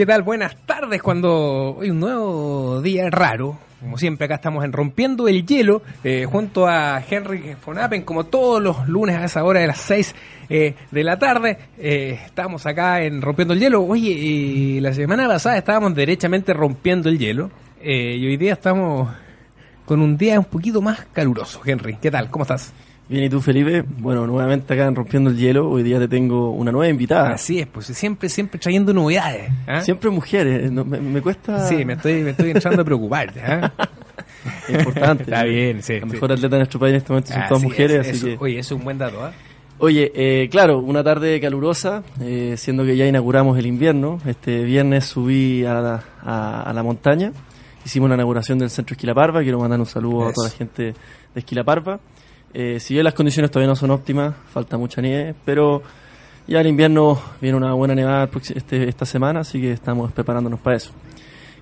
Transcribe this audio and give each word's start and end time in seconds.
¿Qué 0.00 0.06
tal? 0.06 0.22
Buenas 0.22 0.56
tardes 0.64 1.02
cuando 1.02 1.76
hoy 1.76 1.90
un 1.90 2.00
nuevo 2.00 2.80
día 2.80 3.10
raro. 3.10 3.58
Como 3.80 3.98
siempre 3.98 4.24
acá 4.24 4.36
estamos 4.36 4.64
en 4.64 4.72
Rompiendo 4.72 5.28
el 5.28 5.44
Hielo 5.44 5.82
eh, 6.02 6.24
junto 6.24 6.66
a 6.66 7.04
Henry 7.06 7.54
Fonapen 7.60 8.00
como 8.00 8.24
todos 8.24 8.62
los 8.62 8.88
lunes 8.88 9.16
a 9.16 9.26
esa 9.26 9.44
hora 9.44 9.60
de 9.60 9.66
las 9.66 9.76
6 9.76 10.14
eh, 10.48 10.74
de 10.90 11.04
la 11.04 11.18
tarde. 11.18 11.58
Eh, 11.76 12.18
estamos 12.24 12.64
acá 12.64 13.02
en 13.02 13.20
Rompiendo 13.20 13.52
el 13.52 13.60
Hielo. 13.60 13.82
Oye, 13.82 14.08
y 14.08 14.80
la 14.80 14.94
semana 14.94 15.28
pasada 15.28 15.58
estábamos 15.58 15.94
derechamente 15.94 16.54
rompiendo 16.54 17.10
el 17.10 17.18
hielo 17.18 17.50
eh, 17.82 18.16
y 18.18 18.26
hoy 18.26 18.38
día 18.38 18.54
estamos 18.54 19.12
con 19.84 20.00
un 20.00 20.16
día 20.16 20.38
un 20.38 20.46
poquito 20.46 20.80
más 20.80 21.04
caluroso. 21.12 21.60
Henry, 21.62 21.98
¿qué 22.00 22.10
tal? 22.10 22.30
¿Cómo 22.30 22.44
estás? 22.44 22.72
Bien, 23.10 23.24
¿y 23.24 23.28
tú, 23.28 23.40
Felipe? 23.40 23.82
Bueno, 23.98 24.24
nuevamente 24.24 24.72
acá 24.72 24.86
en 24.86 24.94
Rompiendo 24.94 25.30
el 25.30 25.36
Hielo. 25.36 25.68
Hoy 25.68 25.82
día 25.82 25.98
te 25.98 26.06
tengo 26.06 26.52
una 26.52 26.70
nueva 26.70 26.88
invitada. 26.88 27.30
Así 27.30 27.58
es, 27.58 27.66
pues 27.66 27.86
siempre, 27.86 28.28
siempre 28.28 28.60
trayendo 28.60 28.94
novedades. 28.94 29.50
¿ah? 29.66 29.80
Siempre 29.80 30.10
mujeres. 30.10 30.70
no, 30.70 30.84
me, 30.84 31.00
me 31.00 31.20
cuesta... 31.20 31.66
Sí, 31.66 31.84
me 31.84 31.94
estoy, 31.94 32.22
me 32.22 32.30
estoy 32.30 32.52
entrando 32.52 32.82
a 32.82 32.84
preocupar. 32.84 33.32
Es 34.68 34.78
importante. 34.78 35.24
Está 35.24 35.42
bien, 35.42 35.82
sí. 35.82 35.94
La 35.94 36.06
sí. 36.06 36.12
mejor 36.12 36.30
atleta 36.30 36.54
de 36.54 36.60
nuestro 36.60 36.78
país 36.78 36.90
en 36.92 36.96
este 36.98 37.12
momento 37.12 37.32
son 37.32 37.42
todas 37.48 37.52
Así 37.58 37.66
mujeres, 37.66 38.06
es, 38.06 38.06
así 38.06 38.16
eso. 38.16 38.26
que... 38.26 38.44
Oye, 38.44 38.58
eso 38.60 38.74
es 38.74 38.78
un 38.78 38.84
buen 38.84 38.98
dato, 38.98 39.24
¿ah? 39.24 39.32
Oye, 39.78 40.12
eh, 40.14 40.48
claro, 40.48 40.78
una 40.78 41.02
tarde 41.02 41.40
calurosa, 41.40 42.04
eh, 42.20 42.54
siendo 42.58 42.84
que 42.84 42.96
ya 42.96 43.06
inauguramos 43.08 43.58
el 43.58 43.66
invierno. 43.66 44.20
Este 44.24 44.62
viernes 44.62 45.06
subí 45.06 45.64
a 45.64 45.74
la, 45.74 46.04
a, 46.22 46.62
a 46.62 46.72
la 46.72 46.82
montaña, 46.84 47.32
hicimos 47.84 48.08
la 48.08 48.14
inauguración 48.14 48.60
del 48.60 48.70
centro 48.70 48.94
Esquilaparva. 48.94 49.42
Quiero 49.42 49.58
mandar 49.58 49.80
un 49.80 49.86
saludo 49.86 50.28
a 50.28 50.32
toda 50.32 50.48
la 50.48 50.54
gente 50.54 50.82
de 50.84 50.94
Esquilaparva. 51.34 51.98
Eh, 52.52 52.80
si 52.80 52.94
bien 52.94 53.04
las 53.04 53.14
condiciones 53.14 53.50
todavía 53.50 53.68
no 53.68 53.76
son 53.76 53.90
óptimas, 53.90 54.34
falta 54.52 54.76
mucha 54.76 55.00
nieve, 55.00 55.34
pero 55.44 55.82
ya 56.46 56.60
el 56.60 56.66
invierno 56.66 57.20
viene 57.40 57.56
una 57.56 57.74
buena 57.74 57.94
nevada 57.94 58.28
este, 58.54 58.88
esta 58.88 59.06
semana, 59.06 59.40
así 59.40 59.60
que 59.60 59.72
estamos 59.72 60.10
preparándonos 60.12 60.58
para 60.58 60.76
eso. 60.76 60.90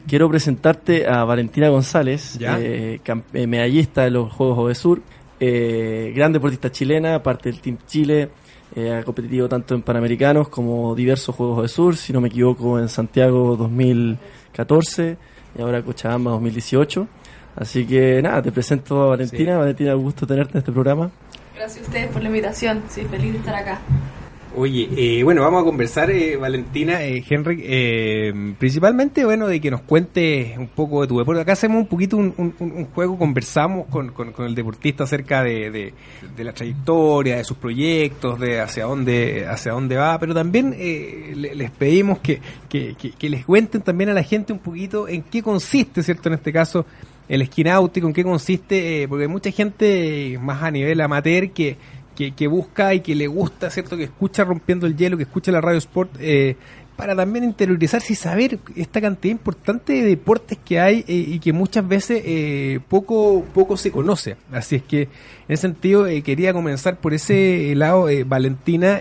Quiero 0.06 0.30
presentarte 0.30 1.06
a 1.06 1.24
Valentina 1.24 1.68
González, 1.68 2.38
eh, 2.40 2.98
eh, 3.04 3.46
medallista 3.46 4.04
de 4.04 4.10
los 4.10 4.32
Juegos 4.32 4.58
Ovesur, 4.58 5.02
eh, 5.38 6.10
gran 6.16 6.32
deportista 6.32 6.72
chilena, 6.72 7.22
parte 7.22 7.50
del 7.50 7.60
Team 7.60 7.76
Chile, 7.86 8.30
ha 8.78 9.02
competido 9.02 9.48
tanto 9.48 9.74
en 9.74 9.82
Panamericanos 9.82 10.48
como 10.48 10.94
diversos 10.94 11.34
Juegos 11.34 11.58
Ovesur, 11.58 11.96
si 11.96 12.12
no 12.14 12.22
me 12.22 12.28
equivoco 12.28 12.78
en 12.78 12.88
Santiago 12.88 13.56
2014 13.56 15.16
y 15.58 15.60
ahora 15.60 15.82
Cochabamba 15.82 16.30
2018. 16.30 17.06
Así 17.60 17.84
que 17.86 18.22
nada, 18.22 18.40
te 18.42 18.52
presento 18.52 19.02
a 19.02 19.06
Valentina. 19.08 19.52
Sí. 19.54 19.58
Valentina, 19.58 19.96
un 19.96 20.02
gusto 20.02 20.26
tenerte 20.26 20.52
en 20.52 20.58
este 20.58 20.72
programa. 20.72 21.10
Gracias 21.56 21.84
a 21.84 21.88
ustedes 21.88 22.06
por 22.08 22.22
la 22.22 22.28
invitación. 22.28 22.82
Sí, 22.88 23.02
feliz 23.10 23.32
de 23.32 23.38
estar 23.38 23.54
acá. 23.54 23.80
Oye, 24.56 24.88
eh, 24.96 25.22
bueno, 25.22 25.42
vamos 25.42 25.62
a 25.62 25.64
conversar, 25.64 26.10
eh, 26.10 26.36
Valentina, 26.36 27.02
eh, 27.04 27.22
Henry, 27.28 27.62
eh, 27.64 28.54
principalmente, 28.58 29.24
bueno, 29.24 29.46
de 29.46 29.60
que 29.60 29.70
nos 29.70 29.82
cuente 29.82 30.54
un 30.58 30.68
poco 30.68 31.02
de 31.02 31.06
tu 31.08 31.18
deporte. 31.18 31.42
Acá 31.42 31.52
hacemos 31.52 31.78
un 31.82 31.86
poquito 31.86 32.16
un, 32.16 32.32
un- 32.38 32.54
un- 32.58 32.72
un 32.72 32.84
juego, 32.86 33.18
conversamos 33.18 33.86
con, 33.88 34.10
con- 34.12 34.32
con 34.32 34.46
el 34.46 34.54
deportista 34.54 35.04
acerca 35.04 35.44
de, 35.44 35.70
de- 35.70 35.94
de 36.34 36.44
la 36.44 36.52
trayectoria, 36.54 37.36
de 37.36 37.44
sus 37.44 37.56
proyectos, 37.58 38.40
de 38.40 38.60
hacia 38.60 38.84
dónde 38.86 39.46
hacia 39.46 39.72
dónde 39.72 39.96
va, 39.96 40.18
pero 40.18 40.34
también 40.34 40.74
eh, 40.76 41.34
le- 41.36 41.54
les 41.54 41.70
pedimos 41.70 42.18
que, 42.20 42.40
que- 42.68 42.94
que- 42.96 43.12
que 43.12 43.28
les 43.28 43.44
cuenten 43.44 43.82
también 43.82 44.10
a 44.10 44.14
la 44.14 44.22
gente 44.22 44.52
un 44.52 44.60
poquito 44.60 45.06
en 45.08 45.22
qué 45.22 45.42
consiste, 45.42 46.02
¿cierto? 46.02 46.30
En 46.30 46.34
este 46.36 46.52
caso, 46.52 46.84
el 47.28 47.42
esquí 47.42 47.64
náutico, 47.64 48.06
en 48.06 48.12
qué 48.12 48.24
consiste, 48.24 49.02
eh, 49.02 49.08
porque 49.08 49.24
hay 49.24 49.28
mucha 49.28 49.50
gente 49.50 50.38
más 50.42 50.62
a 50.62 50.70
nivel 50.70 51.00
amateur 51.00 51.50
que, 51.50 51.76
que, 52.16 52.32
que 52.32 52.46
busca 52.46 52.94
y 52.94 53.00
que 53.00 53.14
le 53.14 53.26
gusta, 53.26 53.70
¿cierto? 53.70 53.96
Que 53.96 54.04
escucha 54.04 54.44
rompiendo 54.44 54.86
el 54.86 54.96
hielo, 54.96 55.16
que 55.16 55.24
escucha 55.24 55.52
la 55.52 55.60
radio 55.60 55.78
sport, 55.78 56.10
eh, 56.20 56.56
para 56.98 57.14
también 57.14 57.44
interiorizarse 57.44 58.12
y 58.12 58.16
saber 58.16 58.58
esta 58.74 59.00
cantidad 59.00 59.30
importante 59.30 59.92
de 59.92 60.02
deportes 60.02 60.58
que 60.64 60.80
hay 60.80 61.04
eh, 61.06 61.26
y 61.28 61.38
que 61.38 61.52
muchas 61.52 61.86
veces 61.86 62.22
eh, 62.26 62.80
poco, 62.88 63.44
poco 63.54 63.76
se 63.76 63.92
conoce. 63.92 64.36
Así 64.50 64.74
es 64.74 64.82
que 64.82 65.02
en 65.02 65.08
ese 65.46 65.60
sentido 65.60 66.08
eh, 66.08 66.22
quería 66.22 66.52
comenzar 66.52 66.98
por 66.98 67.14
ese 67.14 67.72
lado, 67.76 68.08
eh, 68.08 68.24
Valentina. 68.24 68.98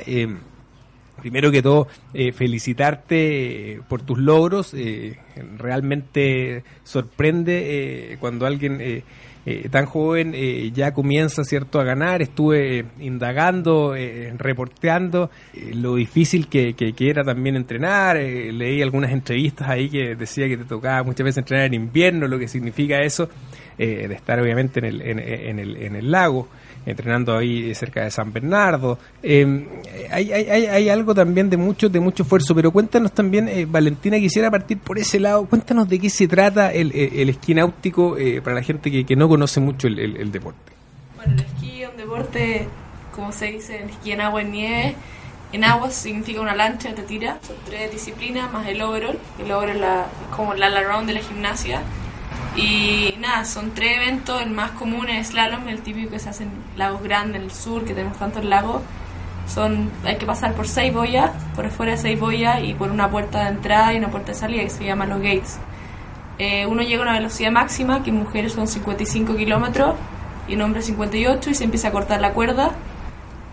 Primero 1.21 1.51
que 1.51 1.61
todo, 1.61 1.87
eh, 2.13 2.31
felicitarte 2.31 3.73
eh, 3.73 3.81
por 3.87 4.01
tus 4.03 4.17
logros. 4.19 4.73
eh, 4.73 5.17
realmente 5.57 6.63
sorprende 6.83 8.13
eh, 8.13 8.17
cuando 8.19 8.45
alguien 8.45 9.03
tan 9.71 9.85
joven 9.85 10.33
ya 10.73 10.93
comienza 10.93 11.43
cierto 11.45 11.79
a 11.79 11.85
ganar. 11.85 12.21
Estuve 12.21 12.83
indagando, 12.99 13.95
reporteando 14.37 15.29
lo 15.73 15.95
difícil 15.95 16.47
que, 16.49 16.73
que- 16.73 16.93
era 17.09 17.23
también 17.23 17.55
entrenar. 17.55 18.17
leí 18.17 18.81
algunas 18.81 19.11
entrevistas 19.11 19.69
ahí 19.69 19.87
que 19.89 20.15
decía 20.15 20.49
que 20.49 20.57
te 20.57 20.65
tocaba 20.65 21.03
muchas 21.03 21.23
veces 21.23 21.37
entrenar 21.37 21.67
en 21.67 21.75
invierno, 21.75 22.27
lo 22.27 22.37
que 22.37 22.49
significa 22.49 23.01
eso, 23.01 23.29
de 23.77 24.13
estar 24.13 24.37
obviamente 24.41 24.79
en 24.79 24.85
el, 24.85 25.01
en, 25.01 25.19
en 25.19 25.59
el, 25.59 25.77
en 25.77 25.95
el 25.95 26.11
lago 26.11 26.49
entrenando 26.87 27.37
ahí 27.37 27.75
cerca 27.75 28.03
de 28.03 28.11
San 28.11 28.31
Bernardo. 28.31 28.97
Eh, 29.21 29.67
hay, 30.09 30.31
hay, 30.31 30.65
hay, 30.65 30.89
algo 30.89 31.13
también 31.13 31.49
de 31.49 31.57
mucho, 31.57 31.89
de 31.89 31.99
mucho 31.99 32.23
esfuerzo, 32.23 32.55
pero 32.55 32.71
cuéntanos 32.71 33.11
también, 33.11 33.49
eh, 33.49 33.65
Valentina, 33.69 34.17
quisiera 34.17 34.49
partir 34.49 34.79
por 34.79 34.97
ese 34.97 35.19
lado, 35.19 35.45
cuéntanos 35.45 35.89
de 35.89 35.99
qué 35.99 36.09
se 36.09 36.27
trata 36.27 36.71
el, 36.71 36.91
el, 36.95 37.29
esquí 37.29 37.53
náutico 37.53 38.17
eh, 38.17 38.41
para 38.41 38.55
la 38.55 38.63
gente 38.63 38.89
que, 38.89 39.05
que 39.05 39.15
no 39.17 39.27
conoce 39.27 39.59
mucho 39.59 39.87
el, 39.87 40.31
deporte. 40.31 40.71
Bueno, 41.17 41.33
el 41.33 41.39
esquí 41.41 41.83
es 41.83 41.89
un 41.89 41.97
deporte, 41.97 42.67
como 43.13 43.33
se 43.33 43.47
dice, 43.47 43.83
el 43.83 43.89
esquí 43.89 44.11
en 44.11 44.21
agua 44.21 44.41
en 44.41 44.51
nieve. 44.51 44.95
En 45.51 45.63
agua 45.63 45.89
significa 45.91 46.41
una 46.41 46.55
lancha 46.55 46.93
te 46.95 47.03
tira. 47.03 47.39
Son 47.45 47.55
tres 47.65 47.91
disciplinas 47.91 48.51
más 48.51 48.67
el 48.67 48.81
overall. 48.81 49.17
El 49.39 49.51
overall 49.51 49.75
es 49.75 49.81
la- 49.81 50.07
como 50.35 50.53
el 50.53 50.63
all 50.63 50.75
around 50.77 51.07
de 51.07 51.13
la 51.13 51.21
gimnasia. 51.21 51.81
Y 52.57 53.13
nada, 53.19 53.45
son 53.45 53.71
tres 53.71 53.97
eventos. 53.97 54.41
El 54.41 54.49
más 54.49 54.71
común 54.71 55.07
es 55.09 55.27
slalom, 55.27 55.67
el 55.67 55.81
típico 55.81 56.09
que 56.09 56.19
se 56.19 56.29
hace 56.29 56.43
en 56.43 56.51
lagos 56.75 57.03
grandes, 57.03 57.35
en 57.35 57.43
el 57.43 57.51
sur, 57.51 57.85
que 57.85 57.93
tenemos 57.93 58.17
tantos 58.17 58.43
lagos. 58.43 58.81
Son, 59.47 59.91
hay 60.03 60.17
que 60.17 60.25
pasar 60.25 60.53
por 60.55 60.67
seis 60.67 60.91
boyas, 60.91 61.31
por 61.55 61.69
fuera 61.69 61.93
de 61.93 61.99
seis 61.99 62.19
boyas 62.19 62.63
y 62.63 62.73
por 62.73 62.91
una 62.91 63.09
puerta 63.09 63.43
de 63.43 63.49
entrada 63.49 63.93
y 63.93 63.97
una 63.97 64.09
puerta 64.09 64.31
de 64.33 64.37
salida 64.37 64.63
que 64.63 64.71
se 64.71 64.83
llaman 64.83 65.09
los 65.09 65.19
gates. 65.19 65.59
Eh, 66.39 66.65
uno 66.65 66.81
llega 66.81 66.99
a 66.99 67.03
una 67.03 67.13
velocidad 67.13 67.51
máxima, 67.51 68.03
que 68.03 68.09
en 68.09 68.17
mujeres 68.17 68.53
son 68.53 68.67
55 68.67 69.35
kilómetros 69.35 69.95
y 70.47 70.53
en 70.53 70.61
hombres 70.63 70.85
58 70.87 71.51
y 71.51 71.53
se 71.53 71.63
empieza 71.63 71.89
a 71.89 71.91
cortar 71.91 72.21
la 72.21 72.33
cuerda. 72.33 72.71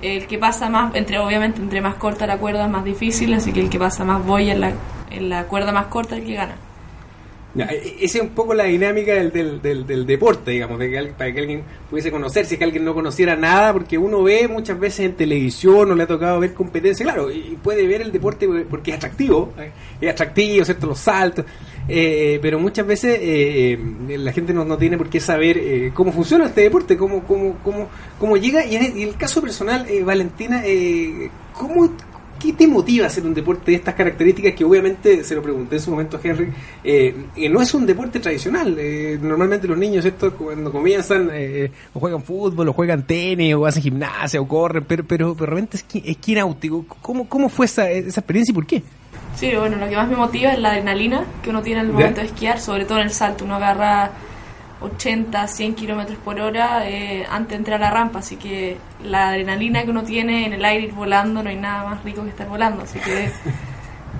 El 0.00 0.26
que 0.26 0.38
pasa 0.38 0.70
más, 0.70 0.94
entre 0.94 1.18
obviamente 1.18 1.60
entre 1.60 1.80
más 1.82 1.94
corta 1.96 2.26
la 2.26 2.38
cuerda 2.38 2.68
más 2.68 2.84
difícil, 2.84 3.32
así 3.34 3.52
que 3.52 3.60
el 3.60 3.70
que 3.70 3.78
pasa 3.78 4.04
más 4.04 4.24
boya 4.24 4.52
en 4.54 4.60
la, 4.60 4.72
en 5.10 5.28
la 5.28 5.44
cuerda 5.44 5.72
más 5.72 5.86
corta 5.86 6.16
es 6.16 6.22
el 6.22 6.26
que 6.26 6.34
gana. 6.34 6.56
Ya, 7.54 7.66
e- 7.66 8.04
Esa 8.04 8.18
es 8.18 8.24
un 8.24 8.30
poco 8.30 8.52
la 8.52 8.64
dinámica 8.64 9.14
del, 9.14 9.30
del, 9.62 9.86
del, 9.86 10.06
deporte, 10.06 10.50
digamos, 10.50 10.78
de 10.78 10.90
que, 10.90 11.04
para 11.16 11.32
que 11.32 11.40
alguien 11.40 11.62
pudiese 11.88 12.10
conocer, 12.10 12.46
si 12.46 12.54
es 12.54 12.58
que 12.58 12.64
alguien 12.64 12.84
no 12.84 12.94
conociera 12.94 13.36
nada, 13.36 13.72
porque 13.72 13.96
uno 13.96 14.24
ve 14.24 14.48
muchas 14.48 14.78
veces 14.78 15.06
en 15.06 15.14
televisión 15.14 15.90
o 15.90 15.94
le 15.94 16.02
ha 16.02 16.06
tocado 16.08 16.40
ver 16.40 16.52
competencia, 16.52 17.04
claro, 17.04 17.30
y 17.30 17.56
puede 17.62 17.86
ver 17.86 18.02
el 18.02 18.10
deporte 18.10 18.48
porque 18.68 18.90
es 18.90 18.96
atractivo, 18.96 19.52
eh, 19.58 19.70
es 20.00 20.10
atractivo, 20.10 20.64
¿cierto? 20.64 20.88
Los 20.88 20.98
saltos, 20.98 21.44
eh, 21.86 22.40
pero 22.42 22.58
muchas 22.58 22.86
veces 22.86 23.18
eh, 23.20 23.78
eh, 24.08 24.18
la 24.18 24.32
gente 24.32 24.52
no, 24.52 24.64
no 24.64 24.76
tiene 24.76 24.98
por 24.98 25.08
qué 25.08 25.20
saber 25.20 25.56
eh, 25.58 25.92
cómo 25.94 26.10
funciona 26.10 26.46
este 26.46 26.62
deporte, 26.62 26.96
cómo, 26.96 27.22
cómo, 27.22 27.56
cómo, 27.62 27.88
cómo 28.18 28.36
llega. 28.36 28.64
Y 28.66 28.74
el, 28.76 28.96
y 28.98 29.02
el 29.04 29.16
caso 29.16 29.40
personal, 29.40 29.86
eh, 29.88 30.02
Valentina, 30.02 30.62
¿cómo, 31.52 31.88
¿qué 32.44 32.52
te 32.52 32.66
motiva 32.66 33.04
a 33.04 33.08
hacer 33.08 33.24
un 33.24 33.32
deporte 33.32 33.70
de 33.70 33.78
estas 33.78 33.94
características? 33.94 34.52
Que 34.52 34.64
obviamente, 34.64 35.24
se 35.24 35.34
lo 35.34 35.42
pregunté 35.42 35.76
en 35.76 35.80
su 35.80 35.90
momento 35.90 36.18
a 36.18 36.20
Henry, 36.22 36.52
eh, 36.82 37.14
que 37.34 37.48
no 37.48 37.62
es 37.62 37.72
un 37.72 37.86
deporte 37.86 38.20
tradicional. 38.20 38.76
Eh, 38.78 39.18
normalmente 39.20 39.66
los 39.66 39.78
niños, 39.78 40.04
esto 40.04 40.34
cuando 40.34 40.70
comienzan, 40.70 41.30
eh, 41.32 41.70
o 41.94 42.00
juegan 42.00 42.22
fútbol, 42.22 42.68
o 42.68 42.72
juegan 42.74 43.06
tenis, 43.06 43.54
o 43.54 43.64
hacen 43.64 43.82
gimnasia, 43.82 44.40
o 44.42 44.46
corren, 44.46 44.84
pero, 44.84 45.04
pero, 45.04 45.34
pero 45.34 45.46
realmente 45.46 45.78
es, 45.78 45.86
esquí 46.04 46.34
náutico. 46.34 46.84
¿Cómo, 47.00 47.26
¿Cómo 47.28 47.48
fue 47.48 47.64
esa, 47.64 47.90
esa 47.90 48.20
experiencia 48.20 48.52
y 48.52 48.54
por 48.54 48.66
qué? 48.66 48.82
Sí, 49.36 49.50
bueno, 49.58 49.76
lo 49.78 49.88
que 49.88 49.96
más 49.96 50.08
me 50.08 50.16
motiva 50.16 50.52
es 50.52 50.58
la 50.58 50.70
adrenalina 50.70 51.24
que 51.42 51.48
uno 51.48 51.62
tiene 51.62 51.80
al 51.80 51.86
¿Ya? 51.86 51.92
momento 51.94 52.20
de 52.20 52.26
esquiar, 52.26 52.60
sobre 52.60 52.84
todo 52.84 52.98
en 52.98 53.04
el 53.04 53.10
salto. 53.10 53.46
Uno 53.46 53.54
agarra 53.56 54.12
80, 54.80 55.46
100 55.46 55.74
kilómetros 55.74 56.18
por 56.18 56.40
hora 56.40 56.88
eh, 56.88 57.26
antes 57.30 57.50
de 57.50 57.56
entrar 57.56 57.82
a 57.82 57.86
la 57.86 57.90
rampa, 57.90 58.18
así 58.18 58.36
que 58.36 58.76
la 59.02 59.30
adrenalina 59.30 59.84
que 59.84 59.90
uno 59.90 60.02
tiene 60.02 60.46
en 60.46 60.52
el 60.52 60.64
aire 60.64 60.88
ir 60.88 60.92
volando, 60.92 61.42
no 61.42 61.50
hay 61.50 61.56
nada 61.56 61.88
más 61.88 62.04
rico 62.04 62.22
que 62.22 62.30
estar 62.30 62.48
volando, 62.48 62.82
así 62.82 62.98
que 62.98 63.24
es 63.24 63.32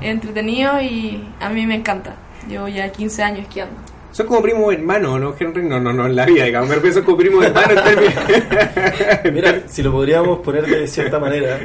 entretenido 0.02 0.80
y 0.80 1.22
a 1.40 1.48
mí 1.48 1.66
me 1.66 1.76
encanta. 1.76 2.14
Llevo 2.48 2.68
ya 2.68 2.90
15 2.90 3.22
años 3.22 3.40
esquiando. 3.40 3.93
Son 4.14 4.28
como 4.28 4.40
primos 4.42 4.72
hermanos, 4.72 5.20
¿no, 5.20 5.34
Henry? 5.36 5.64
No, 5.64 5.80
no, 5.80 5.92
no, 5.92 6.06
en 6.06 6.14
la 6.14 6.24
vida, 6.24 6.44
digamos. 6.44 6.68
Me 6.68 6.76
refiero, 6.76 6.94
son 6.94 7.04
como 7.04 7.16
primos 7.16 7.44
hermanos 7.44 7.70
en 7.72 7.82
términos. 7.84 8.14
Mira, 9.32 9.62
si 9.66 9.82
lo 9.82 9.90
podríamos 9.90 10.38
poner 10.38 10.64
de 10.66 10.86
cierta 10.86 11.18
manera, 11.18 11.58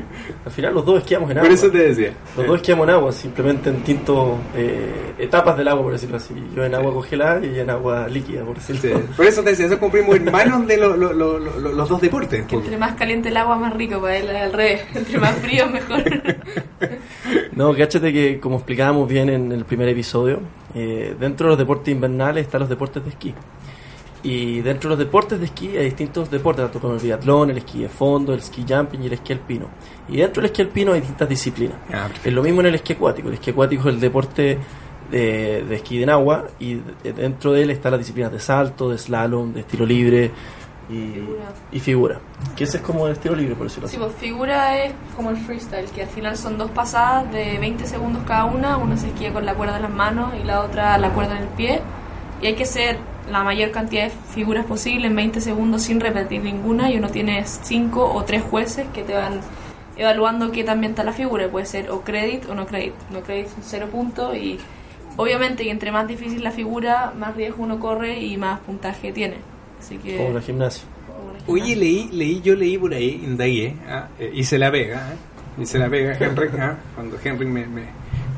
al 0.45 0.51
final 0.51 0.73
los 0.73 0.83
dos 0.83 0.97
esquiamos 0.97 1.29
en 1.29 1.37
agua. 1.37 1.47
Por 1.47 1.55
eso 1.55 1.69
te 1.69 1.77
decía. 1.77 2.11
Los 2.35 2.47
dos 2.47 2.55
esquiamos 2.55 2.87
en 2.87 2.89
agua, 2.95 3.11
simplemente 3.11 3.69
en 3.69 3.75
distintas 3.75 4.15
etapas 5.19 5.57
del 5.57 5.67
agua, 5.67 5.83
por 5.83 5.91
decirlo 5.93 6.17
así. 6.17 6.33
Yo 6.55 6.65
en 6.65 6.73
agua 6.73 6.91
congelada 6.91 7.39
y 7.45 7.49
ella 7.49 7.61
en 7.61 7.69
agua 7.69 8.07
líquida, 8.07 8.43
por 8.43 8.55
decirlo 8.55 8.81
Sí, 8.81 8.89
Por 9.15 9.25
eso 9.27 9.43
te 9.43 9.51
decía, 9.51 9.69
son 9.69 9.77
como 9.77 9.91
primos 9.91 10.15
hermanos 10.15 10.65
de 10.65 10.77
lo- 10.77 10.97
lo- 10.97 11.13
lo- 11.13 11.37
lo- 11.37 11.59
lo- 11.59 11.71
los 11.71 11.87
dos 11.87 12.01
deportes. 12.01 12.45
Que 12.47 12.55
entre 12.55 12.77
más 12.79 12.95
caliente 12.95 13.29
el 13.29 13.37
agua, 13.37 13.57
más 13.57 13.75
rico 13.75 14.01
para 14.01 14.17
él, 14.17 14.27
al 14.35 14.51
revés. 14.53 14.81
Entre 14.95 15.19
más 15.19 15.35
frío, 15.35 15.67
mejor. 15.69 16.01
No, 17.51 17.75
cáchate 17.75 18.11
que 18.13 18.39
como 18.39 18.55
explicábamos 18.55 19.07
bien 19.07 19.29
en 19.29 19.51
el 19.51 19.65
primer 19.65 19.89
episodio, 19.89 20.39
eh, 20.75 21.15
dentro 21.19 21.45
de 21.45 21.49
los 21.51 21.57
deportes 21.57 21.91
invernales 21.93 22.45
están 22.45 22.59
los 22.61 22.69
deportes 22.69 23.03
de 23.03 23.09
esquí. 23.09 23.33
Y 24.21 24.59
dentro 24.59 24.89
de 24.89 24.97
los 24.97 24.99
deportes 25.05 25.39
de 25.39 25.45
esquí 25.45 25.77
hay 25.77 25.85
distintos 25.85 26.29
deportes, 26.29 26.65
tanto 26.65 26.79
como 26.81 26.95
el 26.95 26.99
biatlón, 26.99 27.51
el 27.51 27.57
esquí 27.59 27.83
de 27.83 27.89
fondo, 27.89 28.33
el 28.33 28.39
esquí 28.39 28.65
jumping 28.67 29.01
y 29.03 29.07
el 29.07 29.13
esquí 29.13 29.31
alpino. 29.31 29.67
Y 30.09 30.17
dentro 30.17 30.41
del 30.41 30.51
esquí 30.51 30.61
alpino 30.61 30.91
hay 30.91 30.99
distintas 30.99 31.29
disciplinas. 31.29 31.77
Ah. 31.91 32.09
Es 32.23 32.33
lo 32.33 32.43
mismo 32.43 32.59
en 32.59 32.67
el 32.67 32.75
esquí 32.75 32.93
acuático. 32.93 33.29
El 33.29 33.35
esquí 33.35 33.51
acuático 33.51 33.87
es 33.87 33.95
el 33.95 34.01
deporte 34.01 34.57
de, 35.09 35.63
de 35.63 35.75
esquí 35.75 36.03
en 36.03 36.09
agua 36.09 36.47
y 36.59 36.81
de- 37.03 37.13
dentro 37.13 37.53
de 37.53 37.63
él 37.63 37.69
están 37.69 37.91
las 37.93 37.99
disciplinas 37.99 38.31
de 38.33 38.39
salto, 38.39 38.89
de 38.89 38.97
slalom, 38.97 39.53
de 39.53 39.61
estilo 39.61 39.85
libre 39.85 40.31
y 40.89 41.11
Figura. 41.13 41.43
y 41.71 41.79
figura. 41.79 42.19
Que 42.55 42.63
ese 42.63 42.77
es 42.77 42.83
como 42.83 43.05
el 43.05 43.13
estilo 43.13 43.35
libre, 43.35 43.55
por 43.55 43.67
decirlo 43.67 43.87
Sí, 43.87 43.95
así. 43.97 44.03
pues 44.03 44.15
figura 44.17 44.77
es 44.83 44.93
como 45.15 45.29
el 45.29 45.37
freestyle, 45.37 45.85
que 45.91 46.01
al 46.03 46.09
final 46.09 46.35
son 46.35 46.57
dos 46.57 46.71
pasadas 46.71 47.31
de 47.31 47.57
20 47.59 47.85
segundos 47.85 48.23
cada 48.27 48.45
una. 48.45 48.77
Una 48.77 48.97
se 48.97 49.07
esquía 49.07 49.31
con 49.31 49.45
la 49.45 49.53
cuerda 49.53 49.75
en 49.77 49.83
las 49.83 49.91
manos 49.91 50.33
y 50.41 50.45
la 50.45 50.61
otra 50.61 50.97
la 50.97 51.09
cuerda 51.11 51.37
en 51.37 51.43
el 51.43 51.49
pie. 51.49 51.81
Y 52.41 52.47
hay 52.47 52.55
que 52.55 52.63
hacer 52.63 52.97
la 53.31 53.43
mayor 53.43 53.69
cantidad 53.71 54.05
de 54.05 54.09
figuras 54.33 54.65
posible 54.65 55.07
en 55.07 55.15
20 55.15 55.41
segundos 55.41 55.83
sin 55.83 55.99
repetir 55.99 56.41
ninguna. 56.43 56.89
Y 56.91 56.97
uno 56.97 57.09
tiene 57.09 57.43
5 57.45 58.13
o 58.13 58.23
3 58.23 58.41
jueces 58.41 58.87
que 58.93 59.03
te 59.03 59.13
van 59.13 59.41
evaluando 59.97 60.49
qué 60.51 60.63
también 60.63 60.93
está 60.93 61.03
la 61.03 61.13
figura. 61.13 61.47
Puede 61.49 61.65
ser 61.67 61.91
o 61.91 62.01
credit 62.01 62.49
o 62.49 62.55
no 62.55 62.65
credit. 62.65 62.93
No 63.11 63.21
credit 63.21 63.47
son 63.49 63.61
0 63.61 63.87
puntos 63.91 64.35
y 64.35 64.57
obviamente 65.17 65.63
que 65.65 65.71
entre 65.71 65.91
más 65.91 66.07
difícil 66.07 66.43
la 66.43 66.51
figura, 66.51 67.13
más 67.15 67.35
riesgo 67.35 67.61
uno 67.63 67.79
corre 67.79 68.19
y 68.19 68.37
más 68.37 68.59
puntaje 68.61 69.11
tiene. 69.11 69.35
Así 69.79 69.97
que... 69.97 70.17
Como 70.17 70.33
la 70.33 70.41
la 70.65 70.69
Oye, 71.47 71.75
leí, 71.75 72.09
leí, 72.11 72.41
yo 72.41 72.55
leí 72.55 72.77
por 72.77 72.93
ahí, 72.93 73.21
indagué, 73.23 73.75
ah, 73.87 74.07
eh, 74.19 74.31
hice 74.35 74.59
la 74.59 74.71
pega, 74.71 75.13
¿eh? 75.13 75.61
hice 75.63 75.79
la 75.79 75.89
pega, 75.89 76.15
Henry, 76.19 76.47
ah, 76.59 76.77
cuando 76.93 77.17
Henry 77.23 77.45
me, 77.47 77.65
me, 77.65 77.83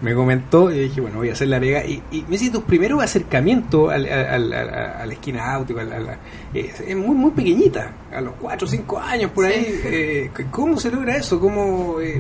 me 0.02 0.14
comentó, 0.14 0.72
y 0.72 0.80
dije, 0.80 1.02
bueno, 1.02 1.18
voy 1.18 1.30
a 1.30 1.34
hacer 1.34 1.50
la 1.50 1.60
pega, 1.60 1.84
y, 1.86 2.02
y 2.12 2.22
me 2.22 2.38
dice, 2.38 2.52
tus 2.52 2.64
primeros 2.64 3.04
acercamientos 3.04 3.92
al, 3.92 4.06
al, 4.08 4.54
al, 4.54 5.12
esquí 5.12 5.34
náutico, 5.34 5.80
al- 5.82 5.92
al- 5.92 6.18
eh, 6.54 6.72
es 6.88 6.96
muy, 6.96 7.16
muy 7.16 7.32
pequeñita, 7.32 7.92
a 8.16 8.22
los 8.22 8.34
4 8.40 8.66
o 8.66 8.70
5 8.70 9.00
años 9.00 9.32
por 9.32 9.46
ahí, 9.46 9.66
eh, 9.84 10.32
¿cómo 10.50 10.78
se 10.80 10.90
logra 10.90 11.18
eso? 11.18 11.38
¿Cómo 11.40 12.00
eh, 12.00 12.16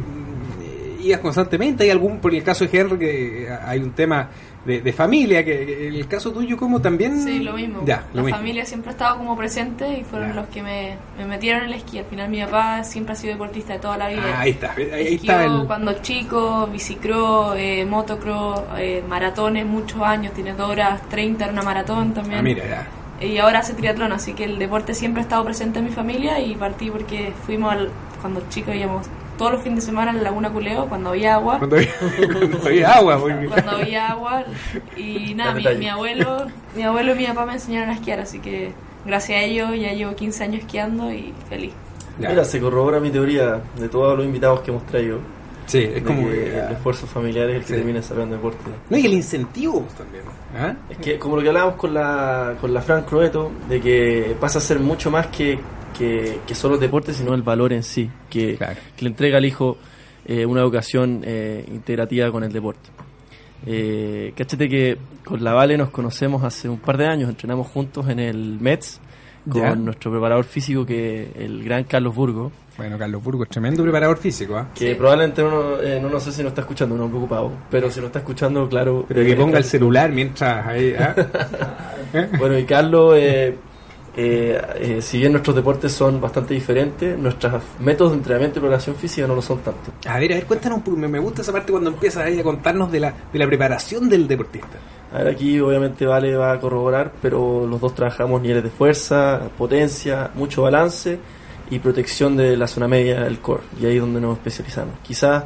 eh, 0.62 0.98
ibas 1.04 1.22
constantemente? 1.22 1.86
¿Hay 1.86 1.90
algún, 1.90 2.20
por 2.20 2.36
el 2.36 2.44
caso 2.44 2.66
de 2.68 2.78
Henry, 2.78 2.98
que 3.00 3.48
hay 3.50 3.80
un 3.80 3.92
tema 3.92 4.30
de, 4.66 4.82
de 4.82 4.94
familia, 4.94 5.44
que, 5.44 5.88
el 5.88 6.08
caso 6.08 6.32
tuyo, 6.32 6.56
como 6.56 6.80
también? 6.82 7.24
Sí, 7.24 7.40
lo 7.40 7.54
mismo. 7.54 7.82
Ya, 7.86 8.04
lo 8.14 8.18
la 8.18 8.24
mismo. 8.24 8.38
familia 8.38 8.66
siempre 8.66 8.90
ha 8.90 8.92
estado 8.94 9.18
como 9.18 9.36
presente 9.36 9.98
y 10.00 10.04
fueron 10.04 10.30
Ya. 10.30 10.36
los 10.36 10.48
que 10.50 10.62
me, 10.62 10.98
me 11.18 11.26
metieron 11.26 11.64
en 11.64 11.70
el 11.70 11.74
esquí. 11.76 11.98
Al 11.98 12.06
final 12.06 12.30
mi 12.30 12.42
papá 12.42 12.84
siempre 12.84 13.14
ha 13.14 13.16
sido 13.16 13.34
deportista 13.34 13.74
de 13.74 13.80
toda 13.80 13.98
la 13.98 14.10
vida. 14.10 14.22
Ah, 14.36 14.42
ahí 14.42 14.52
está, 14.52 14.74
ahí 14.74 15.16
está 15.16 15.46
el... 15.46 15.66
cuando 15.66 15.94
chico, 16.02 16.68
bicicross, 16.72 17.56
eh, 17.58 17.86
motocross, 17.90 18.62
eh, 18.78 19.04
maratones, 19.08 19.66
muchos 19.66 20.02
años, 20.02 20.34
tiene 20.34 20.54
dos 20.54 20.70
horas 20.70 21.02
30 21.10 21.46
en 21.46 21.52
una 21.52 21.64
maratón 21.64 22.14
también. 22.14 22.40
Ah, 22.40 22.44
mira, 22.44 22.64
ya. 22.68 22.88
Y 23.26 23.38
ahora 23.38 23.60
hace 23.60 23.74
triatlón, 23.76 24.12
así 24.14 24.34
que 24.34 24.46
el 24.46 24.58
deporte 24.58 24.94
siempre 24.96 25.22
ha 25.22 25.24
estado 25.24 25.44
presente 25.46 25.78
en 25.80 25.86
mi 25.86 25.92
familia 25.92 26.40
y 26.40 26.56
partí 26.56 26.90
porque 26.90 27.32
fuimos 27.46 27.72
al, 27.74 27.90
cuando 28.20 28.42
chicos 28.50 28.74
íbamos 28.76 29.08
todos 29.42 29.54
los 29.54 29.62
fines 29.64 29.80
de 29.80 29.86
semana 29.88 30.12
a 30.12 30.14
la 30.14 30.22
Laguna 30.22 30.52
Culeo 30.52 30.86
cuando 30.88 31.10
había 31.10 31.34
agua. 31.36 31.58
Cuando 31.58 31.76
había, 31.78 31.90
cuando 32.40 32.68
había 32.68 32.92
agua, 32.94 33.18
porque- 33.20 33.48
cuando 33.48 33.72
había 33.72 34.08
agua 34.12 34.44
y 34.96 35.34
nada, 35.34 35.54
mi, 35.54 35.88
abuelo, 35.88 36.46
mi 36.76 36.84
abuelo 36.84 37.14
y 37.14 37.18
mi 37.18 37.26
papá 37.26 37.46
me 37.48 37.54
enseñaron 37.54 37.90
a 37.90 37.94
esquiar, 37.94 38.20
así 38.20 38.40
que 38.40 38.72
gracias 39.04 39.40
a 39.40 39.42
ellos 39.42 39.70
ya 39.80 39.94
llevo 39.94 40.16
15 40.16 40.44
años 40.44 40.62
esquiando 40.62 41.12
y 41.12 41.34
feliz. 41.50 41.74
Ya. 42.20 42.30
Mira, 42.30 42.44
se 42.46 42.60
corrobora 42.60 43.00
mi 43.00 43.10
teoría 43.10 43.62
de 43.80 43.90
todos 43.90 44.16
los 44.16 44.26
invitados 44.26 44.62
que 44.62 44.70
hemos 44.70 44.86
traído. 44.86 45.18
Sí, 45.66 45.80
es 45.86 45.94
de 45.96 46.04
como 46.04 46.28
que 46.28 46.34
que, 46.36 46.60
el 46.60 46.72
esfuerzo 46.74 47.08
familiar 47.08 47.50
es 47.50 47.56
el 47.56 47.62
que 47.62 47.68
Sí. 47.68 47.74
termina 47.76 48.00
desarrollando 48.00 48.36
deporte. 48.36 48.60
No, 48.90 48.98
y 48.98 49.06
el 49.08 49.14
incentivo 49.14 49.86
también. 49.98 50.24
¿ah? 50.56 50.74
Es 50.90 50.98
que 50.98 51.18
como 51.18 51.36
lo 51.38 51.42
que 51.42 51.48
hablábamos 51.48 51.76
con 51.78 51.94
la, 51.94 52.56
con 52.62 52.74
la 52.74 52.82
Fran 52.82 53.04
Croeto, 53.06 53.52
de 53.70 53.80
que 53.82 54.36
pasa 54.40 54.60
a 54.60 54.62
ser 54.62 54.80
mucho 54.80 55.10
más 55.10 55.28
que, 55.28 55.58
que, 56.02 56.40
que 56.48 56.56
solo 56.56 56.76
el 56.76 56.82
deporte, 56.82 57.14
sino 57.14 57.34
el 57.34 57.42
valor 57.44 57.72
en 57.74 57.84
sí, 57.84 58.10
que, 58.30 58.56
Claro. 58.58 58.76
que 58.96 59.04
le 59.06 59.10
entrega 59.10 59.38
al 59.38 59.46
hijo 59.46 59.78
eh, 60.26 60.46
una 60.46 60.62
educación 60.62 61.22
eh, 61.24 61.64
integrativa 61.68 62.32
con 62.32 62.44
el 62.44 62.52
deporte. 62.52 62.90
Eh, 63.66 64.34
cáchate 64.36 64.68
que 64.68 64.98
con 65.24 65.44
la 65.44 65.54
Vale 65.54 65.78
nos 65.78 65.90
conocemos 65.92 66.44
hace 66.44 66.68
un 66.68 66.80
par 66.80 66.98
de 66.98 67.06
años, 67.06 67.30
entrenamos 67.30 67.68
juntos 67.68 68.10
en 68.10 68.20
el 68.20 68.58
METS 68.60 69.00
con 69.50 69.86
nuestro 69.86 70.12
preparador 70.12 70.44
físico, 70.46 70.86
que 70.86 71.32
el 71.36 71.64
gran 71.64 71.84
Carlos 71.86 72.14
Burgo, 72.16 72.52
Bueno, 72.78 72.98
Carlos 72.98 73.24
Burgos, 73.24 73.50
tremendo 73.50 73.84
preparador 73.84 74.18
físico. 74.18 74.56
¿ah? 74.56 74.70
que 74.74 74.90
Sí. 74.90 74.96
probablemente 74.96 75.44
uno, 75.44 75.80
eh, 75.82 76.00
no, 76.02 76.10
no 76.10 76.20
sé 76.20 76.32
si 76.32 76.42
nos 76.42 76.50
está 76.52 76.62
escuchando, 76.62 76.96
no 76.96 77.08
preocupado, 77.08 77.52
pero 77.70 77.90
si 77.92 78.00
nos 78.00 78.08
está 78.08 78.20
escuchando, 78.20 78.68
claro. 78.70 79.06
Pero 79.08 79.22
que 79.24 79.32
eh, 79.32 79.36
ponga 79.36 79.58
el 79.58 79.64
celular 79.64 80.12
mientras 80.12 80.66
ahí. 80.68 80.94
¿ah? 80.98 81.14
¿Eh? 82.14 82.30
Bueno, 82.40 82.58
y 82.58 82.66
Carlos, 82.66 83.16
eh, 84.16 84.62
eh, 84.76 85.02
si 85.02 85.20
bien 85.20 85.32
nuestros 85.32 85.56
deportes 85.56 85.92
son 85.92 86.20
bastante 86.20 86.54
diferentes, 86.54 87.18
nuestros 87.18 87.62
métodos 87.80 88.12
de 88.12 88.18
entrenamiento 88.18 88.60
y 88.60 88.62
preparación 88.62 88.96
física 88.96 89.28
no 89.28 89.36
lo 89.36 89.42
son 89.42 89.60
tanto. 89.60 89.92
A 90.08 90.20
ver, 90.20 90.34
a 90.34 90.36
ver, 90.36 90.46
cuéntanos 90.46 90.80
un 90.80 90.84
poco. 90.84 90.98
Me, 90.98 91.08
me 91.08 91.20
gusta 91.20 91.42
esa 91.42 91.52
parte 91.52 91.72
cuando 91.72 91.90
empiezas 91.90 92.26
ahí 92.26 92.40
a 92.40 92.44
contarnos 92.44 92.92
de 92.92 93.00
la, 93.00 93.14
de 93.32 93.40
la 93.40 93.48
preparación 93.48 94.10
del 94.10 94.28
deportista. 94.28 94.78
A 95.14 95.20
ver, 95.20 95.28
aquí 95.30 95.60
obviamente 95.60 96.06
Vale 96.06 96.36
va 96.36 96.54
a 96.54 96.60
corroborar, 96.60 97.12
pero 97.22 97.68
los 97.68 97.80
dos 97.80 97.94
trabajamos 97.94 98.42
niveles 98.42 98.64
de 98.64 98.70
fuerza, 98.70 99.42
potencia, 99.58 100.32
mucho 100.36 100.64
balance 100.64 101.20
y 101.70 101.80
protección 101.80 102.36
de 102.36 102.58
la 102.58 102.68
zona 102.68 102.88
media 102.88 103.22
del 103.22 103.40
core, 103.40 103.64
y 103.80 103.86
ahí 103.86 103.96
es 103.96 104.02
donde 104.02 104.20
nos 104.20 104.38
especializamos. 104.38 104.96
Quizás 105.02 105.44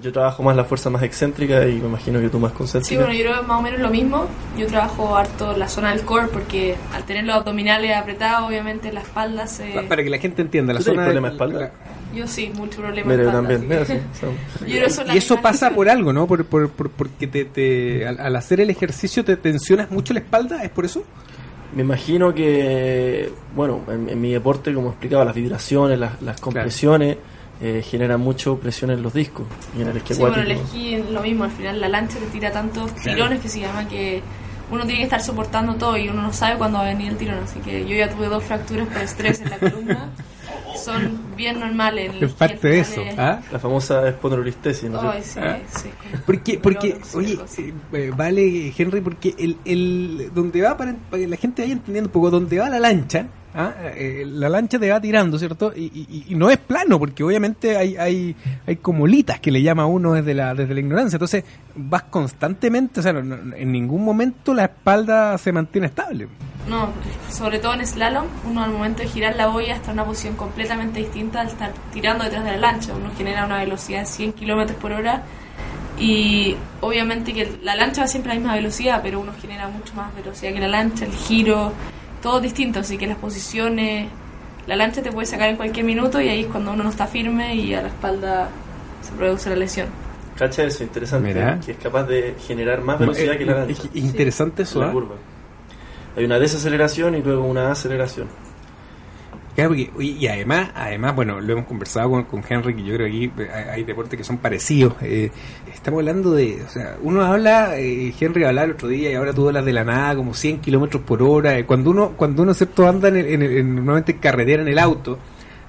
yo 0.00 0.12
trabajo 0.12 0.42
más 0.44 0.54
la 0.54 0.64
fuerza 0.64 0.90
más 0.90 1.02
excéntrica 1.02 1.66
y 1.66 1.74
me 1.80 1.88
imagino 1.88 2.20
que 2.20 2.28
tú 2.28 2.38
más 2.38 2.52
Sí, 2.52 2.58
concéntrica. 2.58 3.00
bueno, 3.02 3.14
yo 3.18 3.24
creo 3.24 3.40
que 3.40 3.46
más 3.46 3.58
o 3.58 3.62
menos 3.62 3.80
lo 3.80 3.90
mismo. 3.90 4.26
Yo 4.56 4.66
trabajo 4.68 5.16
harto 5.16 5.56
la 5.56 5.68
zona 5.68 5.90
del 5.90 6.02
core 6.02 6.28
porque 6.28 6.76
al 6.94 7.02
tener 7.04 7.24
los 7.24 7.34
abdominales 7.36 7.96
apretados, 7.96 8.48
obviamente 8.48 8.92
la 8.92 9.00
espalda 9.00 9.46
se... 9.48 9.72
Pa- 9.72 9.82
Para 9.88 10.04
que 10.04 10.10
la 10.10 10.18
gente 10.18 10.42
entienda. 10.42 10.72
La 10.72 10.78
¿Tú 10.78 10.84
zona 10.86 11.02
problema 11.02 11.28
de 11.28 11.34
espalda? 11.34 11.60
la- 11.60 11.72
Yo 12.14 12.26
sí, 12.28 12.50
mucho 12.54 12.80
problema 12.80 13.10
Mira, 13.10 13.22
espalda. 13.24 13.48
también. 13.48 13.68
Mira, 13.68 13.84
sí, 13.84 13.94
son- 14.20 14.66
Yo 14.68 15.14
Y 15.14 15.18
eso 15.18 15.40
pasa 15.40 15.70
por 15.70 15.88
algo, 15.88 16.12
¿no? 16.12 16.26
Por, 16.28 16.44
por- 16.44 16.70
por- 16.70 16.90
porque 16.90 17.26
te, 17.26 17.44
te- 17.44 18.06
al, 18.06 18.20
al 18.20 18.36
hacer 18.36 18.60
el 18.60 18.70
ejercicio 18.70 19.24
te 19.24 19.36
tensionas 19.36 19.90
mucho 19.90 20.14
la 20.14 20.20
espalda, 20.20 20.62
¿es 20.62 20.70
por 20.70 20.84
eso? 20.84 21.02
Me 21.74 21.82
imagino 21.82 22.32
que, 22.32 23.30
bueno, 23.54 23.80
en, 23.88 24.08
en 24.08 24.20
mi 24.20 24.32
deporte, 24.32 24.72
como 24.72 24.90
explicaba, 24.90 25.24
las 25.24 25.34
vibraciones, 25.34 25.98
las, 25.98 26.22
las 26.22 26.40
compresiones 26.40 27.16
eh, 27.60 27.82
generan 27.84 28.20
mucho 28.20 28.58
presión 28.58 28.90
en 28.90 29.02
los 29.02 29.12
discos 29.12 29.46
y 29.76 29.82
en 29.82 29.88
el 29.88 29.96
esquí 29.96 30.14
Sí, 30.14 30.20
bueno, 30.20 30.36
el 30.36 30.50
esquí 30.52 30.94
es 30.94 31.10
lo 31.10 31.20
mismo, 31.20 31.44
al 31.44 31.50
final 31.50 31.80
la 31.80 31.88
lancha 31.88 32.18
te 32.18 32.26
tira 32.26 32.52
tantos 32.52 32.94
tirones 32.94 33.40
que 33.40 33.48
se 33.48 33.60
llama 33.60 33.88
que 33.88 34.22
uno 34.70 34.84
tiene 34.84 34.98
que 34.98 35.04
estar 35.04 35.22
soportando 35.22 35.74
todo 35.74 35.96
y 35.96 36.08
uno 36.08 36.22
no 36.22 36.32
sabe 36.32 36.56
cuándo 36.58 36.78
va 36.78 36.84
a 36.84 36.88
venir 36.88 37.08
el 37.08 37.16
tirón, 37.16 37.38
así 37.42 37.58
que 37.60 37.86
yo 37.86 37.96
ya 37.96 38.08
tuve 38.10 38.28
dos 38.28 38.44
fracturas 38.44 38.86
por 38.88 39.02
estrés 39.02 39.40
en 39.40 39.50
la 39.50 39.58
columna, 39.58 40.10
son 40.76 41.18
bien 41.36 41.58
normal. 41.58 41.98
El 41.98 42.22
Es 42.22 42.32
parte 42.32 42.68
de 42.68 42.80
eso. 42.80 43.02
¿ah? 43.16 43.40
La 43.50 43.58
famosa 43.58 44.08
espondilolisthesis, 44.08 44.90
¿no? 44.90 45.00
Ay, 45.00 45.22
sí, 45.22 45.40
¿Ah? 45.42 45.58
sí. 45.68 45.90
Porque, 46.24 46.58
porque 46.58 46.98
oye, 47.14 47.38
eh, 47.58 47.74
eh, 47.92 48.12
vale, 48.16 48.72
Henry, 48.76 49.00
porque 49.00 49.34
el, 49.38 49.56
el 49.64 50.30
donde 50.34 50.62
va, 50.62 50.76
para, 50.76 50.94
para 51.10 51.22
que 51.22 51.28
la 51.28 51.36
gente 51.36 51.62
vaya 51.62 51.72
entendiendo 51.72 52.08
un 52.08 52.12
poco, 52.12 52.30
donde 52.30 52.58
va 52.58 52.68
la 52.70 52.78
lancha, 52.78 53.26
¿ah? 53.54 53.72
Eh, 53.94 54.24
la 54.26 54.48
lancha 54.48 54.78
te 54.78 54.90
va 54.90 55.00
tirando, 55.00 55.38
¿cierto? 55.38 55.72
Y, 55.74 56.24
y- 56.28 56.34
no 56.34 56.50
es 56.50 56.58
plano, 56.58 56.98
porque 56.98 57.22
obviamente 57.24 57.76
hay, 57.76 57.96
hay, 57.96 58.36
hay 58.66 58.76
como 58.76 59.06
litas 59.06 59.40
que 59.40 59.50
le 59.50 59.62
llama 59.62 59.84
a 59.84 59.86
uno 59.86 60.12
desde 60.12 60.34
la, 60.34 60.54
desde 60.54 60.74
la 60.74 60.80
ignorancia. 60.80 61.16
Entonces 61.16 61.44
vas 61.74 62.04
constantemente, 62.04 63.00
o 63.00 63.02
sea, 63.02 63.12
no- 63.12 63.22
no- 63.22 63.54
en 63.56 63.72
ningún 63.72 64.04
momento 64.04 64.54
la 64.54 64.64
espalda 64.64 65.36
se 65.38 65.52
mantiene 65.52 65.86
estable. 65.88 66.28
No, 66.68 66.90
sobre 67.30 67.58
todo 67.60 67.72
en 67.74 67.86
slalom, 67.86 68.26
uno 68.44 68.62
al 68.62 68.70
momento 68.70 69.02
de 69.02 69.08
girar 69.08 69.34
la 69.36 69.46
boya 69.46 69.74
está 69.76 69.90
en 69.90 69.94
una 69.98 70.04
posición 70.04 70.36
completamente 70.36 70.98
distinta 71.00 71.40
al 71.40 71.46
estar 71.48 71.72
tirando 71.94 72.24
detrás 72.24 72.44
de 72.44 72.50
la 72.52 72.56
lancha. 72.58 72.92
Uno 72.94 73.10
genera 73.16 73.46
una 73.46 73.58
velocidad 73.58 74.00
de 74.00 74.06
100 74.06 74.32
kilómetros 74.34 74.76
por 74.78 74.92
hora 74.92 75.22
y 75.98 76.56
obviamente 76.80 77.32
que 77.32 77.58
la 77.62 77.74
lancha 77.74 78.02
va 78.02 78.06
siempre 78.06 78.32
a 78.32 78.34
la 78.34 78.40
misma 78.40 78.54
velocidad, 78.54 79.00
pero 79.02 79.18
uno 79.18 79.32
genera 79.40 79.68
mucho 79.68 79.94
más 79.94 80.14
velocidad 80.14 80.52
que 80.52 80.60
la 80.60 80.68
lancha, 80.68 81.06
el 81.06 81.12
giro, 81.12 81.72
todo 82.22 82.38
es 82.38 82.42
distinto, 82.44 82.80
así 82.80 82.98
que 82.98 83.06
las 83.06 83.18
posiciones, 83.18 84.08
la 84.66 84.76
lancha 84.76 85.02
te 85.02 85.10
puede 85.12 85.26
sacar 85.26 85.48
en 85.48 85.56
cualquier 85.56 85.84
minuto 85.86 86.20
y 86.20 86.28
ahí 86.28 86.40
es 86.40 86.46
cuando 86.46 86.72
uno 86.72 86.84
no 86.84 86.90
está 86.90 87.06
firme 87.06 87.54
y 87.54 87.74
a 87.74 87.82
la 87.82 87.88
espalda 87.88 88.48
se 89.02 89.12
produce 89.12 89.50
la 89.50 89.56
lesión. 89.56 89.86
Cacha 90.36 90.64
eso, 90.64 90.84
interesante. 90.84 91.28
Mira. 91.34 91.58
Que 91.64 91.72
es 91.72 91.78
capaz 91.78 92.04
de 92.04 92.34
generar 92.46 92.80
más 92.82 92.98
velocidad 92.98 93.34
Eh, 93.34 93.38
que 93.38 93.44
la 93.44 93.52
eh, 93.52 93.66
lancha. 93.66 93.82
es 93.82 93.96
interesante 93.96 94.62
eso, 94.62 94.80
la 94.80 94.88
¿ah? 94.88 94.92
curva. 94.92 95.14
Hay 96.16 96.24
una 96.24 96.38
desaceleración 96.38 97.14
y 97.16 97.22
luego 97.22 97.44
una 97.44 97.70
aceleración. 97.72 98.28
Claro, 99.58 99.74
y 99.74 100.24
además, 100.28 100.70
además, 100.72 101.16
bueno, 101.16 101.40
lo 101.40 101.52
hemos 101.54 101.64
conversado 101.66 102.08
con, 102.10 102.22
con 102.26 102.44
Henry, 102.48 102.76
que 102.76 102.84
yo 102.84 102.94
creo 102.94 103.08
que 103.08 103.12
aquí 103.12 103.32
eh, 103.42 103.70
hay, 103.72 103.82
deportes 103.82 104.16
que 104.16 104.22
son 104.22 104.38
parecidos. 104.38 104.94
Eh, 105.02 105.32
estamos 105.74 105.98
hablando 105.98 106.30
de, 106.30 106.62
o 106.64 106.68
sea, 106.68 106.96
uno 107.02 107.22
habla, 107.22 107.76
eh, 107.76 108.14
Henry 108.20 108.44
hablaba 108.44 108.66
el 108.66 108.70
otro 108.74 108.86
día 108.86 109.10
y 109.10 109.14
ahora 109.16 109.32
tú 109.32 109.48
hablas 109.48 109.64
de 109.64 109.72
la 109.72 109.82
nada, 109.82 110.14
como 110.14 110.32
100 110.32 110.60
kilómetros 110.60 111.02
por 111.02 111.24
hora. 111.24 111.58
Eh, 111.58 111.66
cuando 111.66 111.90
uno, 111.90 112.12
cuando 112.16 112.44
uno, 112.44 112.52
excepto 112.52 112.88
anda 112.88 113.08
en, 113.08 113.16
el- 113.16 113.26
en, 113.26 113.42
el- 113.42 113.56
en- 113.58 113.74
normalmente 113.74 114.12
en 114.12 114.18
carretera 114.18 114.62
en 114.62 114.68
el 114.68 114.78
auto 114.78 115.18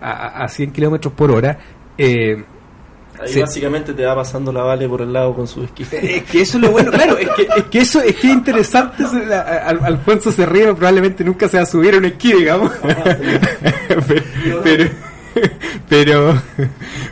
a- 0.01 0.43
a 0.43 0.47
100 0.49 0.71
kilómetros 0.71 1.11
por 1.15 1.31
hora, 1.31 1.57
eh, 1.97 2.43
Ahí 3.21 3.33
Sí. 3.33 3.41
básicamente 3.41 3.93
te 3.93 4.05
va 4.05 4.15
pasando 4.15 4.51
la 4.51 4.63
vale 4.63 4.87
por 4.87 5.01
el 5.01 5.11
lado 5.11 5.33
con 5.33 5.47
su 5.47 5.63
esquí. 5.63 5.85
es 5.91 6.23
que 6.23 6.41
eso 6.41 6.57
es 6.57 6.63
lo 6.63 6.71
bueno, 6.71 6.89
claro, 6.91 7.17
es 7.17 7.29
que, 7.29 7.47
es 7.57 7.63
que 7.65 7.79
eso 7.79 8.01
es 8.01 8.15
que 8.15 8.27
es 8.27 8.33
interesante. 8.33 9.03
Al, 9.03 9.83
Alfonso 9.83 10.31
se 10.31 10.45
ríe, 10.45 10.73
probablemente 10.73 11.23
nunca 11.23 11.47
se 11.49 11.57
va 11.57 11.63
a 11.63 11.65
subir 11.65 11.95
a 11.95 11.97
un 11.97 12.05
esquí, 12.05 12.31
digamos. 12.33 12.71
pero, 14.07 14.61
pero, 14.63 14.89
pero, 15.89 16.41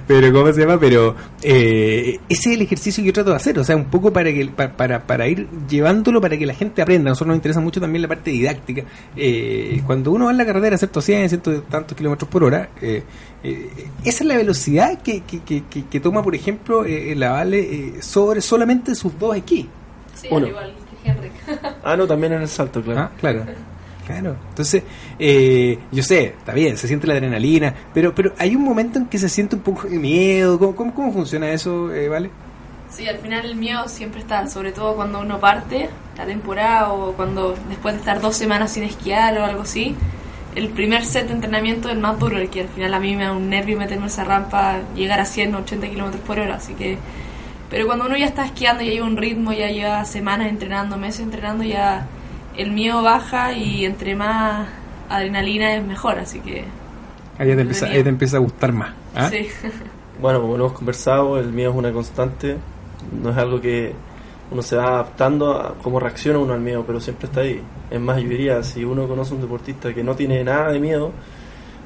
pero, 0.08 0.32
¿cómo 0.34 0.52
se 0.54 0.62
llama? 0.62 0.80
Pero 0.80 1.16
eh, 1.42 2.20
ese 2.30 2.50
es 2.50 2.56
el 2.56 2.62
ejercicio 2.62 3.02
que 3.04 3.08
yo 3.08 3.14
trato 3.14 3.30
de 3.32 3.36
hacer, 3.36 3.58
o 3.60 3.64
sea, 3.64 3.76
un 3.76 3.86
poco 3.86 4.12
para 4.14 4.32
que 4.32 4.46
pa- 4.48 4.72
para, 4.76 5.06
para 5.06 5.28
ir 5.28 5.48
llevándolo 5.70 6.20
para 6.22 6.38
que 6.38 6.46
la 6.46 6.54
gente 6.54 6.82
aprenda. 6.82 7.10
A 7.10 7.12
nosotros 7.12 7.28
nos 7.30 7.36
interesa 7.38 7.60
mucho 7.60 7.80
también 7.82 8.02
la 8.02 8.08
parte 8.08 8.32
didáctica. 8.32 8.84
Eh, 9.16 9.82
cuando 9.86 10.12
uno 10.12 10.26
va 10.26 10.32
en 10.32 10.38
la 10.38 10.46
carretera, 10.46 10.78
¿cierto? 10.78 11.02
100, 11.02 11.30
ciento 11.30 11.62
tantos 11.64 11.98
kilómetros 11.98 12.30
por 12.30 12.44
hora, 12.44 12.70
eh, 12.82 13.04
eh, 13.44 13.70
esa 14.04 14.24
es 14.24 14.28
la 14.28 14.38
velocidad 14.38 15.02
que, 15.02 15.22
que, 15.22 15.40
que, 15.42 15.64
que- 15.70 15.86
que 15.86 16.00
toma, 16.00 16.24
por 16.24 16.36
ejemplo, 16.36 16.86
eh, 16.86 17.14
la 17.16 17.32
Vale 17.32 17.60
eh, 17.60 17.94
sobre 18.02 18.42
solamente 18.42 18.96
sus 18.96 19.18
dos 19.20 19.36
esquís. 19.36 19.66
Sí, 20.16 20.28
al 20.32 20.48
igual 20.48 20.74
que 21.04 21.10
Henrik. 21.12 21.32
Ah, 21.84 21.96
no, 21.96 22.08
también 22.08 22.34
en 22.34 22.42
el 22.42 22.48
salto, 22.48 22.82
claro. 22.82 23.02
Ah, 23.02 23.12
claro. 23.20 23.46
Claro. 24.08 24.38
Entonces, 24.50 24.84
eh, 25.20 25.78
yo 25.92 26.02
sé, 26.02 26.28
está 26.38 26.54
bien, 26.54 26.78
se 26.78 26.88
siente 26.88 27.06
la 27.08 27.16
adrenalina, 27.16 27.76
pero 27.94 28.16
pero 28.16 28.32
hay 28.38 28.56
un 28.56 28.64
momento 28.64 29.00
en 29.00 29.08
que 29.08 29.18
se 29.18 29.28
siente 29.28 29.58
un 29.58 29.62
poco 29.64 29.90
de 29.90 30.00
miedo. 30.00 30.58
¿Cómo, 30.58 30.96
cómo, 30.96 31.12
funciona 31.12 31.52
eso, 31.52 31.94
eh, 31.94 32.08
Vale? 32.08 32.30
Sí, 32.90 33.06
al 33.06 33.18
final 33.18 33.46
el 33.46 33.56
miedo 33.58 33.86
siempre 33.90 34.22
está, 34.22 34.48
sobre 34.48 34.72
todo 34.72 34.96
cuando 34.96 35.20
uno 35.20 35.42
parte 35.42 35.90
la 36.18 36.26
temporada 36.26 36.94
o 36.94 37.12
cuando 37.12 37.54
después 37.68 37.96
de 37.96 38.00
estar 38.00 38.22
dos 38.22 38.38
semanas 38.38 38.72
sin 38.72 38.84
esquiar 38.84 39.38
o 39.40 39.44
algo 39.44 39.64
así. 39.64 39.94
El 40.56 40.70
primer 40.70 41.04
set 41.04 41.28
de 41.28 41.34
entrenamiento 41.34 41.90
es 41.90 41.96
el 41.96 42.00
más 42.00 42.18
duro, 42.18 42.38
el 42.38 42.50
que 42.50 42.62
al 42.62 42.70
final 42.70 42.94
a 42.94 43.00
mí 43.00 43.14
me 43.16 43.26
da 43.26 43.34
un 43.34 43.50
nervio 43.50 43.78
meterme 43.78 44.08
esa 44.08 44.24
rampa, 44.24 44.80
llegar 44.96 45.20
a 45.20 45.26
100, 45.26 45.54
80 45.54 45.90
kilómetros 45.90 46.24
por 46.24 46.40
hora, 46.40 46.56
así 46.56 46.74
que... 46.74 46.98
Pero 47.70 47.86
cuando 47.86 48.06
uno 48.06 48.16
ya 48.16 48.26
está 48.26 48.46
esquiando, 48.46 48.82
ya 48.82 48.92
lleva 48.92 49.06
un 49.06 49.18
ritmo, 49.18 49.52
ya 49.52 49.68
lleva 49.70 50.06
semanas 50.06 50.48
entrenando, 50.48 50.98
meses 50.98 51.20
entrenando, 51.20 51.66
ya 51.66 52.08
el 52.58 52.72
miedo 52.72 53.02
baja 53.04 53.54
y 53.54 53.86
entre 53.86 54.16
más 54.16 54.68
adrenalina 55.10 55.76
es 55.76 55.86
mejor, 55.86 56.20
así 56.20 56.40
que... 56.40 56.66
Ahí 57.40 57.48
te 57.56 57.62
empieza, 57.62 57.86
ahí 57.86 58.04
te 58.04 58.10
empieza 58.10 58.38
a 58.38 58.40
gustar 58.40 58.74
más. 58.74 58.94
¿ah? 59.16 59.30
Sí. 59.30 59.48
Bueno, 60.20 60.42
como 60.42 60.58
lo 60.58 60.66
hemos 60.66 60.78
conversado, 60.78 61.38
el 61.38 61.52
miedo 61.54 61.70
es 61.70 61.78
una 61.78 61.92
constante. 61.92 62.58
No 63.22 63.30
es 63.30 63.38
algo 63.38 63.62
que 63.62 63.94
uno 64.50 64.64
se 64.64 64.76
va 64.76 64.88
adaptando 64.88 65.52
a 65.52 65.76
cómo 65.76 66.00
reacciona 66.00 66.40
uno 66.40 66.54
al 66.56 66.60
miedo, 66.60 66.84
pero 66.88 67.00
siempre 67.00 67.28
está 67.28 67.42
ahí. 67.42 67.62
Es 67.92 68.00
más, 68.00 68.20
yo 68.20 68.28
diría, 68.28 68.64
si 68.64 68.84
uno 68.84 69.08
conoce 69.08 69.34
a 69.34 69.36
un 69.36 69.42
deportista 69.42 69.94
que 69.94 70.04
no 70.04 70.16
tiene 70.16 70.44
nada 70.44 70.72
de 70.72 70.80
miedo, 70.80 71.12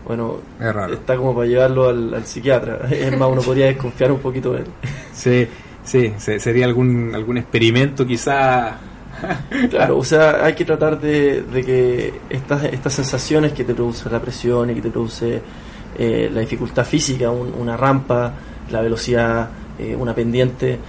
bueno, 0.07 0.37
Es 0.61 0.73
raro. 0.73 0.93
está 0.93 1.17
como 1.17 1.35
para 1.35 1.45
llevarlo 1.45 1.89
al, 1.89 2.13
al 2.13 2.25
psiquiatra. 2.25 2.79
Es 2.89 3.17
más, 3.17 3.27
uno 3.29 3.41
podría 3.41 3.65
desconfiar 3.65 4.13
un 4.13 4.19
poquito 4.19 4.53
de 4.53 4.59
él. 4.59 4.67
Sí, 5.11 5.47
sí, 5.83 6.13
se- 6.17 6.39
sería 6.39 6.65
algún 6.67 7.11
algún 7.13 7.37
experimento 7.37 8.07
quizá. 8.07 8.77
Claro, 9.69 9.97
o 9.97 10.03
sea, 10.03 10.43
hay 10.45 10.53
que 10.55 10.65
tratar 10.65 10.99
de, 10.99 11.43
que 11.65 12.13
estas, 12.29 12.63
estas 12.65 12.93
sensaciones 12.93 13.53
que 13.53 13.63
te 13.63 13.73
produce 13.73 14.09
la 14.09 14.19
presión 14.19 14.69
y 14.69 14.75
que 14.75 14.81
te 14.81 14.89
produce 14.89 15.41
eh, 15.97 16.29
la 16.33 16.39
dificultad 16.41 16.85
física, 16.85 17.29
un- 17.31 17.53
una 17.59 17.77
rampa, 17.77 18.33
la 18.71 18.81
velocidad, 18.81 19.49
eh, 19.79 19.95
una 19.95 20.13
pendiente, 20.15 20.79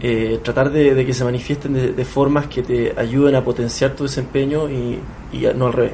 eh, 0.00 0.40
tratar 0.42 0.70
de, 0.70 1.04
que 1.04 1.12
se 1.12 1.24
manifiesten 1.24 1.94
de, 1.96 2.04
formas 2.04 2.46
que 2.46 2.62
te 2.62 2.94
ayuden 2.96 3.34
a 3.34 3.42
potenciar 3.44 3.92
tu 3.92 4.04
desempeño 4.04 4.68
y, 4.70 4.98
y 5.32 5.46
no 5.56 5.66
al 5.66 5.72
revés. 5.72 5.92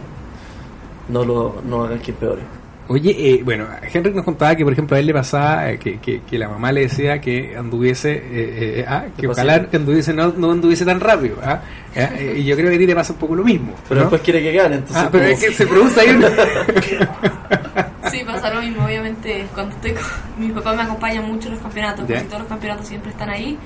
No 1.08 1.24
lo 1.24 1.56
no 1.66 1.84
hagan 1.84 1.98
que 2.00 2.10
empeore. 2.12 2.42
Oye, 2.86 3.14
eh, 3.16 3.42
bueno, 3.42 3.66
Henry 3.92 4.12
nos 4.12 4.24
contaba 4.24 4.54
que, 4.54 4.62
por 4.62 4.72
ejemplo, 4.74 4.96
a 4.96 5.00
él 5.00 5.06
le 5.06 5.14
pasaba 5.14 5.70
eh, 5.70 5.78
que, 5.78 5.98
que, 5.98 6.20
que 6.20 6.38
la 6.38 6.48
mamá 6.48 6.70
le 6.70 6.82
decía 6.82 7.18
que 7.18 7.56
anduviese, 7.56 8.12
eh, 8.12 8.80
eh, 8.80 8.84
ah, 8.86 9.06
que 9.16 9.26
ojalá 9.26 9.70
que 9.70 9.76
anduviese, 9.78 10.12
no, 10.12 10.32
no 10.36 10.50
anduviese 10.50 10.84
tan 10.84 11.00
rápido. 11.00 11.38
ah, 11.42 11.62
ah, 11.96 12.10
eh, 12.18 12.34
y 12.38 12.44
yo 12.44 12.54
creo 12.56 12.68
que 12.68 12.76
a 12.76 12.78
ti 12.78 12.86
te 12.86 12.94
pasa 12.94 13.14
un 13.14 13.18
poco 13.18 13.34
lo 13.36 13.44
mismo. 13.44 13.74
Pero 13.88 14.00
¿no? 14.00 14.00
después 14.02 14.20
quiere 14.20 14.42
que 14.42 14.52
gane, 14.52 14.76
entonces... 14.76 14.96
Ah, 14.98 15.08
pero 15.10 15.24
es 15.24 15.40
que 15.40 15.52
se 15.52 15.66
produce 15.66 16.00
ahí 16.00 16.10
una... 16.10 16.28
Sí, 18.10 18.22
pasa 18.24 18.52
lo 18.52 18.60
mismo, 18.60 18.84
obviamente. 18.84 19.46
Cuando 19.54 19.74
estoy 19.74 19.92
con. 19.92 20.02
Mi 20.38 20.48
papá 20.48 20.74
me 20.74 20.82
acompaña 20.82 21.22
mucho 21.22 21.48
en 21.48 21.54
los 21.54 21.62
campeonatos, 21.62 22.06
casi 22.06 22.26
todos 22.26 22.40
los 22.40 22.48
campeonatos 22.48 22.86
siempre 22.86 23.10
están 23.10 23.30
ahí. 23.30 23.58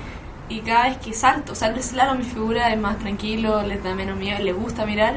Y 0.48 0.60
cada 0.60 0.84
vez 0.84 0.96
que 0.98 1.12
salto, 1.12 1.52
o 1.52 1.54
sea, 1.54 1.68
el 1.68 1.82
slalom 1.82 2.18
mi 2.18 2.25
figura 2.25 2.72
es 2.72 2.80
más 2.80 2.98
tranquilo, 2.98 3.62
les 3.62 3.82
da 3.82 3.94
menos 3.94 4.16
miedo, 4.16 4.42
le 4.42 4.52
gusta 4.52 4.87
mirar. 4.87 5.16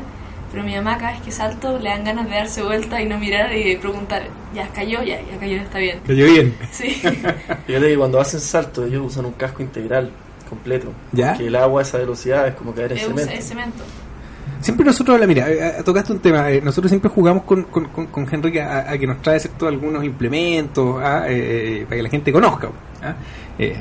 Pero 0.51 0.63
mi 0.63 0.75
mamá, 0.75 0.97
cada 0.97 1.13
vez 1.13 1.21
que 1.21 1.31
salto, 1.31 1.79
le 1.79 1.89
dan 1.89 2.03
ganas 2.03 2.29
de 2.29 2.35
darse 2.35 2.61
vuelta 2.61 3.01
y 3.01 3.05
no 3.07 3.17
mirar 3.17 3.55
y 3.55 3.75
preguntar: 3.77 4.23
¿ya 4.53 4.67
cayó? 4.69 5.01
Ya, 5.03 5.21
ya 5.21 5.37
cayó, 5.39 5.57
está 5.57 5.79
bien. 5.79 5.99
Cayó 6.05 6.25
bien. 6.25 6.55
Sí. 6.71 6.89
Fíjate 7.67 7.87
que 7.87 7.97
cuando 7.97 8.19
hacen 8.19 8.39
salto 8.39 8.85
ellos 8.85 9.05
usan 9.05 9.25
un 9.25 9.33
casco 9.33 9.61
integral 9.61 10.11
completo. 10.49 10.91
¿Ya? 11.13 11.33
Que 11.37 11.47
el 11.47 11.55
agua 11.55 11.81
a 11.81 11.83
esa 11.83 11.97
velocidad 11.99 12.47
es 12.47 12.55
como 12.55 12.73
caer 12.73 12.91
en 12.91 12.97
cemento. 12.99 13.31
es 13.31 13.47
cemento. 13.47 13.83
Siempre 14.59 14.85
nosotros, 14.85 15.19
la 15.19 15.25
mira, 15.25 15.49
eh, 15.49 15.77
eh, 15.79 15.83
tocaste 15.83 16.13
un 16.13 16.19
tema, 16.19 16.51
eh, 16.51 16.61
nosotros 16.61 16.91
siempre 16.91 17.09
jugamos 17.09 17.43
con, 17.43 17.63
con, 17.63 17.85
con, 17.85 18.07
con 18.07 18.27
Henry 18.31 18.59
a, 18.59 18.91
a 18.91 18.97
que 18.97 19.07
nos 19.07 19.19
trae 19.21 19.39
¿cierto? 19.39 19.67
algunos 19.67 20.03
implementos 20.03 21.01
ah, 21.01 21.25
eh, 21.27 21.79
eh, 21.79 21.85
para 21.85 21.95
que 21.95 22.03
la 22.03 22.09
gente 22.09 22.31
conozca. 22.31 22.69
ah. 23.01 23.15
Eh, 23.57 23.75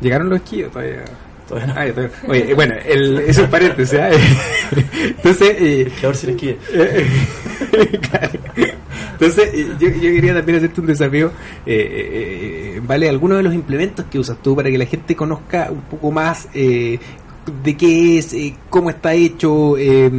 ¿Llegaron 0.00 0.28
los 0.30 0.38
esquíos 0.40 0.70
todavía? 0.72 1.04
Todavía 1.48 1.66
no. 1.74 1.80
Ah, 1.80 1.86
ya, 1.86 1.92
todavía- 1.94 2.16
Oye, 2.28 2.50
eh, 2.50 2.54
bueno, 2.54 2.74
el, 2.84 3.18
eso 3.20 3.42
es 3.44 3.48
paréntesis. 3.48 3.98
¿ah? 3.98 4.10
Entonces, 5.16 5.56
eh, 5.58 5.92
si 6.14 6.26
les 6.26 6.36
quiere. 6.36 6.58
Eh, 6.72 7.06
eh, 7.72 7.98
claro. 8.10 8.38
Entonces, 9.12 9.50
eh, 9.54 9.66
yo, 9.78 9.88
yo 9.88 10.00
quería 10.00 10.34
también 10.34 10.58
hacerte 10.58 10.80
un 10.80 10.86
desafío. 10.88 11.26
eh, 11.64 11.74
eh, 11.74 12.72
eh, 12.76 12.80
vale, 12.84 13.08
algunos 13.08 13.38
de 13.38 13.44
los 13.44 13.54
implementos 13.54 14.04
que 14.10 14.18
usas 14.18 14.36
tú 14.42 14.54
para 14.56 14.70
que 14.70 14.78
la 14.78 14.86
gente 14.86 15.14
conozca 15.16 15.68
un 15.70 15.80
poco 15.82 16.10
más 16.10 16.48
eh, 16.52 16.98
de 17.62 17.76
qué 17.76 18.18
es, 18.18 18.32
eh, 18.34 18.54
cómo 18.68 18.90
está 18.90 19.14
hecho, 19.14 19.78
eh, 19.78 20.10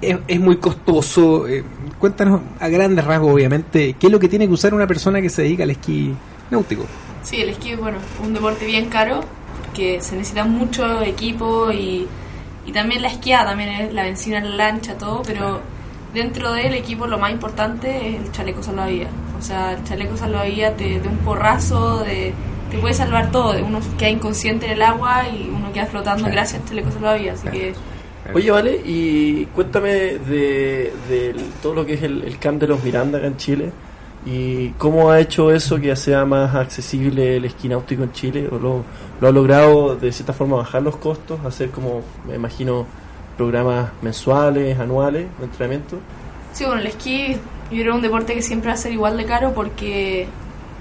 es, 0.00 0.16
es 0.26 0.40
muy 0.40 0.56
costoso. 0.56 1.46
eh, 1.46 1.62
cuéntanos 1.98 2.40
a 2.60 2.68
grandes 2.68 3.04
rasgos, 3.04 3.32
obviamente, 3.32 3.94
qué 3.98 4.06
es 4.06 4.12
lo 4.12 4.18
que 4.18 4.28
tiene 4.28 4.46
que 4.46 4.52
usar 4.54 4.74
una 4.74 4.86
persona 4.86 5.20
que 5.22 5.28
se 5.30 5.42
dedica 5.42 5.62
al 5.64 5.70
esquí 5.70 6.12
náutico. 6.50 6.84
Sí, 7.22 7.40
el 7.40 7.50
esquí 7.50 7.70
es 7.72 7.78
bueno, 7.78 7.98
un 8.24 8.32
deporte 8.34 8.64
bien 8.66 8.86
caro 8.88 9.20
porque 9.76 10.00
se 10.00 10.16
necesita 10.16 10.44
mucho 10.44 11.02
equipo 11.02 11.70
y, 11.70 12.06
y 12.64 12.72
también 12.72 13.02
la 13.02 13.08
esquiada, 13.08 13.50
también 13.50 13.68
es 13.68 13.92
la 13.92 14.04
benzina 14.04 14.38
en 14.38 14.48
la 14.56 14.56
lancha, 14.56 14.96
todo, 14.96 15.20
pero 15.26 15.60
dentro 16.14 16.50
del 16.52 16.72
equipo 16.72 17.06
lo 17.06 17.18
más 17.18 17.30
importante 17.30 18.08
es 18.08 18.14
el 18.24 18.32
chaleco 18.32 18.62
salvavidas. 18.62 19.10
O 19.38 19.42
sea, 19.42 19.72
el 19.74 19.84
chaleco 19.84 20.16
salvavidas 20.16 20.78
de, 20.78 20.98
de 20.98 21.08
un 21.08 21.18
porrazo, 21.18 21.98
de, 21.98 22.32
te 22.70 22.78
puede 22.78 22.94
salvar 22.94 23.30
todo, 23.30 23.52
de 23.52 23.62
uno 23.62 23.80
queda 23.98 24.08
inconsciente 24.08 24.64
en 24.64 24.72
el 24.72 24.82
agua 24.82 25.28
y 25.28 25.50
uno 25.54 25.70
queda 25.74 25.84
flotando 25.84 26.22
Claro. 26.22 26.32
gracias 26.36 26.62
al 26.62 26.68
chaleco 26.70 26.90
salvavidas, 26.92 27.34
así 27.40 27.48
Claro. 27.48 27.58
que 27.58 27.74
Oye, 28.34 28.50
vale, 28.50 28.80
y 28.82 29.44
cuéntame 29.54 29.90
de, 29.90 30.90
de 31.10 31.36
todo 31.62 31.74
lo 31.74 31.84
que 31.84 31.94
es 31.94 32.02
el, 32.02 32.22
el 32.24 32.38
camp 32.38 32.58
de 32.62 32.66
los 32.66 32.82
Miranda 32.82 33.18
acá 33.18 33.26
en 33.26 33.36
Chile. 33.36 33.72
¿Y 34.26 34.70
cómo 34.70 35.10
ha 35.10 35.20
hecho 35.20 35.52
eso 35.52 35.80
que 35.80 35.94
sea 35.94 36.24
más 36.24 36.54
accesible 36.54 37.36
el 37.36 37.44
esquí 37.44 37.68
náutico 37.68 38.02
en 38.02 38.12
Chile? 38.12 38.48
¿O 38.50 38.58
lo, 38.58 38.84
lo 39.20 39.28
ha 39.28 39.30
logrado 39.30 39.94
de 39.94 40.10
cierta 40.10 40.32
forma 40.32 40.56
bajar 40.56 40.82
los 40.82 40.96
costos? 40.96 41.38
Hacer 41.44 41.70
como, 41.70 42.02
me 42.26 42.34
imagino, 42.34 42.86
programas 43.36 43.90
mensuales, 44.02 44.78
anuales 44.80 45.26
de 45.38 45.44
entrenamiento. 45.44 45.98
Sí, 46.52 46.64
bueno, 46.64 46.80
el 46.80 46.88
esquí 46.88 47.36
yo 47.70 47.82
creo 47.82 47.94
un 47.94 48.02
deporte 48.02 48.34
que 48.34 48.42
siempre 48.42 48.68
va 48.68 48.74
a 48.74 48.78
ser 48.78 48.92
igual 48.92 49.16
de 49.16 49.24
caro 49.26 49.52
porque 49.52 50.26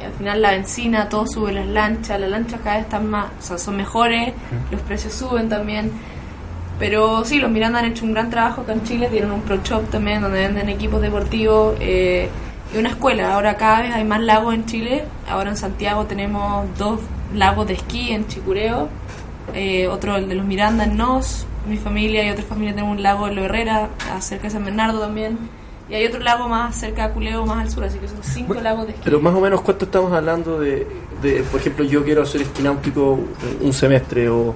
al 0.03 0.11
final 0.13 0.41
la 0.41 0.51
benzina, 0.51 1.09
todo 1.09 1.25
sube, 1.27 1.51
las 1.53 1.67
lanchas, 1.67 2.19
las 2.19 2.29
lanchas 2.29 2.59
cada 2.63 2.77
vez 2.77 2.85
están 2.85 3.09
más, 3.09 3.27
o 3.39 3.41
sea, 3.41 3.57
son 3.57 3.77
mejores, 3.77 4.33
los 4.71 4.81
precios 4.81 5.13
suben 5.13 5.49
también. 5.49 5.91
Pero 6.77 7.23
sí, 7.23 7.39
los 7.39 7.49
Miranda 7.49 7.79
han 7.79 7.85
hecho 7.85 8.03
un 8.03 8.11
gran 8.11 8.29
trabajo 8.29 8.61
acá 8.61 8.73
en 8.73 8.83
Chile, 8.83 9.07
tienen 9.09 9.31
un 9.31 9.41
pro 9.41 9.57
shop 9.63 9.89
también 9.89 10.21
donde 10.21 10.39
venden 10.39 10.67
equipos 10.67 11.01
deportivos 11.01 11.75
eh, 11.79 12.29
y 12.73 12.77
una 12.77 12.89
escuela. 12.89 13.33
Ahora 13.33 13.57
cada 13.57 13.81
vez 13.81 13.93
hay 13.93 14.03
más 14.03 14.21
lagos 14.21 14.53
en 14.53 14.65
Chile, 14.65 15.05
ahora 15.29 15.51
en 15.51 15.57
Santiago 15.57 16.05
tenemos 16.05 16.65
dos 16.77 16.99
lagos 17.33 17.67
de 17.67 17.73
esquí 17.73 18.11
en 18.11 18.27
Chicureo, 18.27 18.89
eh, 19.53 19.87
otro 19.87 20.15
el 20.15 20.27
de 20.27 20.35
los 20.35 20.45
Miranda 20.45 20.85
en 20.85 20.97
Nos, 20.97 21.45
mi 21.67 21.77
familia 21.77 22.25
y 22.25 22.29
otra 22.29 22.43
familia 22.43 22.73
tenemos 22.73 22.97
un 22.97 23.03
lago 23.03 23.27
en 23.27 23.35
Lo 23.35 23.45
Herrera, 23.45 23.89
cerca 24.19 24.43
de 24.45 24.49
San 24.51 24.65
Bernardo 24.65 24.99
también. 24.99 25.37
Y 25.87 25.93
hay 25.93 26.05
otro 26.07 26.19
lago 26.19 26.47
más 26.47 26.75
cerca 26.75 27.07
de 27.07 27.13
Culeo, 27.13 27.45
más 27.45 27.59
al 27.59 27.69
sur, 27.69 27.83
así 27.83 27.99
que 27.99 28.07
son 28.07 28.17
cinco 28.23 28.55
lagos 28.55 28.87
de 28.87 28.93
esquí. 28.93 29.03
Pero 29.05 29.19
más 29.19 29.35
o 29.35 29.39
menos, 29.39 29.61
¿cuánto 29.61 29.85
estamos 29.85 30.11
hablando 30.13 30.59
de, 30.59 30.87
de 31.21 31.43
por 31.43 31.59
ejemplo, 31.59 31.85
yo 31.85 32.03
quiero 32.03 32.23
hacer 32.23 32.41
esquí 32.41 32.63
náutico 32.63 33.19
un 33.61 33.71
semestre 33.71 34.27
o, 34.29 34.55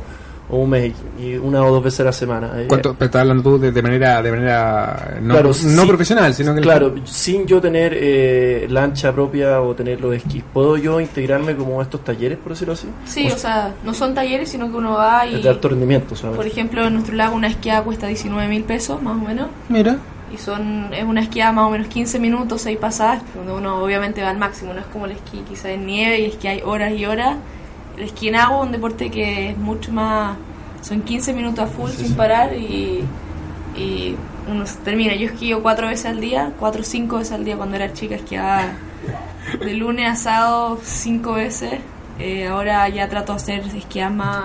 o 0.49 0.57
un 0.57 0.69
mes 0.69 0.93
y 1.19 1.35
una 1.35 1.63
o 1.63 1.71
dos 1.71 1.83
veces 1.83 1.99
a 2.01 2.03
la 2.05 2.11
semana? 2.11 2.51
Eh, 2.55 2.65
¿Cuánto 2.67 2.93
pero 2.95 3.05
estás 3.05 3.21
hablando 3.21 3.43
tú 3.43 3.59
de, 3.59 3.71
de 3.71 3.81
manera 3.81 4.21
de 4.21 4.31
manera 4.31 5.17
no, 5.21 5.33
Claro, 5.35 5.49
no 5.49 5.53
sí. 5.53 5.87
profesional, 5.87 6.33
sino 6.33 6.55
que 6.55 6.61
Claro, 6.61 6.95
sin 7.05 7.45
yo 7.45 7.61
tener 7.61 7.93
eh, 7.95 8.67
lancha 8.69 9.13
propia 9.13 9.61
o 9.61 9.75
tener 9.75 10.01
los 10.01 10.15
esquís, 10.15 10.43
¿puedo 10.53 10.77
yo 10.77 10.99
integrarme 10.99 11.55
como 11.55 11.79
a 11.79 11.83
estos 11.83 12.03
talleres, 12.03 12.37
por 12.37 12.53
decirlo 12.53 12.73
así? 12.73 12.87
Sí, 13.05 13.27
o 13.31 13.37
sea, 13.37 13.73
no 13.83 13.93
son 13.93 14.13
talleres, 14.13 14.49
sino 14.49 14.69
que 14.71 14.77
uno 14.77 14.93
va 14.93 15.25
y, 15.27 15.35
Es 15.35 15.43
de 15.43 15.49
alto 15.49 15.69
rendimiento, 15.69 16.15
¿sabes? 16.15 16.35
por 16.35 16.47
ejemplo, 16.47 16.85
en 16.85 16.93
nuestro 16.93 17.15
lago 17.15 17.35
una 17.35 17.47
esquiada 17.47 17.83
cuesta 17.83 18.07
19 18.07 18.47
mil 18.47 18.63
pesos, 18.63 19.01
más 19.01 19.15
o 19.15 19.25
menos. 19.25 19.47
Mira, 19.69 19.97
Y 20.33 20.37
son 20.37 20.93
es 20.93 21.03
una 21.03 21.21
esquiada 21.21 21.51
más 21.51 21.65
o 21.67 21.69
menos 21.71 21.87
15 21.87 22.19
minutos, 22.19 22.61
6 22.61 22.77
pasadas, 22.77 23.21
donde 23.35 23.51
uno 23.53 23.83
obviamente 23.83 24.21
va 24.21 24.29
al 24.29 24.37
máximo. 24.37 24.73
No 24.73 24.79
es 24.79 24.85
como 24.87 25.05
el 25.05 25.11
esquí 25.13 25.43
quizá 25.47 25.71
en 25.71 25.85
nieve 25.85 26.19
y 26.21 26.25
es 26.25 26.35
que 26.35 26.49
hay 26.49 26.61
horas 26.63 26.91
y 26.93 27.05
horas. 27.05 27.37
El 27.99 28.05
esquí 28.05 28.29
en 28.29 28.35
agua 28.37 28.61
un 28.61 28.71
deporte 28.71 29.11
que 29.11 29.51
es 29.51 29.57
mucho 29.57 29.91
más... 29.91 30.37
Son 30.81 31.01
15 31.01 31.33
minutos 31.33 31.59
a 31.59 31.67
full 31.67 31.89
sin 31.91 32.15
parar 32.15 32.55
y, 32.55 33.03
y 33.75 34.15
uno 34.49 34.65
se 34.65 34.77
termina. 34.77 35.13
Yo 35.15 35.27
esquío 35.27 35.61
cuatro 35.61 35.87
veces 35.87 36.05
al 36.05 36.21
día, 36.21 36.53
cuatro 36.57 36.81
o 36.81 36.83
cinco 36.85 37.17
veces 37.17 37.33
al 37.33 37.43
día 37.43 37.57
cuando 37.57 37.75
era 37.75 37.91
chica, 37.91 38.15
esquiaba 38.15 38.61
de 39.59 39.73
lunes 39.73 40.09
a 40.09 40.15
sábado 40.15 40.79
cinco 40.81 41.33
veces. 41.33 41.81
Eh, 42.17 42.47
ahora 42.47 42.87
ya 42.87 43.09
trato 43.09 43.33
de 43.33 43.37
hacer 43.37 43.59
esquiadas 43.75 44.13
más, 44.13 44.43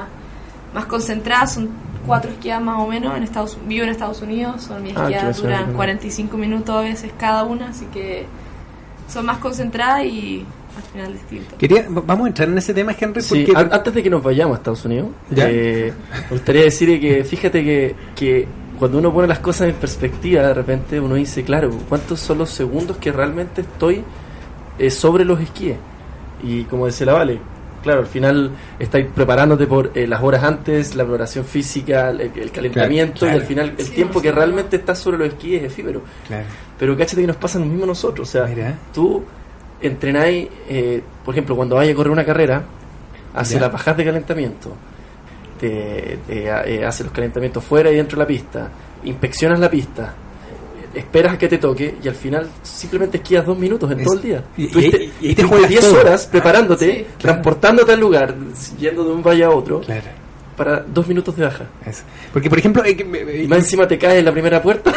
más 0.74 0.86
concentradas, 0.86 1.54
son 1.54 1.70
cuatro 2.04 2.32
esquiadas 2.32 2.64
más 2.64 2.80
o 2.80 2.86
menos. 2.88 3.16
En 3.16 3.22
Estados, 3.22 3.56
vivo 3.66 3.84
en 3.84 3.90
Estados 3.90 4.20
Unidos, 4.20 4.62
son 4.62 4.82
mis 4.82 4.96
Ah, 4.96 5.04
esquiadas 5.04 5.36
duran 5.36 5.62
bueno. 5.62 5.76
45 5.76 6.36
minutos 6.36 6.74
a 6.74 6.80
veces 6.80 7.12
cada 7.16 7.44
una, 7.44 7.68
así 7.68 7.86
que 7.86 8.26
son 9.08 9.26
más 9.26 9.38
concentradas 9.38 10.04
y 10.04 10.44
al 10.76 10.82
final 10.92 11.12
distinto. 11.12 11.56
quería 11.56 11.86
vamos 11.88 12.24
a 12.24 12.28
entrar 12.28 12.48
en 12.48 12.58
ese 12.58 12.74
tema, 12.74 12.94
Henry, 12.98 13.22
Sí, 13.22 13.44
porque 13.46 13.66
antes 13.74 13.94
de 13.94 14.02
que 14.02 14.10
nos 14.10 14.22
vayamos 14.22 14.56
a 14.56 14.58
Estados 14.58 14.84
Unidos, 14.84 15.08
Ya. 15.30 15.48
eh, 15.50 15.92
me 16.24 16.28
gustaría 16.36 16.62
decir 16.64 17.00
que 17.00 17.24
fíjate 17.24 17.62
que, 17.64 17.94
que 18.16 18.46
cuando 18.78 18.98
uno 18.98 19.12
pone 19.12 19.28
las 19.28 19.38
cosas 19.38 19.68
en 19.68 19.74
perspectiva, 19.76 20.42
de 20.42 20.54
repente 20.54 20.98
uno 21.00 21.14
dice, 21.14 21.44
claro, 21.44 21.70
¿cuántos 21.88 22.18
son 22.20 22.38
los 22.38 22.50
segundos 22.50 22.96
que 22.96 23.12
realmente 23.12 23.60
estoy 23.60 24.02
eh, 24.78 24.90
sobre 24.90 25.24
los 25.24 25.40
esquíes? 25.40 25.76
Y 26.42 26.64
como 26.64 26.86
decía 26.86 27.06
la 27.06 27.12
Vale, 27.14 27.38
claro, 27.82 28.00
al 28.00 28.06
final 28.06 28.50
estáis 28.78 29.06
preparándote 29.14 29.66
por 29.68 29.92
eh, 29.94 30.06
las 30.08 30.20
horas 30.22 30.42
antes, 30.42 30.96
la 30.96 31.04
preparación 31.04 31.44
física, 31.44 32.10
el, 32.10 32.20
el 32.34 32.50
calentamiento, 32.50 33.20
claro. 33.20 33.36
y 33.36 33.40
al 33.40 33.46
final 33.46 33.74
el 33.78 33.84
Sí, 33.86 33.92
tiempo 33.92 34.20
que 34.20 34.28
sí. 34.30 34.34
realmente 34.34 34.76
estás 34.76 34.98
sobre 34.98 35.18
los 35.18 35.28
esquíes 35.28 35.62
es 35.62 35.72
efímero. 35.72 36.02
Claro. 36.26 36.44
Pero 36.78 36.96
cáchate 36.96 37.20
que 37.20 37.26
nos 37.28 37.36
pasa 37.36 37.58
lo 37.60 37.66
mismo 37.66 37.84
a 37.84 37.86
nosotros. 37.86 38.28
O 38.28 38.32
sea, 38.32 38.44
Mira. 38.46 38.76
tú 38.92 39.22
entrenáis, 39.88 40.48
eh, 40.68 41.02
por 41.24 41.34
ejemplo, 41.34 41.56
cuando 41.56 41.76
vayas 41.76 41.92
a 41.92 41.96
correr 41.96 42.12
una 42.12 42.24
carrera, 42.24 42.62
haces 43.34 43.54
Ya. 43.54 43.60
las 43.60 43.72
bajas 43.72 43.96
de 43.96 44.04
calentamiento, 44.04 44.72
te, 45.60 46.18
te, 46.26 46.44
eh, 46.46 46.84
haces 46.84 47.06
los 47.06 47.12
calentamientos 47.14 47.62
fuera 47.64 47.90
y 47.90 47.96
dentro 47.96 48.16
de 48.18 48.22
la 48.24 48.26
pista, 48.28 48.68
inspeccionas 49.04 49.58
la 49.60 49.70
pista, 49.70 50.14
esperas 50.94 51.34
a 51.34 51.38
que 51.38 51.48
te 51.48 51.58
toque 51.58 51.96
y 52.02 52.06
al 52.08 52.14
final 52.14 52.48
simplemente 52.62 53.16
esquías 53.16 53.44
dos 53.44 53.58
minutos 53.58 53.90
en 53.90 53.98
Es- 54.00 54.04
todo 54.06 54.14
el 54.16 54.22
día. 54.22 54.44
y- 54.56 54.68
Tuviste- 54.68 55.10
y 55.20 55.34
te 55.34 55.42
juegas 55.42 55.68
10 55.68 55.80
todo. 55.88 56.00
horas 56.00 56.26
preparándote, 56.26 56.84
Sí. 56.86 56.92
Claro. 57.02 57.16
transportándote 57.18 57.92
al 57.92 58.00
lugar, 58.00 58.34
yendo 58.78 59.04
de 59.04 59.12
un 59.12 59.22
valle 59.22 59.44
a 59.44 59.50
otro, 59.50 59.80
Claro. 59.80 60.02
Para 60.56 60.80
dos 60.80 61.06
minutos 61.08 61.36
de 61.36 61.44
baja. 61.44 61.64
eso. 61.86 62.02
Porque 62.32 62.48
por 62.48 62.58
ejemplo, 62.58 62.82
eh, 62.84 63.42
Y 63.44 63.48
más 63.48 63.58
encima 63.60 63.86
te 63.88 63.98
caes 63.98 64.18
en 64.20 64.24
la 64.24 64.32
primera 64.32 64.62
puerta. 64.62 64.92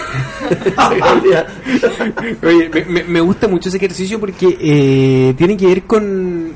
Oye, 2.43 2.69
me, 2.69 2.85
me- 2.85 3.03
me 3.03 3.21
gusta 3.21 3.47
mucho 3.47 3.69
ese 3.69 3.77
ejercicio 3.77 4.19
porque 4.19 4.57
eh, 4.59 5.33
tiene 5.37 5.57
que 5.57 5.67
ver 5.67 5.83
con, 5.83 6.51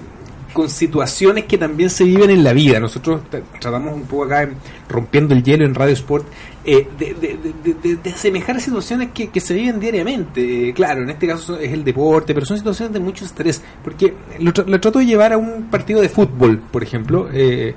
con 0.53 0.69
situaciones 0.69 1.45
que 1.45 1.57
también 1.57 1.89
se 1.89 2.03
viven 2.03 2.29
en 2.29 2.43
la 2.43 2.53
vida. 2.53 2.79
Nosotros 2.79 3.21
tratamos 3.59 3.93
un 3.93 4.03
poco 4.03 4.25
acá, 4.25 4.43
en- 4.43 4.55
rompiendo 4.89 5.33
el 5.33 5.43
hielo 5.43 5.65
en 5.65 5.73
Radio 5.75 5.93
Sport, 5.93 6.25
eh, 6.63 6.87
de, 6.99 7.13
de, 7.15 7.39
de- 7.83 7.95
de- 7.95 8.09
asemejar 8.11 8.59
situaciones 8.61 9.09
que, 9.13 9.29
que 9.29 9.39
se 9.39 9.53
viven 9.53 9.79
diariamente. 9.79 10.69
Eh, 10.69 10.73
claro, 10.73 11.03
en 11.03 11.09
este 11.09 11.27
caso 11.27 11.57
es 11.57 11.71
el 11.71 11.83
deporte, 11.83 12.33
pero 12.33 12.45
son 12.45 12.57
situaciones 12.57 12.93
de 12.93 12.99
mucho 12.99 13.25
estrés. 13.25 13.61
Porque 13.83 14.13
lo, 14.39 14.53
tra- 14.53 14.65
lo 14.65 14.79
trato 14.79 14.99
de 14.99 15.05
llevar 15.05 15.33
a 15.33 15.37
un 15.37 15.63
partido 15.71 16.01
de 16.01 16.09
fútbol, 16.09 16.59
por 16.71 16.83
ejemplo, 16.83 17.29
eh, 17.33 17.73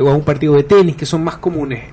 o 0.00 0.08
a 0.08 0.14
un 0.14 0.22
partido 0.24 0.54
de 0.54 0.62
tenis, 0.64 0.96
que 0.96 1.06
son 1.06 1.24
más 1.24 1.38
comunes. 1.38 1.84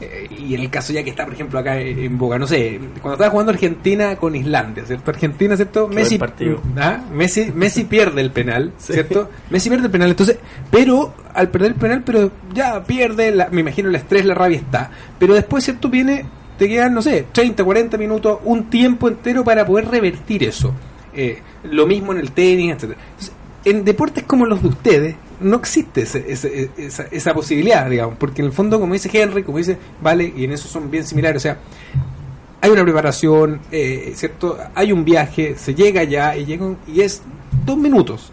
Eh, 0.00 0.28
y 0.30 0.54
en 0.54 0.60
el 0.60 0.70
caso 0.70 0.92
ya 0.92 1.02
que 1.02 1.10
está, 1.10 1.24
por 1.24 1.34
ejemplo, 1.34 1.58
acá 1.58 1.76
en 1.80 2.16
Boga, 2.18 2.38
no 2.38 2.46
sé, 2.46 2.78
cuando 3.02 3.14
estaba 3.14 3.30
jugando 3.30 3.50
Argentina 3.52 4.14
con 4.16 4.36
Islandia, 4.36 4.84
¿cierto? 4.86 5.10
Argentina, 5.10 5.56
¿cierto? 5.56 5.88
Qué 5.88 5.94
Messi, 5.96 6.18
partido. 6.18 6.60
¿ah? 6.76 7.00
Messi, 7.12 7.50
Messi 7.52 7.82
pierde 7.84 8.20
el 8.20 8.30
penal, 8.30 8.72
Sí. 8.78 8.92
¿cierto? 8.92 9.28
Messi 9.50 9.68
pierde 9.68 9.86
el 9.86 9.90
penal, 9.90 10.10
entonces, 10.10 10.38
pero 10.70 11.14
al 11.34 11.48
perder 11.50 11.72
el 11.72 11.74
penal, 11.78 12.02
pero 12.06 12.30
ya 12.54 12.84
pierde, 12.84 13.32
la- 13.32 13.48
me 13.50 13.60
imagino 13.62 13.88
el 13.88 13.94
estrés, 13.96 14.24
la 14.24 14.34
rabia 14.34 14.58
está, 14.58 14.90
pero 15.18 15.34
después, 15.34 15.64
¿cierto? 15.64 15.88
Viene, 15.88 16.24
te 16.58 16.68
quedan, 16.68 16.94
no 16.94 17.02
sé, 17.02 17.26
30, 17.32 17.64
40 17.64 17.98
minutos, 17.98 18.38
un 18.44 18.70
tiempo 18.70 19.08
entero 19.08 19.42
para 19.42 19.66
poder 19.66 19.88
revertir 19.88 20.44
eso. 20.44 20.72
Eh, 21.12 21.40
lo 21.64 21.86
mismo 21.88 22.12
en 22.12 22.18
el 22.18 22.30
tenis. 22.30 22.70
Entonces, 22.72 22.96
en 23.64 23.84
deportes 23.84 24.22
como 24.24 24.46
los 24.46 24.62
de 24.62 24.68
ustedes 24.68 25.16
no 25.40 25.56
existe 25.56 26.02
ese- 26.02 26.24
ese- 26.28 26.70
esa, 26.76 27.04
esa 27.10 27.34
posibilidad, 27.34 27.88
digamos, 27.88 28.16
porque 28.18 28.42
en 28.42 28.46
el 28.46 28.52
fondo, 28.52 28.78
como 28.80 28.92
dice 28.92 29.10
Henry, 29.12 29.42
como 29.42 29.58
dice 29.58 29.76
Vale, 30.02 30.32
y 30.36 30.44
en 30.44 30.52
eso 30.52 30.68
son 30.68 30.90
bien 30.90 31.04
similares, 31.04 31.40
o 31.40 31.44
sea, 31.44 31.58
hay 32.60 32.70
una 32.70 32.82
preparación, 32.82 33.60
eh, 33.70 34.12
¿cierto? 34.16 34.58
Hay 34.74 34.90
un 34.92 35.04
viaje, 35.04 35.54
se 35.56 35.74
llega 35.74 36.00
allá 36.00 36.36
y, 36.36 36.44
llega 36.44 36.64
un- 36.66 36.78
y 36.86 37.00
es 37.02 37.22
dos 37.64 37.76
minutos. 37.76 38.32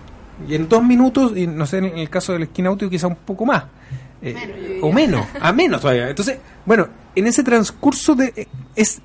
Y 0.49 0.55
en 0.55 0.67
dos 0.67 0.83
minutos, 0.83 1.31
y 1.35 1.47
no 1.47 1.65
sé, 1.65 1.77
en 1.77 1.85
el 1.97 2.09
caso 2.09 2.33
del 2.33 2.43
esquí 2.43 2.61
náutico 2.61 2.89
quizá 2.89 3.07
un 3.07 3.15
poco 3.15 3.45
más. 3.45 3.65
eh, 4.21 4.33
Menos, 4.33 4.83
o 4.83 4.91
menos, 4.91 5.25
a 5.39 5.53
menos 5.53 5.81
todavía. 5.81 6.09
Entonces, 6.09 6.39
bueno, 6.65 6.87
en 7.15 7.27
ese 7.27 7.43
transcurso 7.43 8.15
de... 8.15 8.33
eh, 8.35 8.47
es 8.75 9.01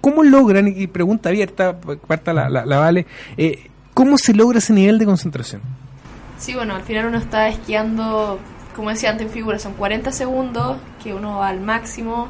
¿Cómo 0.00 0.22
logran, 0.22 0.68
y 0.68 0.86
pregunta 0.88 1.30
abierta, 1.30 1.78
parta 2.06 2.32
la, 2.34 2.48
la, 2.50 2.66
la 2.66 2.78
Vale, 2.80 3.06
eh, 3.38 3.70
cómo 3.94 4.18
se 4.18 4.34
logra 4.34 4.58
ese 4.58 4.72
nivel 4.74 4.98
de 4.98 5.06
concentración? 5.06 5.62
Sí, 6.36 6.54
bueno, 6.54 6.74
al 6.74 6.82
final 6.82 7.06
uno 7.06 7.18
está 7.18 7.48
esquiando, 7.48 8.38
como 8.74 8.90
decía 8.90 9.10
antes 9.10 9.26
en 9.28 9.32
figura, 9.32 9.58
son 9.58 9.74
40 9.74 10.12
segundos, 10.12 10.76
que 11.02 11.14
uno 11.14 11.38
va 11.38 11.48
al 11.48 11.60
máximo, 11.60 12.28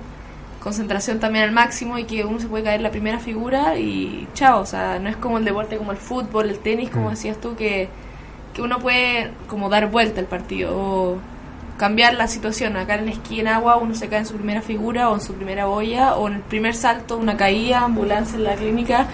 concentración 0.60 1.20
también 1.20 1.44
al 1.44 1.52
máximo 1.52 1.98
y 1.98 2.04
que 2.04 2.24
uno 2.24 2.38
se 2.40 2.46
puede 2.48 2.64
caer 2.64 2.80
la 2.80 2.90
primera 2.90 3.18
figura 3.18 3.76
y 3.78 4.28
chao, 4.34 4.60
o 4.60 4.66
sea, 4.66 4.98
no 4.98 5.08
es 5.08 5.16
como 5.16 5.38
el 5.38 5.44
deporte 5.44 5.76
como 5.78 5.90
el 5.92 5.98
fútbol, 5.98 6.48
el 6.50 6.58
tenis, 6.58 6.90
como 6.90 7.06
Mm. 7.08 7.10
decías 7.10 7.40
tú, 7.40 7.56
que, 7.56 7.88
que 8.54 8.62
uno 8.62 8.78
puede 8.78 9.30
como 9.48 9.68
dar 9.68 9.90
vuelta 9.90 10.20
al 10.20 10.26
partido 10.26 10.72
o 10.76 11.18
cambiar 11.76 12.14
la 12.14 12.28
situación. 12.28 12.76
Acá 12.76 12.94
en 12.96 13.04
el 13.04 13.08
esquí 13.10 13.40
en 13.40 13.48
agua 13.48 13.76
uno 13.76 13.94
se 13.94 14.08
cae 14.08 14.20
en 14.20 14.26
su 14.26 14.34
primera 14.34 14.62
figura 14.62 15.10
o 15.10 15.14
en 15.14 15.20
su 15.20 15.34
primera 15.34 15.66
boya 15.66 16.14
o 16.16 16.28
en 16.28 16.34
el 16.34 16.40
primer 16.40 16.74
salto, 16.74 17.16
una 17.18 17.36
caída, 17.36 17.80
ambulancia 17.84 18.36
en 18.36 18.44
la 18.44 18.54
clínica. 18.54 19.06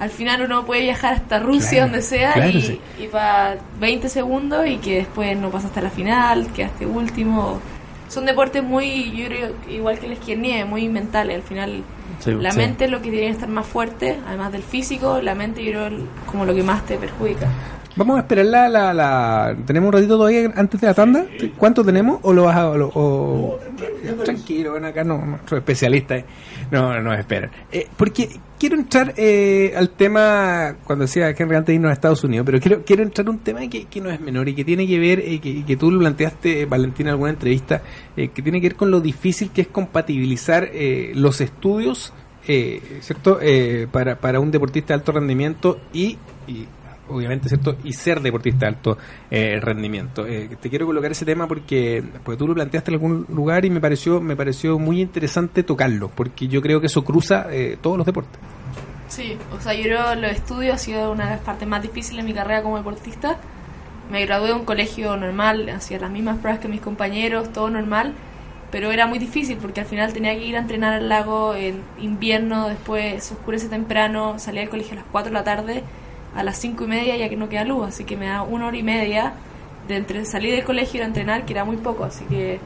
Al 0.00 0.10
final 0.10 0.42
uno 0.42 0.64
puede 0.66 0.82
viajar 0.82 1.14
hasta 1.14 1.38
Rusia, 1.38 1.70
Claro, 1.70 1.86
donde 1.86 2.02
sea, 2.02 2.32
claro, 2.32 2.50
y, 2.50 2.62
sí. 2.62 2.80
y 2.98 3.06
para 3.06 3.56
20 3.80 4.08
segundos 4.08 4.66
y 4.66 4.76
que 4.78 4.96
después 4.96 5.36
no 5.36 5.50
pasaste 5.50 5.80
a 5.80 5.82
la 5.84 5.90
final, 5.90 6.48
quedaste 6.48 6.84
último. 6.86 7.60
Son 8.08 8.26
deportes 8.26 8.62
muy, 8.62 9.12
yo 9.12 9.26
creo, 9.26 9.52
igual 9.68 9.98
que 9.98 10.06
el 10.06 10.12
esquí 10.12 10.32
en 10.32 10.42
nieve, 10.42 10.64
muy 10.64 10.88
mentales. 10.88 11.36
Al 11.36 11.42
final, 11.42 11.82
Sí, 12.20 12.30
la 12.32 12.52
sí. 12.52 12.58
mente 12.58 12.84
es 12.84 12.90
lo 12.92 12.98
que 13.02 13.10
tiene 13.10 13.26
que 13.26 13.32
estar 13.32 13.48
más 13.48 13.66
fuerte, 13.66 14.18
además 14.28 14.52
del 14.52 14.62
físico, 14.62 15.20
la 15.20 15.34
mente 15.34 15.64
yo 15.64 15.72
creo 15.72 15.90
como 16.26 16.44
lo 16.44 16.54
que 16.54 16.62
más 16.62 16.84
te 16.86 16.96
perjudica. 16.96 17.48
Vamos 17.96 18.16
a 18.16 18.20
esperar 18.20 18.46
la, 18.46 18.68
la, 18.68 18.92
la- 18.92 19.56
¿Tenemos 19.66 19.86
un 19.88 19.92
ratito 19.92 20.16
todavía 20.16 20.52
antes 20.56 20.80
de 20.80 20.86
la 20.88 20.94
tanda? 20.94 21.26
¿Cuánto 21.56 21.84
tenemos? 21.84 22.18
¿O 22.22 22.32
lo 22.32 22.44
vas 22.44 22.56
a...? 22.56 22.74
lo- 22.76 22.90
o- 22.94 23.58
Tranquilo, 24.24 24.72
ven 24.72 24.84
acá, 24.84 25.04
no, 25.04 25.18
nuestro 25.24 25.58
especialista. 25.58 26.16
eh. 26.16 26.24
No, 26.70 26.92
no 26.92 27.00
nos 27.02 27.18
esperan. 27.18 27.50
Eh, 27.70 27.86
porque 27.96 28.28
quiero 28.58 28.74
entrar 28.76 29.14
eh, 29.16 29.72
al 29.76 29.90
tema, 29.90 30.74
cuando 30.84 31.04
decía 31.04 31.28
Henry 31.30 31.54
antes 31.56 31.66
de 31.68 31.74
irnos 31.74 31.90
a 31.90 31.92
Estados 31.92 32.24
Unidos, 32.24 32.44
pero 32.44 32.58
quiero, 32.60 32.82
quiero 32.84 33.02
entrar 33.04 33.26
a 33.28 33.30
un 33.30 33.38
tema 33.38 33.60
que, 33.68 33.84
que 33.84 34.00
no 34.00 34.10
es 34.10 34.20
menor 34.20 34.48
y 34.48 34.54
que 34.54 34.64
tiene 34.64 34.86
que 34.88 34.98
ver, 34.98 35.20
eh, 35.20 35.38
que, 35.40 35.64
que 35.64 35.76
tú 35.76 35.90
lo 35.90 36.00
planteaste, 36.00 36.62
eh, 36.62 36.66
Valentina, 36.66 37.10
en 37.10 37.12
alguna 37.12 37.30
entrevista, 37.30 37.80
eh, 38.16 38.28
que 38.28 38.42
tiene 38.42 38.60
que 38.60 38.68
ver 38.70 38.76
con 38.76 38.90
lo 38.90 39.00
difícil 39.00 39.50
que 39.50 39.60
es 39.62 39.68
compatibilizar 39.68 40.68
eh, 40.72 41.12
los 41.14 41.40
estudios, 41.40 42.12
eh, 42.48 42.80
¿cierto?, 43.02 43.38
para, 43.92 44.16
para 44.16 44.40
un 44.40 44.50
deportista 44.50 44.88
de 44.88 44.94
alto 44.94 45.12
rendimiento 45.12 45.78
y, 45.92 46.18
y 46.48 46.66
obviamente, 47.08 47.48
¿cierto? 47.48 47.76
Y 47.84 47.92
ser 47.92 48.20
deportista 48.20 48.60
de 48.60 48.66
alto 48.66 48.98
eh, 49.30 49.58
rendimiento. 49.60 50.26
Eh, 50.26 50.56
te 50.60 50.70
quiero 50.70 50.86
colocar 50.86 51.10
ese 51.12 51.24
tema 51.24 51.46
porque, 51.46 52.02
porque 52.24 52.38
tú 52.38 52.46
lo 52.46 52.54
planteaste 52.54 52.90
en 52.90 52.94
algún 52.94 53.26
lugar 53.28 53.64
y 53.64 53.70
me 53.70 53.80
pareció, 53.80 54.20
me 54.20 54.36
pareció 54.36 54.78
muy 54.78 55.00
interesante 55.00 55.62
tocarlo, 55.62 56.08
porque 56.08 56.48
yo 56.48 56.62
creo 56.62 56.80
que 56.80 56.86
eso 56.86 57.04
cruza 57.04 57.46
eh, 57.50 57.78
todos 57.80 57.96
los 57.96 58.06
deportes. 58.06 58.38
Sí, 59.08 59.36
o 59.56 59.60
sea, 59.60 59.74
yo 59.74 59.82
creo 59.82 60.14
los 60.16 60.32
estudios 60.32 60.74
ha 60.74 60.78
sido 60.78 61.12
una 61.12 61.24
de 61.24 61.30
las 61.32 61.40
partes 61.40 61.68
más 61.68 61.82
difíciles 61.82 62.24
de 62.24 62.28
mi 62.28 62.34
carrera 62.34 62.62
como 62.62 62.76
deportista. 62.76 63.38
Me 64.10 64.24
gradué 64.26 64.48
de 64.48 64.54
un 64.54 64.64
colegio 64.64 65.16
normal, 65.16 65.68
hacía 65.68 65.98
las 65.98 66.10
mismas 66.10 66.38
pruebas 66.38 66.60
que 66.60 66.68
mis 66.68 66.80
compañeros, 66.80 67.52
todo 67.52 67.70
normal, 67.70 68.14
pero 68.70 68.90
era 68.90 69.06
muy 69.06 69.18
difícil 69.18 69.56
porque 69.58 69.80
al 69.80 69.86
final 69.86 70.12
tenía 70.12 70.34
que 70.34 70.44
ir 70.44 70.56
a 70.56 70.60
entrenar 70.60 70.94
al 70.94 71.08
lago 71.08 71.54
en 71.54 71.80
invierno, 72.00 72.68
después 72.68 73.22
se 73.22 73.34
oscurece 73.34 73.68
temprano, 73.68 74.38
salía 74.38 74.62
del 74.62 74.70
colegio 74.70 74.94
a 74.94 74.96
las 74.96 75.04
4 75.12 75.30
de 75.30 75.34
la 75.34 75.44
tarde, 75.44 75.84
a 76.34 76.42
las 76.42 76.58
5 76.58 76.84
y 76.84 76.86
media 76.86 77.16
ya 77.16 77.28
que 77.28 77.36
no 77.36 77.48
queda 77.48 77.64
luz, 77.64 77.86
así 77.88 78.04
que 78.04 78.16
me 78.16 78.26
da 78.26 78.42
una 78.42 78.66
hora 78.66 78.76
y 78.76 78.82
media 78.82 79.34
de 79.88 79.96
entre 79.96 80.24
salir 80.24 80.54
del 80.54 80.64
colegio 80.64 81.00
y 81.00 81.02
a 81.02 81.06
entrenar, 81.06 81.44
que 81.44 81.52
era 81.52 81.64
muy 81.64 81.76
poco, 81.76 82.04
así 82.04 82.24
que 82.24 82.58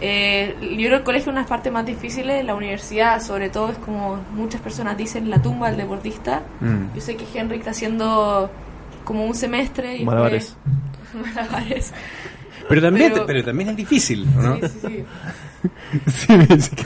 eh, 0.00 0.54
yo 0.60 0.66
creo 0.76 0.88
que 0.90 0.96
el 0.96 1.02
colegio 1.04 1.22
es 1.22 1.28
una 1.28 1.36
de 1.36 1.42
las 1.42 1.48
partes 1.48 1.72
más 1.72 1.86
difíciles, 1.86 2.44
la 2.44 2.54
universidad 2.54 3.20
sobre 3.22 3.48
todo 3.48 3.70
es 3.70 3.78
como 3.78 4.18
muchas 4.34 4.60
personas 4.60 4.96
dicen 4.96 5.30
la 5.30 5.40
tumba 5.40 5.68
del 5.68 5.76
deportista. 5.78 6.42
Mm. 6.60 6.94
Yo 6.94 7.00
sé 7.00 7.16
que 7.16 7.24
Henry 7.38 7.58
está 7.58 7.70
haciendo 7.70 8.50
como 9.04 9.24
un 9.24 9.34
semestre 9.34 9.96
y 9.98 10.04
Malabares. 10.04 10.56
Malabares. 11.14 11.92
Pero 12.68 12.80
también, 12.82 13.12
Pero- 13.12 13.26
pero, 13.26 13.44
también 13.44 13.70
es 13.70 13.76
difícil, 13.76 14.26
¿o 14.36 14.42
¿no? 14.42 14.54
Sí, 14.56 14.62
sí, 14.68 14.78
sí. 14.86 15.04
Sí, 16.06 16.32
me 16.36 16.46
dice 16.46 16.74
que- 16.76 16.84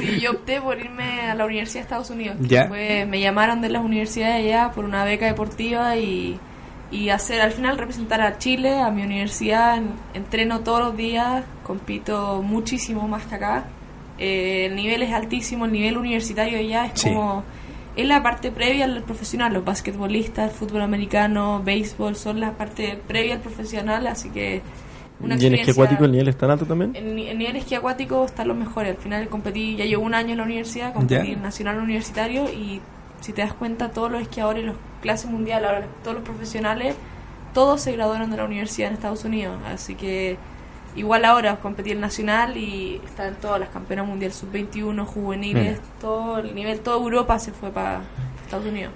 Sí, 0.00 0.20
yo 0.20 0.32
opté 0.32 0.60
por 0.60 0.78
irme 0.78 1.22
a 1.22 1.34
la 1.34 1.44
Universidad 1.46 1.80
de 1.80 1.84
Estados 1.84 2.10
Unidos. 2.10 2.36
Ya. 2.40 2.68
fue- 2.68 3.06
me 3.06 3.20
llamaron 3.20 3.60
de 3.60 3.68
las 3.68 3.82
universidades 3.82 4.36
allá 4.44 4.70
por 4.74 4.84
una 4.84 5.04
beca 5.04 5.26
deportiva 5.26 5.96
y, 5.96 6.38
y 6.90 7.08
hacer 7.08 7.40
al 7.40 7.52
final 7.52 7.78
representar 7.78 8.20
a 8.20 8.38
Chile, 8.38 8.78
a 8.80 8.90
mi 8.90 9.02
universidad. 9.02 9.78
En- 9.78 9.90
entreno 10.14 10.60
todos 10.60 10.80
los 10.80 10.96
días, 10.96 11.44
compito 11.62 12.42
muchísimo 12.42 13.08
más 13.08 13.24
que 13.24 13.34
acá. 13.36 13.64
Eh, 14.18 14.66
el 14.66 14.76
nivel 14.76 15.02
es 15.02 15.12
altísimo, 15.12 15.64
el 15.64 15.72
nivel 15.72 15.96
universitario 15.96 16.58
allá 16.58 16.86
es 16.86 17.00
Sí. 17.00 17.08
como... 17.08 17.42
Es 17.96 18.06
la 18.08 18.24
parte 18.24 18.50
previa 18.50 18.86
al 18.86 19.02
profesional, 19.04 19.52
los 19.54 19.64
basquetbolistas, 19.64 20.50
el 20.50 20.56
fútbol 20.56 20.82
americano, 20.82 21.62
béisbol, 21.64 22.16
son 22.16 22.40
la 22.40 22.50
parte 22.50 22.98
previa 23.06 23.34
al 23.34 23.40
profesional, 23.40 24.06
así 24.08 24.30
que... 24.30 24.62
Una 25.24 25.36
¿Y 25.36 25.46
en 25.46 25.54
esquí 25.54 25.70
acuático 25.70 26.04
el 26.04 26.12
nivel 26.12 26.28
es 26.28 26.36
tan 26.36 26.50
alto 26.50 26.66
también? 26.66 26.92
en, 26.94 27.18
en 27.18 27.38
nivel 27.38 27.56
esquí 27.56 27.74
acuático 27.74 28.24
están 28.24 28.48
los 28.48 28.56
mejores. 28.56 28.96
Al 28.96 29.02
final 29.02 29.28
competí, 29.28 29.76
ya 29.76 29.84
llevo 29.84 30.02
un 30.04 30.14
año 30.14 30.32
en 30.32 30.38
la 30.38 30.44
universidad, 30.44 30.92
competí 30.92 31.26
Ya. 31.26 31.32
en 31.32 31.42
nacional 31.42 31.78
universitario 31.78 32.44
y 32.52 32.80
si 33.20 33.32
te 33.32 33.42
das 33.42 33.54
cuenta 33.54 33.90
todos 33.90 34.10
los 34.10 34.20
esquiadores, 34.22 34.64
los 34.64 34.76
clases 35.00 35.30
mundiales, 35.30 35.68
ahora 35.68 35.86
todos 36.02 36.14
los 36.16 36.24
profesionales, 36.24 36.94
todos 37.54 37.80
se 37.80 37.92
graduaron 37.92 38.30
de 38.30 38.36
la 38.36 38.44
universidad 38.44 38.88
en 38.88 38.94
Estados 38.94 39.24
Unidos. 39.24 39.56
Así 39.66 39.94
que 39.94 40.36
igual 40.96 41.24
ahora 41.24 41.56
competí 41.56 41.90
en 41.92 42.00
nacional 42.00 42.56
y 42.56 43.00
están 43.04 43.34
todas 43.40 43.58
las 43.60 43.68
campeonas 43.70 44.06
mundial 44.06 44.32
sub-21, 44.32 45.04
juveniles, 45.06 45.80
todo 46.00 46.38
el 46.38 46.54
nivel, 46.54 46.80
toda 46.80 46.98
Europa 46.98 47.38
se 47.38 47.52
fue 47.52 47.70
para 47.70 48.02
Estados 48.44 48.66
Unidos. 48.66 48.92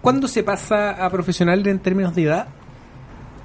¿Cuándo 0.00 0.26
se 0.28 0.42
pasa 0.42 0.90
a 1.04 1.10
profesional 1.10 1.66
en 1.66 1.78
términos 1.78 2.14
de 2.14 2.24
edad? 2.24 2.46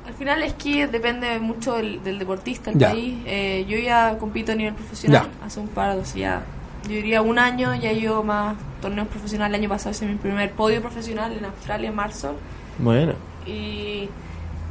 Al 0.09 0.15
final 0.15 0.39
el 0.41 0.47
esquí 0.47 0.83
depende 0.87 1.39
mucho 1.39 1.75
del, 1.75 2.03
del 2.03 2.17
deportista, 2.17 2.71
el 2.71 2.79
Ya. 2.79 2.89
país. 2.89 3.15
Eh, 3.27 3.65
yo 3.69 3.77
ya 3.77 4.17
compito 4.17 4.51
a 4.51 4.55
nivel 4.55 4.73
profesional 4.73 5.29
Ya. 5.39 5.45
hace 5.45 5.59
un 5.59 5.67
par 5.67 5.95
de 5.95 6.19
ya 6.19 6.41
yo 6.83 6.89
diría 6.95 7.21
un 7.21 7.37
año, 7.37 7.75
ya 7.75 7.91
llevo 7.91 8.23
más 8.23 8.55
torneos 8.81 9.07
profesionales. 9.07 9.55
El 9.55 9.61
año 9.63 9.69
pasado 9.69 9.91
hice 9.91 10.05
mi 10.07 10.15
primer 10.15 10.51
podio 10.53 10.81
profesional 10.81 11.31
en 11.33 11.45
Australia 11.45 11.89
en 11.89 11.95
marzo. 11.95 12.35
Bueno. 12.79 13.13
Y, 13.45 14.09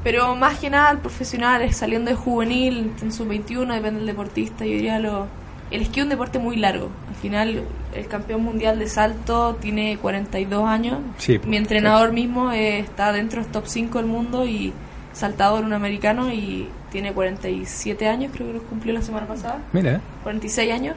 pero 0.03 0.35
más 0.35 0.59
que 0.59 0.71
nada 0.71 0.91
el 0.91 0.99
profesional 0.99 1.63
es 1.63 1.77
saliendo 1.77 2.11
de 2.11 2.17
juvenil, 2.17 2.93
en 3.01 3.13
sub-21, 3.13 3.73
depende 3.75 3.99
del 4.01 4.07
deportista. 4.07 4.65
Yo 4.65 4.73
diría 4.73 4.99
lo, 4.99 5.27
el 5.71 5.83
esquí 5.83 6.01
es 6.01 6.05
un 6.05 6.11
deporte 6.11 6.39
muy 6.41 6.57
largo. 6.57 6.89
Al 7.09 7.15
final 7.15 7.63
el 7.95 8.07
campeón 8.09 8.43
mundial 8.43 8.79
de 8.79 8.89
salto 8.89 9.57
tiene 9.61 9.99
42 9.99 10.67
años. 10.67 10.99
Sí, 11.19 11.39
Mi 11.45 11.57
entrenador 11.59 12.13
mismo 12.13 12.51
eh, 12.53 12.79
está 12.81 13.13
dentro 13.13 13.43
del 13.43 13.53
top 13.53 13.67
5 13.67 13.99
del 13.99 14.07
mundo 14.09 14.47
y 14.47 14.73
saltador 15.19 15.65
un 15.65 15.73
americano 15.73 16.33
y 16.33 16.69
tiene 16.93 17.13
47 17.13 18.09
años, 18.09 18.31
creo 18.35 18.47
que 18.49 18.53
lo 18.55 18.63
cumplió 18.63 18.95
la 18.95 19.03
semana 19.03 19.27
pasada. 19.27 19.59
Mira, 19.73 20.01
46 20.23 20.73
años. 20.73 20.97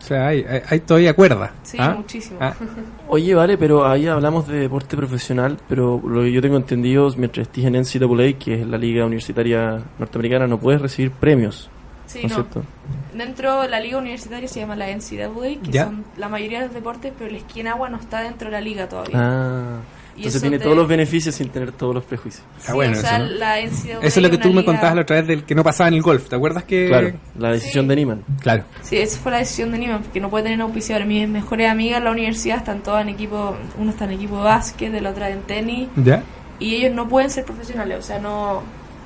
o 0.00 0.02
sea, 0.04 0.28
hay, 0.28 0.44
hay, 0.48 0.62
hay 0.68 0.80
todavía 0.80 1.14
cuerda. 1.14 1.52
Sí, 1.62 1.76
¿Ah? 1.78 1.94
muchísimo. 1.96 2.38
Ah. 2.40 2.54
Oye, 3.08 3.34
vale, 3.34 3.58
pero 3.58 3.86
ahí 3.86 4.06
hablamos 4.06 4.48
de 4.48 4.60
deporte 4.60 4.96
profesional, 4.96 5.58
pero 5.68 6.00
lo 6.04 6.22
que 6.22 6.32
yo 6.32 6.40
tengo 6.40 6.56
entendido, 6.56 7.06
es 7.08 7.16
mientras 7.16 7.46
estés 7.46 7.64
en 7.66 7.74
NCAA, 7.74 8.38
que 8.38 8.62
es 8.62 8.66
la 8.66 8.78
liga 8.78 9.04
universitaria 9.04 9.80
norteamericana, 9.98 10.46
no 10.46 10.58
puedes 10.58 10.80
recibir 10.80 11.10
premios, 11.12 11.68
Sí, 12.06 12.20
¿no 12.22 12.26
es 12.26 12.30
no. 12.32 12.36
cierto? 12.42 12.62
Dentro 13.14 13.60
de 13.62 13.68
la 13.68 13.78
liga 13.78 13.98
universitaria 13.98 14.48
se 14.48 14.60
llama 14.60 14.74
la 14.74 14.86
NCAA, 14.88 15.60
que 15.62 15.70
Ya. 15.70 15.84
son 15.84 16.04
la 16.16 16.28
mayoría 16.28 16.60
de 16.60 16.66
los 16.66 16.74
deportes, 16.74 17.12
pero 17.16 17.28
el 17.30 17.36
esquí 17.36 17.60
en 17.60 17.68
agua 17.68 17.88
no 17.90 17.98
está 17.98 18.20
dentro 18.22 18.48
de 18.48 18.52
la 18.52 18.60
liga 18.60 18.88
todavía. 18.88 19.16
Ah, 19.18 19.76
entonces 20.26 20.40
tiene 20.42 20.58
te- 20.58 20.64
todos 20.64 20.76
los 20.76 20.88
beneficios 20.88 21.34
sin 21.34 21.48
tener 21.48 21.72
todos 21.72 21.94
los 21.94 22.04
prejuicios. 22.04 22.44
Sí, 22.58 22.66
Ah, 22.68 22.74
bueno, 22.74 22.92
o 22.98 23.00
sea, 23.00 23.16
eso, 23.16 23.24
¿no? 23.26 23.30
la 23.38 23.60
NCAA 23.60 23.98
Eso 23.98 24.06
es 24.06 24.16
lo 24.22 24.30
que 24.30 24.38
tú 24.38 24.52
me 24.52 24.64
contabas 24.64 24.94
la 24.94 25.02
otra 25.02 25.16
vez 25.16 25.26
del 25.26 25.44
que 25.44 25.54
no 25.54 25.62
pasaba 25.64 25.88
en 25.88 25.94
el 25.94 26.02
golf. 26.02 26.28
¿Te 26.28 26.36
acuerdas 26.36 26.64
que...? 26.64 26.88
Claro, 26.88 27.12
la 27.38 27.50
decisión 27.52 27.84
Sí. 27.84 27.88
de 27.88 27.96
Niman. 27.96 28.24
Claro. 28.40 28.64
Sí, 28.82 28.96
esa 28.96 29.18
fue 29.18 29.32
la 29.32 29.38
decisión 29.38 29.70
de 29.72 29.78
Niman, 29.78 30.02
porque 30.02 30.20
no 30.20 30.30
puede 30.30 30.44
tener 30.44 30.60
auspiciadores. 30.60 31.06
Mis 31.08 31.28
mejores 31.28 31.70
amigas 31.70 31.98
en 31.98 32.04
la 32.04 32.10
universidad 32.10 32.58
están 32.58 32.82
todas 32.82 33.02
en 33.02 33.08
equipo, 33.10 33.56
uno 33.78 33.90
está 33.90 34.04
en 34.04 34.12
equipo 34.12 34.36
de 34.38 34.44
básquet, 34.44 34.94
el 34.94 35.06
otra 35.06 35.30
en 35.30 35.40
tenis, 35.42 35.88
¿Ya? 35.96 36.22
y 36.58 36.74
ellos 36.76 36.94
no 36.94 37.08
pueden 37.08 37.30
ser 37.30 37.44
profesionales, 37.44 37.98
o 37.98 38.02
sea, 38.02 38.18
no, 38.18 38.62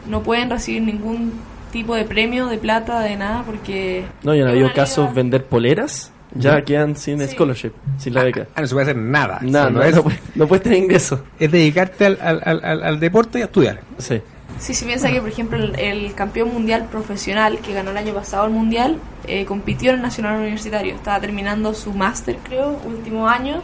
no 0.09 0.22
pueden 0.22 0.50
recibir 0.50 0.83
ningún 0.83 1.33
tipo 1.72 1.94
de 1.94 2.05
premio, 2.05 2.46
de 2.46 2.59
plata, 2.59 3.00
de 3.00 3.16
nada, 3.16 3.42
porque... 3.44 4.05
No, 4.22 4.35
y 4.35 4.40
han 4.40 4.48
habido 4.48 4.72
casos 4.72 5.05
liga- 5.07 5.14
vender 5.14 5.44
poleras, 5.46 6.12
ya 6.38 6.62
quedan 6.62 6.96
sin 6.96 7.18
Sí. 7.20 7.29
scholarship, 7.29 7.72
sin 7.99 8.14
la 8.14 8.25
beca. 8.25 8.46
Ah, 8.55 8.61
no 8.61 8.66
se 8.66 8.75
puede 8.75 8.90
hacer 8.90 8.96
nada. 9.03 9.38
Nada, 9.42 9.70
no, 9.70 9.83
es, 9.83 9.94
no, 9.94 10.03
puedes, 10.03 10.20
no 10.35 10.46
puedes 10.46 10.62
tener 10.62 10.79
ingresos. 10.79 11.20
es 11.38 11.51
dedicarte 11.51 12.07
al, 12.07 12.18
al, 12.20 12.40
al, 12.44 12.64
al- 12.64 12.83
al 12.85 13.01
deporte 13.01 13.38
y 13.38 13.42
a 13.42 13.46
estudiar. 13.46 13.81
Sí. 13.99 14.20
Sí, 14.59 14.72
si 14.72 14.85
piensa 14.87 15.11
que, 15.11 15.20
por 15.20 15.29
ejemplo, 15.29 15.59
el, 15.59 15.79
el 15.79 16.14
campeón 16.14 16.51
mundial 16.53 16.87
profesional 16.90 17.59
que 17.59 17.75
ganó 17.75 17.90
el 17.90 17.96
año 17.99 18.14
pasado 18.14 18.46
el 18.46 18.53
mundial, 18.53 18.96
eh, 19.27 19.44
compitió 19.44 19.90
en 19.90 19.96
el 19.96 20.03
Nacional 20.03 20.38
Universitario. 20.40 20.94
Estaba 20.94 21.20
terminando 21.20 21.75
su 21.75 21.92
máster, 21.92 22.38
creo, 22.42 22.81
último 22.87 23.29
año, 23.29 23.61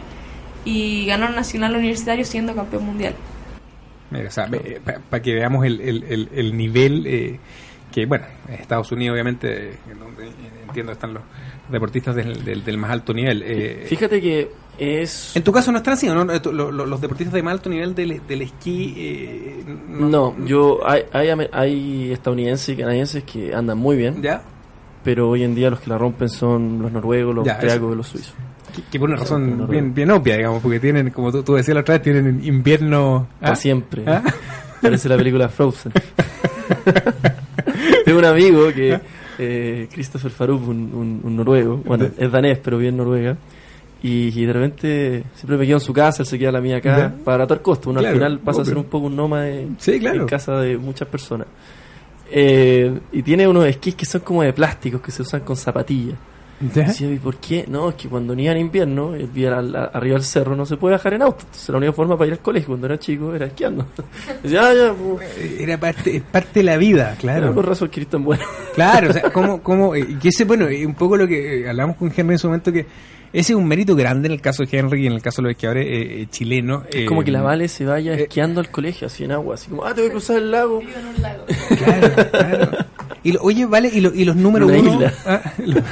y 0.65 1.05
ganó 1.07 1.27
el 1.27 1.35
Nacional 1.35 1.75
Universitario 1.75 2.23
siendo 2.25 2.53
campeón 2.53 2.85
mundial. 2.85 3.15
Mira, 4.11 4.27
o 4.27 4.31
sea, 4.31 4.47
para 5.09 5.23
que 5.23 5.33
veamos 5.33 5.65
el, 5.65 5.81
el, 5.81 6.03
el, 6.03 6.29
el 6.35 6.55
nivel 6.57 7.07
eh, 7.07 7.39
que, 7.93 8.05
bueno, 8.05 8.25
en 8.47 8.55
Estados 8.55 8.91
Unidos 8.91 9.13
obviamente, 9.13 9.69
eh, 9.71 9.77
en 9.91 9.99
donde 9.99 10.27
eh, 10.27 10.31
entiendo 10.67 10.91
están 10.91 11.13
los 11.13 11.23
deportistas 11.69 12.15
del, 12.15 12.43
del, 12.43 12.63
del 12.65 12.77
más 12.77 12.91
alto 12.91 13.13
nivel. 13.13 13.43
eh, 13.45 13.85
Fíjate 13.87 14.19
que 14.21 14.51
es... 14.77 15.35
En 15.35 15.43
tu 15.43 15.51
caso 15.51 15.71
no 15.71 15.77
están 15.77 15.93
así, 15.93 16.07
¿no? 16.07 16.25
Lo- 16.25 16.71
Los 16.71 16.99
deportistas 17.01 17.33
de 17.33 17.43
más 17.43 17.53
alto 17.53 17.69
nivel 17.69 17.93
del, 17.93 18.21
del 18.27 18.41
esquí... 18.41 18.93
eh, 18.97 19.63
No, 19.89 20.35
yo 20.45 20.79
hay, 20.87 21.03
hay, 21.13 21.29
hay 21.51 22.11
estadounidenses 22.11 22.69
y 22.69 22.75
canadienses 22.77 23.23
que 23.23 23.53
andan 23.53 23.77
muy 23.77 23.95
bien, 23.95 24.21
¿Ya? 24.21 24.41
pero 25.03 25.29
hoy 25.29 25.43
en 25.43 25.53
día 25.53 25.69
los 25.69 25.79
que 25.79 25.89
la 25.91 25.97
rompen 25.97 26.29
son 26.29 26.81
los 26.81 26.91
noruegos, 26.91 27.35
los 27.35 27.47
austriacos 27.47 27.93
y 27.93 27.95
los 27.97 28.07
suizos. 28.07 28.33
Que, 28.75 28.81
que 28.91 28.99
por 28.99 29.07
una 29.09 29.19
razón 29.19 29.67
bien 29.93 30.09
obvia, 30.09 30.35
digamos, 30.37 30.61
porque 30.63 30.79
tienen, 30.79 31.11
como 31.11 31.31
tú, 31.31 31.43
tú 31.43 31.53
decías 31.53 31.75
la 31.75 31.81
otra 31.81 31.93
vez, 31.95 32.01
tienen 32.01 32.43
invierno... 32.43 33.27
Para 33.39 33.53
¿ah? 33.53 33.55
siempre. 33.55 34.03
¿Ah? 34.07 34.23
Parece 34.81 35.07
la 35.07 35.15
película 35.17 35.47
Frozen. 35.49 35.91
Tengo 38.05 38.19
un 38.19 38.25
amigo 38.25 38.67
que, 38.73 38.99
eh, 39.39 39.87
Christopher 39.91 40.31
Faruk, 40.31 40.67
un, 40.67 40.91
un- 40.93 41.21
un 41.23 41.35
noruego, 41.35 41.77
bueno, 41.85 42.07
es 42.17 42.31
danés, 42.31 42.59
pero 42.63 42.77
bien 42.77 42.95
noruega, 42.97 43.35
y, 44.01 44.27
y 44.39 44.45
de 44.45 44.53
repente 44.53 45.23
siempre 45.35 45.57
me 45.57 45.65
quedo 45.65 45.77
en 45.77 45.81
su 45.81 45.93
casa, 45.93 46.23
él 46.23 46.27
se 46.27 46.37
queda 46.37 46.51
la 46.51 46.61
mía 46.61 46.77
acá, 46.77 46.97
Ya. 46.97 47.23
para 47.23 47.47
todo 47.47 47.61
costo. 47.61 47.89
Uno 47.89 47.99
Claro, 48.01 48.13
al 48.15 48.19
final 48.19 48.39
pasa 48.39 48.61
a 48.61 48.65
ser 48.65 48.77
un 48.77 48.83
poco 48.85 49.07
un 49.07 49.15
nómade 49.15 49.67
Sí, 49.79 49.99
claro. 49.99 50.21
en 50.21 50.27
casa 50.27 50.59
de 50.59 50.77
muchas 50.77 51.07
personas. 51.07 51.47
Eh, 52.31 52.99
y 53.11 53.21
tiene 53.21 53.47
unos 53.47 53.65
esquís 53.65 53.95
que 53.95 54.05
son 54.05 54.21
como 54.21 54.43
de 54.43 54.53
plásticos, 54.53 55.01
que 55.01 55.11
se 55.11 55.21
usan 55.21 55.41
con 55.41 55.55
zapatillas. 55.55 56.15
¿Ya? 56.73 56.83
Decía, 56.83 57.11
¿y 57.11 57.17
por 57.17 57.37
qué? 57.37 57.65
No, 57.67 57.89
es 57.89 57.95
que 57.95 58.07
cuando 58.07 58.35
nieva 58.35 58.53
en 58.55 58.61
invierno, 58.61 59.15
él 59.15 59.27
vivía 59.27 59.57
al- 59.57 59.75
a- 59.75 59.85
arriba 59.85 60.15
del 60.15 60.23
cerro, 60.23 60.55
no 60.55 60.65
se 60.65 60.77
puede 60.77 60.95
bajar 60.95 61.13
en 61.13 61.23
auto. 61.23 61.39
Entonces 61.45 61.69
la 61.69 61.77
única 61.77 61.93
forma 61.93 62.17
para 62.17 62.27
ir 62.27 62.33
al 62.33 62.39
colegio 62.39 62.67
cuando 62.69 62.87
era 62.87 62.99
chico 62.99 63.33
era 63.35 63.47
esquiando. 63.47 63.85
Decía, 64.43 64.61
ah, 64.69 64.73
ya, 64.73 64.93
pues, 64.93 65.29
Era 65.59 65.77
parte, 65.79 66.23
parte 66.31 66.59
de 66.59 66.63
la 66.63 66.77
vida, 66.77 67.15
claro. 67.19 67.39
claro. 67.41 67.55
con 67.55 67.63
razón 67.65 67.89
que 67.89 68.05
tan 68.05 68.23
bueno. 68.23 68.43
Claro, 68.75 69.09
o 69.09 69.13
sea, 69.13 69.23
como, 69.31 69.61
como, 69.61 69.93
eh, 69.95 70.17
que 70.21 70.29
ese, 70.29 70.45
bueno, 70.45 70.67
eh, 70.67 70.85
un 70.85 70.95
poco 70.95 71.15
lo 71.17 71.27
que 71.27 71.61
eh, 71.61 71.69
hablamos 71.69 71.95
con 71.97 72.11
Henry 72.15 72.33
en 72.35 72.39
su 72.39 72.47
momento, 72.47 72.71
que 72.71 72.87
ese 73.31 73.53
es 73.53 73.57
un 73.57 73.67
mérito 73.67 73.95
grande 73.95 74.27
en 74.27 74.31
el 74.33 74.41
caso 74.41 74.63
de 74.63 74.77
Henry 74.77 75.03
y 75.03 75.07
en 75.07 75.13
el 75.13 75.21
caso 75.21 75.41
de 75.41 75.47
los 75.47 75.51
esquiadores 75.51 75.85
eh, 75.87 76.21
eh, 76.21 76.27
chilenos. 76.29 76.83
Es 76.91 77.07
como 77.07 77.23
que 77.23 77.31
la 77.31 77.41
Vale 77.41 77.67
se 77.67 77.83
vaya 77.85 78.13
eh, 78.13 78.23
esquiando 78.23 78.59
al 78.61 78.69
colegio, 78.69 79.07
así 79.07 79.23
en 79.23 79.31
agua, 79.31 79.55
así 79.55 79.69
como, 79.69 79.85
ah, 79.85 79.93
te 79.93 80.01
voy 80.01 80.09
a 80.09 80.11
cruzar 80.11 80.37
el 80.37 80.51
lago. 80.51 80.81
En 80.81 81.05
un 81.07 81.21
lago. 81.21 81.45
Claro, 81.77 82.29
claro. 82.31 82.71
Y 83.25 83.31
lo- 83.31 83.41
oye, 83.41 83.65
vale, 83.65 83.89
y, 83.93 84.01
lo- 84.01 84.13
y 84.13 84.25
los 84.25 84.35
números 84.35 84.69
Una 84.69 84.79
uno, 84.79 84.93
isla. 84.95 85.13
ah, 85.25 85.41
los, 85.65 85.83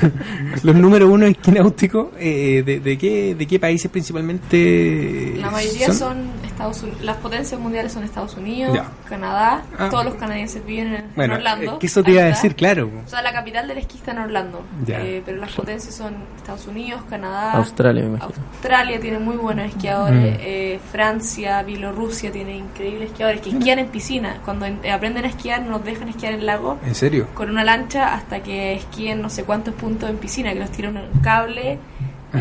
los 0.64 0.76
números 0.76 1.10
uno 1.10 1.26
esquináuticos, 1.26 2.08
eh, 2.20 2.62
de, 2.66 2.80
de 2.82 2.98
qué, 2.98 3.36
¿de 3.36 3.48
qué 3.48 3.58
países 3.60 3.90
principalmente 3.90 5.36
La 5.38 5.50
mayoría 5.50 5.92
son, 5.94 6.18
Estados 6.62 6.84
Unidos. 6.84 7.02
Las 7.04 7.18
potencias 7.18 7.60
mundiales 7.60 7.92
son 7.92 8.04
Estados 8.04 8.36
Unidos, 8.38 8.74
Ya. 8.76 8.86
Canadá. 9.10 9.64
Ah. 9.78 9.90
Todos 9.90 10.06
los 10.06 10.16
canadienses 10.16 10.66
viven 10.66 10.88
en, 10.88 10.94
en 10.96 11.16
Bueno, 11.16 11.36
Orlando. 11.36 11.74
eh, 11.74 11.78
que 11.80 11.88
eso 11.88 12.04
te 12.04 12.12
iba 12.12 12.22
a 12.22 12.26
decir, 12.26 12.56
claro. 12.56 12.90
O 13.06 13.10
sea, 13.10 13.22
la 13.22 13.34
capital 13.34 13.68
del 13.68 13.80
esquí 13.80 13.98
está 13.98 14.12
en 14.12 14.20
Orlando. 14.20 14.62
Ya. 14.86 15.00
Eh, 15.02 15.22
pero 15.26 15.38
las 15.38 15.52
potencias 15.52 15.94
son 15.96 16.14
Estados 16.38 16.68
Unidos, 16.68 17.02
Canadá. 17.10 17.54
Australia, 17.54 18.04
me 18.04 18.10
imagino. 18.10 18.34
Australia 18.54 19.00
tiene 19.00 19.20
muy 19.20 19.36
buenos 19.38 19.66
esquiadores. 19.66 20.38
Mm. 20.38 20.38
eh, 20.42 20.80
Francia, 20.92 21.64
Bielorrusia 21.64 22.32
tiene 22.32 22.58
increíbles 22.58 23.10
esquiadores 23.12 23.42
que 23.42 23.50
esquían 23.50 23.80
en 23.80 23.88
piscina. 23.88 24.38
Cuando 24.46 24.66
en- 24.66 24.80
eh, 24.84 24.92
aprenden 24.92 25.26
a 25.26 25.28
esquiar, 25.30 25.62
nos 25.64 25.84
dejan 25.84 26.10
esquiar 26.10 26.34
en 26.34 26.46
lago 26.46 26.78
¿En 26.86 26.96
serio? 26.96 27.28
con 27.34 27.50
una 27.50 27.64
lancha 27.64 28.14
hasta 28.14 28.42
que 28.44 28.74
esquíen 28.76 29.22
no 29.22 29.30
sé 29.30 29.44
cuántos 29.44 29.74
puntos 29.74 30.10
en 30.10 30.18
piscina, 30.18 30.54
que 30.54 30.60
los 30.60 30.72
tira 30.72 30.90
un 30.90 31.00
cable 31.22 31.80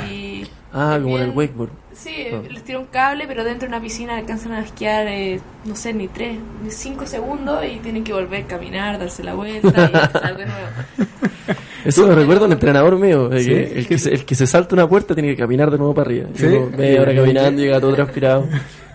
y... 0.09 0.20
Ah, 0.73 0.99
como 1.03 1.17
en 1.19 1.25
el 1.25 1.31
wakeboard. 1.31 1.71
Sí, 1.93 2.27
Ah. 2.33 2.41
les 2.49 2.63
tira 2.63 2.79
un 2.79 2.87
cable, 2.87 3.25
pero 3.27 3.43
dentro 3.45 3.69
de 3.69 3.75
una 3.75 3.83
piscina 3.83 4.17
alcanzan 4.17 4.53
a 4.53 4.61
esquiar, 4.61 5.07
eh, 5.09 5.41
no 5.65 5.75
sé, 5.75 5.93
ni 5.93 6.07
tres, 6.09 6.39
ni 6.63 6.71
cinco 6.71 7.07
segundos 7.07 7.65
y 7.65 7.79
tienen 7.81 8.05
que 8.05 8.13
volver 8.13 8.45
a 8.45 8.47
caminar, 8.47 8.99
darse 8.99 9.25
la 9.25 9.35
vuelta 9.35 9.69
y 9.69 9.69
empezar 9.97 10.37
de 10.37 10.47
nuevo. 10.47 10.67
Eso 11.85 12.07
me 12.07 12.15
recuerda 12.15 12.43
a 12.43 12.47
un 12.47 12.53
entrenador 12.53 12.97
mío, 12.99 13.29
de 13.29 13.41
¿Sí? 13.43 13.49
que 13.51 13.79
el, 13.79 13.87
que 13.89 13.99
se, 13.99 14.11
el 14.15 14.25
que 14.25 14.35
se 14.35 14.47
salta 14.47 14.75
una 14.75 14.89
puerta 14.89 15.15
tiene 15.15 15.31
que 15.31 15.37
caminar 15.37 15.71
de 15.71 15.79
nuevo 15.79 15.95
para 15.95 16.07
arriba. 16.09 16.29
¿Sí? 16.35 16.47
Media 16.77 17.01
hora 17.03 17.15
caminando, 17.15 17.63
llega 17.63 17.81
todo 17.81 17.95
transpirado. 17.97 18.47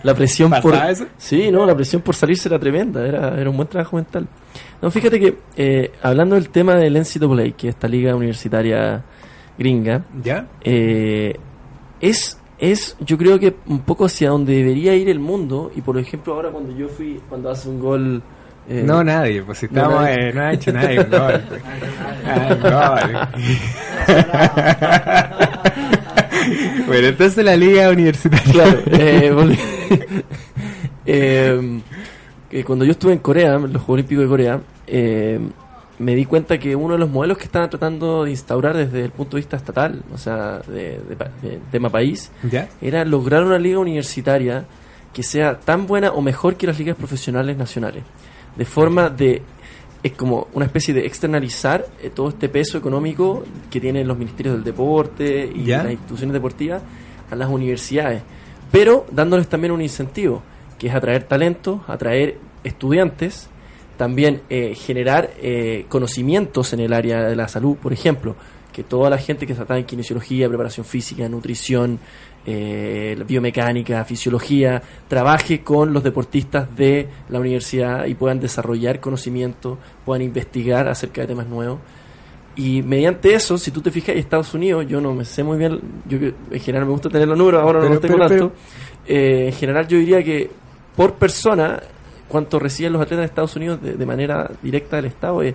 La 0.02 0.14
presión 0.14 0.50
por... 0.62 0.72
¿Pasaba 0.72 0.90
eso? 0.92 1.06
Sí, 1.18 1.50
no, 1.50 1.66
la 1.66 1.74
presión 1.74 2.00
por 2.02 2.14
salirse 2.14 2.48
era 2.48 2.58
tremenda, 2.60 3.04
era, 3.06 3.38
era 3.40 3.50
un 3.50 3.56
buen 3.56 3.68
trabajo 3.68 3.96
mental. 3.96 4.26
No, 4.80 4.90
fíjate 4.90 5.18
que, 5.18 5.36
eh, 5.56 5.90
hablando 6.02 6.36
del 6.36 6.48
tema 6.48 6.76
del 6.76 6.94
NCAA, 6.96 7.50
que 7.56 7.68
es 7.68 7.74
esta 7.74 7.88
liga 7.88 8.14
universitaria 8.14 9.02
gringa, 9.58 10.04
¿Ya? 10.22 10.46
eh, 10.62 11.34
es, 12.00 12.38
es, 12.58 12.96
yo 13.00 13.16
creo 13.18 13.38
que 13.38 13.54
un 13.66 13.80
poco 13.80 14.04
hacia 14.06 14.30
donde 14.30 14.54
debería 14.54 14.94
ir 14.94 15.08
el 15.08 15.18
mundo, 15.20 15.70
y 15.74 15.80
por 15.80 15.98
ejemplo 15.98 16.34
ahora 16.34 16.50
cuando 16.50 16.76
yo 16.76 16.88
fui, 16.88 17.20
cuando 17.28 17.50
hace 17.50 17.68
un 17.68 17.80
gol... 17.80 18.22
eh, 18.68 18.82
no, 18.84 19.02
nadie, 19.04 19.42
pues 19.42 19.58
si 19.58 19.66
no, 19.66 19.72
estamos, 19.80 20.00
nadie. 20.02 20.28
eh, 20.28 20.32
no 20.32 20.40
ha 20.42 20.52
hecho 20.52 20.72
nadie 20.72 21.00
un 21.00 21.10
gol. 21.10 21.42
pues. 21.48 21.62
Ah, 22.26 22.48
un 22.54 22.60
gol. 22.62 22.70
bueno, 26.86 27.08
entonces 27.08 27.44
la 27.44 27.56
liga 27.56 27.90
universitaria. 27.90 28.52
Claro, 28.52 28.78
eh, 28.92 29.32
eh, 31.06 31.80
que 32.50 32.64
cuando 32.64 32.84
yo 32.84 32.92
estuve 32.92 33.12
en 33.12 33.18
Corea, 33.18 33.54
en 33.54 33.72
los 33.72 33.82
Juegos 33.82 33.88
Olímpicos 33.94 34.24
de 34.24 34.28
Corea, 34.28 34.60
eh, 34.86 35.40
me 35.98 36.14
di 36.14 36.24
cuenta 36.26 36.58
que 36.58 36.76
uno 36.76 36.94
de 36.94 36.98
los 37.00 37.08
modelos 37.10 37.38
que 37.38 37.44
estaban 37.44 37.70
tratando 37.70 38.24
de 38.24 38.30
instaurar 38.30 38.76
desde 38.76 39.04
el 39.04 39.10
punto 39.10 39.36
de 39.36 39.40
vista 39.40 39.56
estatal, 39.56 40.02
o 40.12 40.18
sea, 40.18 40.58
de, 40.66 40.98
de 41.00 41.16
de 41.42 41.58
tema 41.70 41.88
país, 41.90 42.30
¿Ya? 42.50 42.68
era 42.80 43.04
lograr 43.04 43.44
una 43.44 43.58
liga 43.58 43.78
universitaria 43.78 44.66
que 45.12 45.22
sea 45.22 45.58
tan 45.58 45.86
buena 45.86 46.10
o 46.12 46.20
mejor 46.20 46.56
que 46.56 46.66
las 46.66 46.78
ligas 46.78 46.96
profesionales 46.96 47.56
nacionales. 47.56 48.04
De 48.56 48.64
forma 48.66 49.08
de, 49.08 49.40
es 50.02 50.12
como 50.12 50.48
una 50.52 50.66
especie 50.66 50.92
de 50.92 51.06
externalizar 51.06 51.86
eh, 52.02 52.10
todo 52.14 52.28
este 52.28 52.48
peso 52.50 52.76
económico 52.76 53.42
que 53.70 53.80
tienen 53.80 54.06
los 54.06 54.18
ministerios 54.18 54.54
del 54.56 54.64
deporte 54.64 55.50
y 55.54 55.64
Ya. 55.64 55.82
las 55.82 55.92
instituciones 55.92 56.34
deportivas 56.34 56.82
a 57.30 57.34
las 57.34 57.48
universidades. 57.48 58.22
Pero 58.70 59.06
dándoles 59.10 59.48
también 59.48 59.72
un 59.72 59.80
incentivo, 59.80 60.42
que 60.78 60.88
es 60.88 60.94
atraer 60.94 61.22
talentos, 61.24 61.80
atraer 61.88 62.36
estudiantes, 62.64 63.48
también 63.96 64.42
eh, 64.50 64.74
generar 64.74 65.30
eh, 65.40 65.86
conocimientos 65.88 66.72
en 66.72 66.80
el 66.80 66.92
área 66.92 67.24
de 67.24 67.36
la 67.36 67.48
salud, 67.48 67.76
por 67.76 67.92
ejemplo, 67.92 68.36
que 68.72 68.82
toda 68.82 69.08
la 69.08 69.18
gente 69.18 69.46
que 69.46 69.54
está 69.54 69.78
en 69.78 69.84
kinesiología, 69.84 70.48
preparación 70.48 70.84
física, 70.84 71.28
nutrición, 71.28 71.98
eh, 72.44 73.16
biomecánica, 73.26 74.04
fisiología, 74.04 74.82
trabaje 75.08 75.62
con 75.62 75.92
los 75.92 76.04
deportistas 76.04 76.76
de 76.76 77.08
la 77.30 77.40
universidad 77.40 78.04
y 78.04 78.14
puedan 78.14 78.38
desarrollar 78.38 79.00
conocimiento, 79.00 79.78
puedan 80.04 80.22
investigar 80.22 80.88
acerca 80.88 81.22
de 81.22 81.28
temas 81.28 81.46
nuevos. 81.46 81.78
Y 82.54 82.82
mediante 82.82 83.34
eso, 83.34 83.58
si 83.58 83.70
tú 83.70 83.80
te 83.82 83.90
fijas, 83.90 84.16
Estados 84.16 84.54
Unidos, 84.54 84.86
yo 84.88 85.00
no 85.00 85.14
me 85.14 85.24
sé 85.24 85.42
muy 85.42 85.58
bien, 85.58 85.80
yo 86.08 86.18
en 86.18 86.60
general 86.60 86.86
me 86.86 86.92
gusta 86.92 87.08
tener 87.08 87.28
los 87.28 87.36
números, 87.36 87.62
ahora 87.62 87.80
no 87.80 87.88
los 87.88 88.00
tengo 88.00 88.16
pero- 88.16 88.28
tanto. 88.28 88.52
Eh, 89.06 89.46
en 89.48 89.52
general 89.52 89.86
yo 89.88 89.98
diría 89.98 90.22
que 90.22 90.50
por 90.96 91.14
persona, 91.14 91.80
cuánto 92.28 92.58
reciben 92.58 92.92
los 92.92 93.02
atletas 93.02 93.20
de 93.22 93.26
Estados 93.26 93.56
Unidos 93.56 93.80
de, 93.82 93.94
de 93.94 94.06
manera 94.06 94.50
directa 94.62 94.96
del 94.96 95.06
Estado 95.06 95.42
es- 95.42 95.54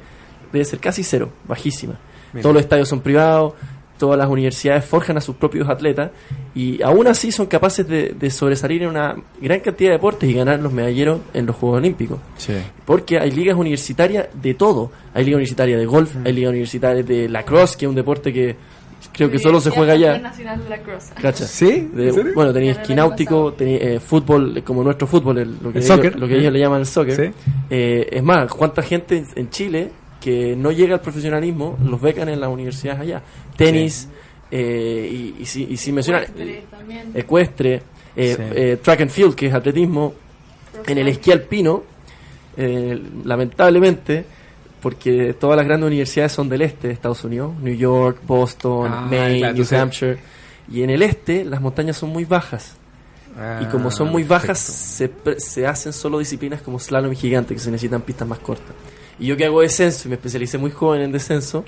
debe 0.51 0.65
ser 0.65 0.79
casi 0.79 1.03
cero, 1.03 1.29
bajísima. 1.47 1.95
Mira. 2.33 2.41
Todos 2.43 2.53
los 2.55 2.63
estadios 2.63 2.87
son 2.89 3.01
privados, 3.01 3.53
todas 3.97 4.17
las 4.17 4.27
universidades 4.29 4.83
forjan 4.83 5.15
a 5.17 5.21
sus 5.21 5.35
propios 5.35 5.69
atletas 5.69 6.09
y 6.55 6.81
aún 6.81 7.07
así 7.07 7.31
son 7.31 7.45
capaces 7.45 7.87
de, 7.87 8.15
de 8.17 8.29
sobresalir 8.31 8.81
en 8.83 8.89
una 8.89 9.15
gran 9.39 9.59
cantidad 9.59 9.91
de 9.91 9.97
deportes 9.97 10.29
y 10.29 10.33
ganar 10.33 10.59
los 10.59 10.73
medalleros 10.73 11.19
en 11.33 11.45
los 11.45 11.55
Juegos 11.55 11.77
Olímpicos. 11.77 12.17
Sí. 12.37 12.53
Porque 12.85 13.19
hay 13.19 13.31
ligas 13.31 13.55
universitarias 13.55 14.27
de 14.33 14.53
todo. 14.55 14.91
Hay 15.13 15.23
liga 15.23 15.37
universitaria 15.37 15.77
de 15.77 15.85
golf, 15.85 16.15
hay 16.25 16.33
liga 16.33 16.49
universitaria 16.49 17.03
de 17.03 17.29
lacrosse, 17.29 17.77
que 17.77 17.85
es 17.85 17.89
un 17.89 17.95
deporte 17.95 18.33
que 18.33 18.55
creo 19.11 19.29
que 19.31 19.39
solo 19.39 19.59
se 19.61 19.69
juega 19.69 19.93
allá. 19.93 20.17
Nacional 20.19 20.63
de 20.63 20.69
la 20.69 20.77
Cruz. 20.79 21.05
¿Cachai? 21.21 21.47
¿Sí? 21.47 21.89
Bueno, 21.93 22.53
tenía 22.53 22.53
Ganó 22.53 22.59
el 22.59 22.69
esquí 22.69 22.93
año 22.93 23.01
náutico, 23.07 23.35
pasado. 23.35 23.53
tenía 23.53 23.77
eh, 23.77 23.99
fútbol, 23.99 24.57
eh, 24.57 24.61
como 24.63 24.83
nuestro 24.83 25.07
fútbol, 25.07 25.37
el- 25.39 25.53
lo 25.61 25.71
que, 25.71 25.79
El 25.79 25.83
ellos, 25.83 25.87
soccer. 25.87 26.19
lo 26.19 26.27
que 26.27 26.37
ellos 26.37 26.53
le 26.53 26.59
llaman 26.59 26.79
el 26.81 26.85
soccer. 26.85 27.15
Sí. 27.15 27.33
Eh, 27.69 28.07
es 28.11 28.23
más, 28.23 28.51
¿cuánta 28.53 28.81
gente 28.81 29.17
en, 29.17 29.27
en 29.35 29.49
Chile 29.49 29.91
que 30.19 30.55
no 30.55 30.71
llega 30.71 30.95
al 30.95 31.01
profesionalismo 31.01 31.77
los 31.83 31.99
becan 31.99 32.29
en 32.29 32.39
las 32.39 32.49
universidades 32.49 32.99
allá? 33.01 33.21
Tenis, 33.57 34.07
eh, 34.51 35.09
y, 35.37 35.41
y, 35.41 35.45
si, 35.45 35.63
y 35.69 35.77
si 35.77 35.91
mencionar 35.91 36.23
Ecuestre 36.23 36.63
también. 36.69 37.11
ecuestre, 37.15 37.81
eh, 38.15 38.35
Sí. 38.35 38.43
eh, 38.55 38.77
track 38.81 39.01
and 39.01 39.09
field, 39.11 39.35
que 39.35 39.47
es 39.47 39.53
atletismo, 39.53 40.13
en 40.87 40.97
el 40.97 41.07
esquí 41.07 41.31
alpino, 41.31 41.83
eh, 42.57 43.01
lamentablemente, 43.23 44.25
porque 44.81 45.33
todas 45.33 45.55
las 45.57 45.65
grandes 45.65 45.87
universidades 45.87 46.31
son 46.31 46.49
del 46.49 46.61
este 46.63 46.87
de 46.87 46.93
Estados 46.93 47.23
Unidos, 47.23 47.53
New 47.61 47.75
York, 47.75 48.19
Boston, 48.25 48.91
Ah, 48.93 49.07
Maine, 49.09 49.39
claro, 49.39 49.55
New 49.55 49.67
Hampshire, 49.79 50.17
y 50.71 50.83
en 50.83 50.89
el 50.89 51.01
este 51.01 51.45
las 51.45 51.61
montañas 51.61 51.97
son 51.97 52.09
muy 52.09 52.25
bajas. 52.25 52.75
y 53.61 53.65
como 53.65 53.89
son 53.91 54.09
muy 54.11 54.23
bajas, 54.23 54.59
se, 54.59 55.09
se 55.37 55.65
hacen 55.65 55.93
solo 55.93 56.19
disciplinas 56.19 56.61
como 56.61 56.77
slalom 56.79 57.13
y 57.13 57.15
gigante, 57.15 57.53
que 57.53 57.61
se 57.61 57.71
necesitan 57.71 58.01
pistas 58.01 58.27
más 58.27 58.39
cortas. 58.39 58.75
Y 59.19 59.27
yo 59.27 59.37
que 59.37 59.45
hago 59.45 59.61
descenso 59.61 60.07
y 60.07 60.09
me 60.09 60.15
especialicé 60.15 60.57
muy 60.57 60.71
joven 60.71 61.01
en 61.01 61.11
descenso, 61.13 61.63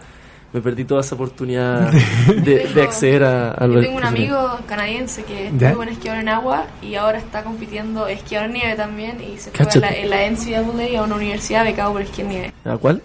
me 0.53 0.61
perdí 0.61 0.85
toda 0.85 1.01
esa 1.01 1.15
oportunidad 1.15 1.91
de, 2.27 2.67
de 2.67 2.81
acceder 2.83 3.23
a, 3.23 3.51
a 3.53 3.67
Yo 3.67 3.81
tengo 3.81 3.97
un 3.97 4.03
amigo 4.03 4.37
canadiense 4.67 5.23
que 5.23 5.47
es 5.47 5.53
¿Ya? 5.57 5.69
muy 5.69 5.77
buen 5.77 5.89
esquiador 5.89 6.21
en 6.21 6.29
agua 6.29 6.67
y 6.81 6.95
ahora 6.95 7.17
está 7.17 7.43
compitiendo 7.43 8.07
esquiador 8.07 8.47
en 8.49 8.53
nieve 8.53 8.75
también 8.75 9.17
y 9.21 9.37
se 9.37 9.49
fue 9.51 9.63
a 9.63 9.67
Cáchate. 9.67 9.79
la, 9.79 9.91
en 9.95 10.09
la 10.09 10.29
NCAA 10.29 10.99
a 10.99 11.03
una 11.03 11.15
universidad 11.15 11.63
becado 11.65 11.91
por 11.93 12.01
esquí 12.03 12.21
en 12.21 12.29
nieve. 12.29 12.53
¿A 12.65 12.77
cuál? 12.77 13.01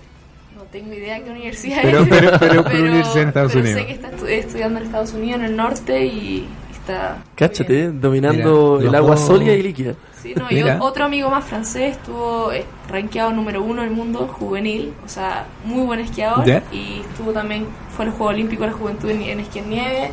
No 0.56 0.62
tengo 0.64 0.92
idea 0.92 1.24
qué 1.24 1.30
universidad 1.30 1.78
Pero- 1.82 2.00
es. 2.02 2.08
pero- 2.08 2.30
pero 2.38 2.62
por 2.64 2.74
universidad 2.74 3.22
en 3.22 3.28
Estados 3.28 3.52
pero 3.52 3.64
Unidos. 3.64 3.80
sé 3.80 3.86
que 3.86 3.92
está 3.94 4.10
estu- 4.10 4.28
estudiando 4.28 4.80
en 4.80 4.86
Estados 4.86 5.12
Unidos, 5.14 5.40
en 5.40 5.46
el 5.46 5.56
norte 5.56 6.04
y 6.06 6.46
está... 6.72 7.16
Cáchate, 7.34 7.72
bien. 7.72 8.00
dominando 8.00 8.76
Mira, 8.78 8.90
el 8.90 8.94
agua 8.94 9.14
dos- 9.14 9.26
sólida 9.26 9.54
y 9.54 9.62
líquida. 9.62 9.94
Sí, 10.22 10.34
no, 10.34 10.50
y 10.50 10.62
otro 10.80 11.04
amigo 11.04 11.30
más 11.30 11.44
francés 11.44 11.96
estuvo 11.96 12.50
eh, 12.52 12.64
rankeado 12.88 13.32
número 13.32 13.62
uno 13.62 13.82
del 13.82 13.90
mundo 13.92 14.26
juvenil, 14.26 14.92
o 15.04 15.08
sea, 15.08 15.46
muy 15.64 15.82
buen 15.82 16.00
esquiador 16.00 16.44
¿Ya? 16.44 16.62
y 16.72 17.02
estuvo 17.08 17.32
también, 17.32 17.66
fue 17.94 18.04
a 18.04 18.08
los 18.08 18.16
Juegos 18.16 18.34
Olímpicos 18.34 18.66
de 18.66 18.72
la 18.72 18.78
Juventud 18.78 19.10
en, 19.10 19.22
en 19.22 19.40
esquí 19.40 19.60
en 19.60 19.70
nieve 19.70 20.10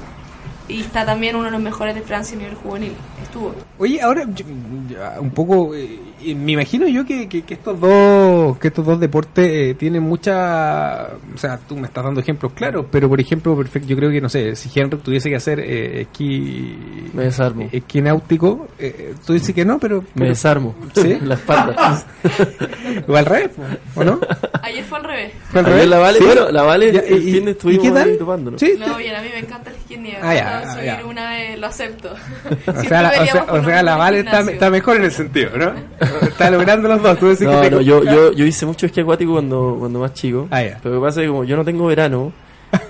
y 0.67 0.81
está 0.81 1.05
también 1.05 1.35
uno 1.35 1.45
de 1.45 1.51
los 1.51 1.61
mejores 1.61 1.93
de 1.95 2.01
Francia 2.01 2.35
a 2.35 2.39
nivel 2.39 2.55
juvenil. 2.55 2.93
Estuvo. 3.21 3.53
Oye, 3.77 4.01
ahora 4.01 4.25
yo- 4.33 4.45
un 5.19 5.31
poco, 5.31 5.75
eh, 5.75 5.99
eh, 6.23 6.33
me 6.35 6.53
imagino 6.53 6.87
yo 6.87 7.03
que, 7.05 7.27
que- 7.27 7.41
que 7.43 7.53
estos 7.55 7.79
dos 7.79 8.57
que 8.59 8.69
estos 8.69 8.85
dos 8.85 8.99
deportes 8.99 9.45
eh, 9.51 9.75
tienen 9.77 10.03
mucha, 10.03 11.07
o 11.33 11.37
sea, 11.37 11.57
tú 11.57 11.75
me 11.75 11.87
estás 11.87 12.03
dando 12.03 12.21
ejemplos 12.21 12.53
claros, 12.53 12.85
pero 12.91 13.09
por 13.09 13.19
ejemplo, 13.19 13.55
perfecto, 13.57 13.87
yo 13.89 13.97
creo 13.97 14.09
que 14.11 14.21
no 14.21 14.29
sé, 14.29 14.55
si 14.55 14.69
Henry 14.79 14.97
tuviese 14.99 15.29
que 15.29 15.35
hacer 15.35 15.59
eh, 15.59 16.01
esquí, 16.01 16.77
Me 17.13 17.23
desarmo. 17.23 17.67
esquí 17.71 18.01
náutico, 18.01 18.67
eh, 18.79 19.13
tú 19.25 19.33
dices 19.33 19.53
que 19.53 19.65
no, 19.65 19.79
pero, 19.79 20.03
Me 20.13 20.27
desarmo. 20.29 20.73
¿Sí? 20.95 21.17
la 21.23 21.33
espalda. 21.35 22.05
o 23.07 23.15
al 23.15 23.25
revés, 23.25 23.51
¿o 23.95 24.03
no? 24.03 24.19
Ayer 24.61 24.83
fue 24.83 24.97
al 24.99 25.03
revés. 25.03 25.31
¿Fue 25.49 25.59
al 25.59 25.65
Ayer 25.65 25.75
revés? 25.77 25.89
la 25.89 25.97
Vale, 25.99 26.19
¿Sí? 26.19 26.25
bueno, 26.25 26.51
la 26.51 26.63
Vale, 26.63 26.91
Ya, 26.93 26.99
el 27.01 27.27
y- 27.27 27.31
fin 27.33 27.45
de 27.45 27.51
y 27.51 27.53
estuvimos 27.53 27.83
qué 27.85 27.91
tal? 27.91 28.09
ahí. 28.09 28.17
¿Sí? 28.57 28.73
No, 28.79 28.97
bien, 28.97 29.15
a 29.15 29.21
mí 29.21 29.27
me 29.33 29.39
encanta 29.39 29.69
el 29.69 29.75
esquí 29.75 29.97
nieve. 29.97 30.19
Ah, 30.21 30.33
ya, 30.35 30.54
ah, 30.65 30.83
ya. 30.83 31.05
una 31.05 31.29
vez, 31.31 31.59
lo 31.59 31.67
acepto. 31.67 32.13
O 32.67 32.81
sea, 32.87 33.01
la, 33.01 33.09
o 33.09 33.25
sea, 33.25 33.45
o 33.49 33.63
sea, 33.63 33.83
la 33.83 33.95
Vale 33.95 34.19
está, 34.19 34.41
está 34.41 34.69
mejor 34.69 34.97
en 34.97 35.03
el 35.03 35.11
sentido, 35.11 35.51
¿no? 35.57 35.73
Está 36.21 36.49
logrando 36.49 36.87
los 36.87 37.01
dos. 37.01 37.19
Tú 37.19 37.27
decís 37.27 37.47
No, 37.47 37.61
que 37.61 37.71
no, 37.71 37.81
yo, 37.81 38.03
yo, 38.03 38.31
yo 38.33 38.45
hice 38.45 38.65
mucho 38.65 38.85
esquí 38.85 39.01
acuático 39.01 39.33
cuando, 39.33 39.75
cuando 39.79 39.99
más 39.99 40.13
chico. 40.13 40.47
Ah, 40.51 40.63
ya. 40.63 40.79
Pero 40.81 40.95
lo 40.95 41.01
que 41.01 41.07
pasa 41.07 41.21
es 41.21 41.25
que 41.25 41.29
como 41.29 41.43
yo 41.43 41.55
no 41.55 41.65
tengo 41.65 41.85
verano, 41.85 42.31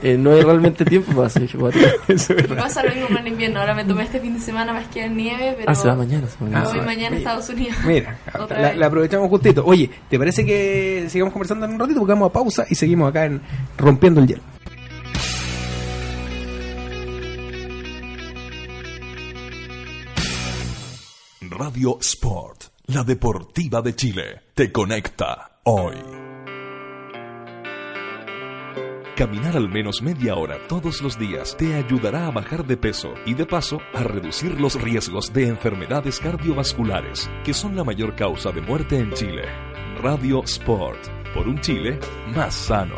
eh, 0.01 0.17
no 0.17 0.33
hay 0.33 0.41
realmente 0.41 0.83
tiempo 0.85 1.11
para 1.13 1.27
hacer 1.27 1.43
esquí 1.43 1.57
acuático. 1.57 1.85
Es 2.07 2.27
pasa 2.57 2.83
lo 2.83 2.89
mismo 2.91 3.07
con 3.07 3.17
el 3.17 3.27
invierno. 3.27 3.59
Ahora 3.59 3.75
me 3.75 3.83
tomé 3.85 4.03
este 4.03 4.19
fin 4.19 4.33
de 4.33 4.39
semana 4.39 4.71
para 4.73 4.83
esquiar 4.83 5.07
en 5.07 5.17
nieve, 5.17 5.55
pero 5.57 5.69
Ah, 5.71 5.75
se 5.75 5.87
va 5.87 5.95
mañana. 5.95 6.27
Se 6.27 6.37
va 6.39 6.45
me 6.45 6.51
mañana. 6.51 6.69
Ah, 6.69 6.73
voy 6.77 6.85
mañana 6.85 7.15
a. 7.15 7.19
Estados 7.19 7.49
Unidos. 7.49 7.77
Mira, 7.85 8.17
la, 8.49 8.73
la 8.73 8.85
aprovechamos 8.87 9.29
justito. 9.29 9.63
Oye, 9.65 9.89
¿te 10.09 10.17
parece 10.17 10.45
que 10.45 11.05
sigamos 11.09 11.33
conversando 11.33 11.65
en 11.65 11.73
un 11.73 11.79
ratito? 11.79 11.99
Porque 11.99 12.13
vamos 12.13 12.29
a 12.29 12.33
pausa 12.33 12.65
y 12.69 12.75
seguimos 12.75 13.09
acá 13.09 13.25
en 13.25 13.41
Rompiendo 13.77 14.21
el 14.21 14.27
Hielo. 14.27 14.41
Radio 21.57 21.97
Sport, 22.01 22.65
la 22.87 23.05
deportiva 23.05 23.81
de 23.81 23.95
Chile, 23.95 24.41
te 24.53 24.73
conecta 24.73 25.61
hoy. 25.63 25.95
Caminar 29.15 29.55
al 29.55 29.69
menos 29.69 30.01
media 30.01 30.35
hora 30.35 30.57
todos 30.67 31.01
los 31.01 31.17
días 31.17 31.55
te 31.55 31.75
ayudará 31.75 32.27
a 32.27 32.31
bajar 32.31 32.67
de 32.67 32.75
peso 32.75 33.13
y 33.25 33.35
de 33.35 33.45
paso 33.45 33.79
a 33.93 34.03
reducir 34.03 34.59
los 34.59 34.75
riesgos 34.81 35.31
de 35.31 35.47
enfermedades 35.47 36.19
cardiovasculares, 36.19 37.29
que 37.45 37.53
son 37.53 37.77
la 37.77 37.85
mayor 37.85 38.17
causa 38.17 38.51
de 38.51 38.59
muerte 38.59 38.99
en 38.99 39.13
Chile. 39.13 39.45
Radio 40.01 40.43
Sport, 40.43 41.07
por 41.33 41.47
un 41.47 41.61
Chile 41.61 41.99
más 42.35 42.53
sano. 42.53 42.97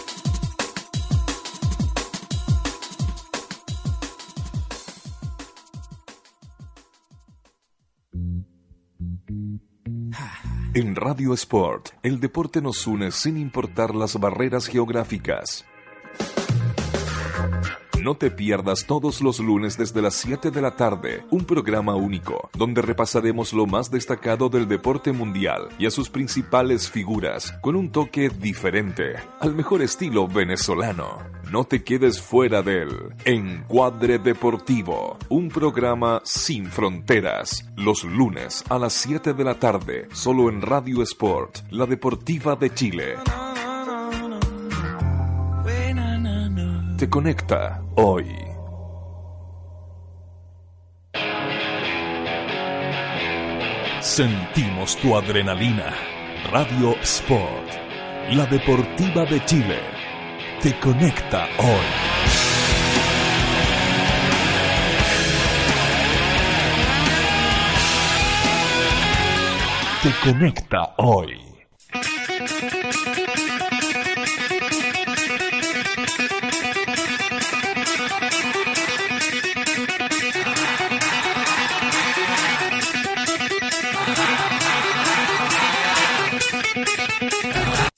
En 10.73 10.95
Radio 10.95 11.33
Sport, 11.33 11.89
el 12.01 12.21
deporte 12.21 12.61
nos 12.61 12.87
une 12.87 13.11
sin 13.11 13.35
importar 13.35 13.93
las 13.93 14.17
barreras 14.17 14.67
geográficas. 14.67 15.65
No 18.01 18.15
te 18.15 18.31
pierdas 18.31 18.87
todos 18.87 19.21
los 19.21 19.39
lunes 19.39 19.77
desde 19.77 20.01
las 20.01 20.15
7 20.15 20.49
de 20.49 20.59
la 20.59 20.75
tarde, 20.75 21.23
un 21.29 21.45
programa 21.45 21.93
único, 21.93 22.49
donde 22.57 22.81
repasaremos 22.81 23.53
lo 23.53 23.67
más 23.67 23.91
destacado 23.91 24.49
del 24.49 24.67
deporte 24.67 25.11
mundial 25.11 25.69
y 25.77 25.85
a 25.85 25.91
sus 25.91 26.09
principales 26.09 26.89
figuras, 26.89 27.51
con 27.61 27.75
un 27.75 27.91
toque 27.91 28.29
diferente, 28.29 29.17
al 29.39 29.53
mejor 29.53 29.83
estilo 29.83 30.27
venezolano. 30.27 31.19
No 31.51 31.65
te 31.65 31.83
quedes 31.83 32.19
fuera 32.19 32.63
del 32.63 32.89
Encuadre 33.23 34.17
Deportivo, 34.17 35.19
un 35.29 35.49
programa 35.49 36.21
sin 36.23 36.65
fronteras, 36.65 37.69
los 37.75 38.03
lunes 38.03 38.63
a 38.69 38.79
las 38.79 38.93
7 38.93 39.33
de 39.33 39.43
la 39.43 39.59
tarde, 39.59 40.07
solo 40.11 40.49
en 40.49 40.63
Radio 40.63 41.03
Sport, 41.03 41.69
la 41.69 41.85
deportiva 41.85 42.55
de 42.55 42.73
Chile. 42.73 43.17
Te 46.97 47.09
conecta 47.09 47.80
hoy. 48.01 48.25
Sentimos 54.01 54.97
tu 54.97 55.15
adrenalina. 55.15 55.93
Radio 56.51 56.95
Sport, 57.01 57.69
la 58.31 58.45
deportiva 58.47 59.25
de 59.25 59.45
Chile. 59.45 59.79
Te 60.61 60.77
conecta 60.79 61.47
hoy. 61.59 61.87
Te 70.03 70.31
conecta 70.31 70.93
hoy. 70.97 71.51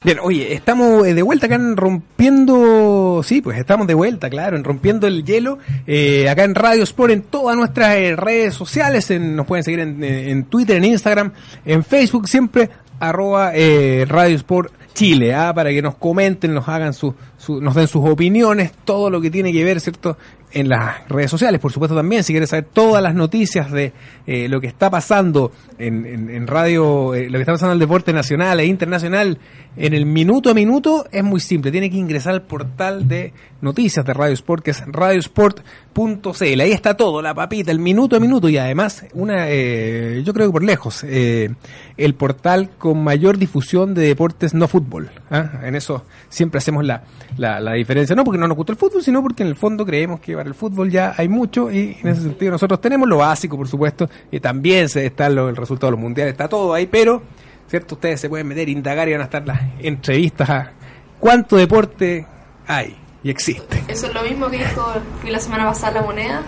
Bien, 0.04 0.18
oye, 0.22 0.54
estamos 0.54 1.08
eh, 1.08 1.14
de 1.14 1.22
vuelta 1.22 1.46
acá 1.46 1.56
en 1.56 1.78
Rompiendo, 1.78 3.22
sí, 3.24 3.42
pues 3.42 3.58
estamos 3.58 3.88
de 3.88 3.94
vuelta, 3.94 4.30
claro, 4.30 4.58
en 4.58 4.64
Rompiendo 4.66 5.08
el 5.08 5.24
Hielo, 5.24 5.60
eh, 5.88 6.28
acá 6.30 6.44
en 6.44 6.56
Radio 6.56 6.84
Sport, 6.84 7.14
en 7.14 7.22
todas 7.22 7.56
nuestras 7.56 7.96
eh, 7.96 8.16
redes 8.18 8.54
sociales, 8.54 9.10
en- 9.12 9.36
nos 9.36 9.46
pueden 9.46 9.64
seguir 9.64 9.80
en, 9.80 10.04
eh, 10.04 10.32
en 10.32 10.44
Twitter, 10.46 10.76
en 10.78 10.86
Instagram, 10.86 11.32
en 11.64 11.86
Facebook, 11.86 12.28
siempre 12.28 12.70
arroba 13.00 13.52
eh, 13.56 14.06
Radio 14.08 14.36
Sport 14.36 14.74
Chile, 14.94 15.34
¿ah? 15.34 15.54
para 15.54 15.70
que 15.72 15.82
nos 15.82 15.96
comenten, 15.96 16.54
nos 16.54 16.68
hagan 16.68 16.94
su, 16.94 17.16
su- 17.38 17.62
nos 17.62 17.74
den 17.74 17.88
sus 17.88 18.04
opiniones, 18.08 18.72
todo 18.84 19.10
lo 19.10 19.22
que 19.22 19.32
tiene 19.32 19.52
que 19.54 19.64
ver, 19.64 19.80
¿cierto? 19.80 20.18
En 20.56 20.70
las 20.70 21.08
redes 21.10 21.32
sociales, 21.32 21.60
por 21.60 21.72
supuesto 21.72 21.96
también, 21.96 22.24
si 22.24 22.32
quieres 22.32 22.50
saber 22.52 22.66
todas 22.72 23.02
las 23.02 23.16
noticias 23.16 23.72
de 23.72 23.92
eh, 24.28 24.48
lo 24.48 24.62
que 24.62 24.68
está 24.68 24.90
pasando 24.92 25.52
en, 25.80 26.06
en- 26.06 26.30
en 26.30 26.46
radio, 26.46 27.16
eh, 27.16 27.26
lo 27.30 27.40
que 27.40 27.42
está 27.42 27.54
pasando 27.54 27.72
en 27.72 27.78
el 27.78 27.80
deporte 27.80 28.14
nacional 28.14 28.60
e 28.60 28.66
internacional, 28.66 29.40
en 29.76 29.94
el 29.96 30.06
minuto 30.06 30.52
a 30.52 30.54
minuto, 30.54 31.06
es 31.12 31.24
muy 31.24 31.40
simple, 31.40 31.72
tiene 31.72 31.90
que 31.90 31.98
ingresar 31.98 32.34
al 32.34 32.44
portal 32.44 33.08
de 33.08 33.34
noticias 33.62 34.06
de 34.06 34.14
Radio 34.14 34.34
Sport, 34.36 34.64
que 34.64 34.72
es 34.72 34.84
radiosport.cl, 34.86 36.62
ahí 36.62 36.72
está 36.72 36.96
todo, 36.96 37.22
la 37.22 37.34
papita, 37.34 37.72
el 37.72 37.80
minuto 37.80 38.16
a 38.16 38.20
minuto, 38.20 38.50
y 38.50 38.58
además, 38.58 39.06
una, 39.14 39.46
eh, 39.50 40.22
yo 40.26 40.34
creo 40.34 40.48
que 40.48 40.52
por 40.54 40.64
lejos, 40.64 41.04
eh, 41.08 41.50
el 41.98 42.16
portal 42.16 42.72
con 42.78 43.04
mayor 43.04 43.38
difusión 43.38 43.94
de 43.94 44.04
deportes 44.08 44.54
no 44.54 44.68
fútbol. 44.68 45.10
¿ah? 45.32 45.62
En 45.64 45.76
eso 45.76 46.06
siempre 46.30 46.58
hacemos 46.60 46.84
la, 46.86 47.04
la, 47.38 47.60
la 47.60 47.74
diferencia, 47.74 48.16
no 48.16 48.24
porque 48.24 48.40
no 48.40 48.48
nos 48.48 48.58
gusta 48.58 48.74
el 48.74 48.78
fútbol, 48.78 49.02
sino 49.04 49.22
porque 49.22 49.44
en 49.44 49.50
el 49.50 49.56
fondo 49.56 49.86
creemos 49.86 50.20
que 50.20 50.36
para 50.44 50.50
el 50.50 50.56
fútbol 50.56 50.92
ya 50.92 51.14
hay 51.18 51.30
mucho 51.30 51.72
y 51.72 51.98
en 52.02 52.10
ese 52.10 52.22
sentido 52.24 52.52
nosotros 52.52 52.82
tenemos 52.82 53.08
lo 53.08 53.20
básico, 53.20 53.56
por 53.56 53.66
supuesto, 53.70 54.10
y 54.30 54.42
también 54.42 54.90
se 54.90 55.06
está 55.06 55.30
lo- 55.30 55.48
el 55.48 55.56
resultado 55.56 55.88
de 55.88 55.92
los 55.92 56.02
mundiales, 56.02 56.34
está 56.34 56.50
todo 56.50 56.74
ahí, 56.74 56.86
pero, 56.86 57.22
¿cierto? 57.70 57.96
Ustedes 57.96 58.20
se 58.20 58.28
pueden 58.28 58.46
meter, 58.48 58.68
indagar 58.68 59.08
y 59.08 59.14
van 59.14 59.22
a 59.22 59.24
estar 59.24 59.48
las 59.48 59.62
entrevistas 59.80 60.50
a 60.50 60.72
cuánto 61.18 61.56
deporte 61.56 62.26
hay 62.68 62.94
y 63.24 63.30
existe. 63.30 63.82
Eso 63.88 64.08
es 64.08 64.14
lo 64.14 64.22
mismo 64.24 64.50
que 64.50 64.58
dijo 64.58 64.86
fui 65.22 65.32
la 65.32 65.40
semana 65.40 65.64
pasada 65.66 66.02
la 66.02 66.02
moneda, 66.02 66.42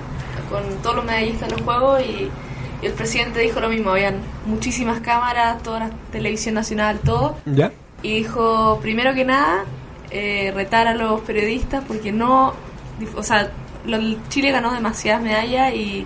con 0.50 0.62
todos 0.84 0.98
los 0.98 1.06
medallistas 1.06 1.48
de 1.48 1.56
los 1.56 1.62
juegos 1.62 2.02
y, 2.02 2.30
y 2.82 2.86
el 2.86 2.92
presidente 2.92 3.40
dijo 3.40 3.62
lo 3.62 3.70
mismo, 3.70 3.92
habían 3.92 4.16
muchísimas 4.46 5.00
cámaras, 5.00 5.64
toda 5.64 5.80
la 5.80 5.90
televisión 6.12 6.56
nacional, 6.56 7.00
todo, 7.00 7.38
¿Ya? 7.46 7.72
y 8.04 8.18
dijo, 8.18 8.78
primero 8.82 9.14
que 9.14 9.24
nada, 9.24 9.64
eh, 10.12 10.52
retar 10.54 10.86
a 10.88 10.94
los 10.96 11.22
periodistas 11.22 11.82
porque 11.88 12.12
no, 12.12 12.54
o 13.16 13.24
sea, 13.24 13.52
lo- 13.86 14.18
Chile 14.30 14.52
ganó 14.52 14.74
demasiadas 14.74 15.22
medallas 15.24 15.74
y 15.74 16.06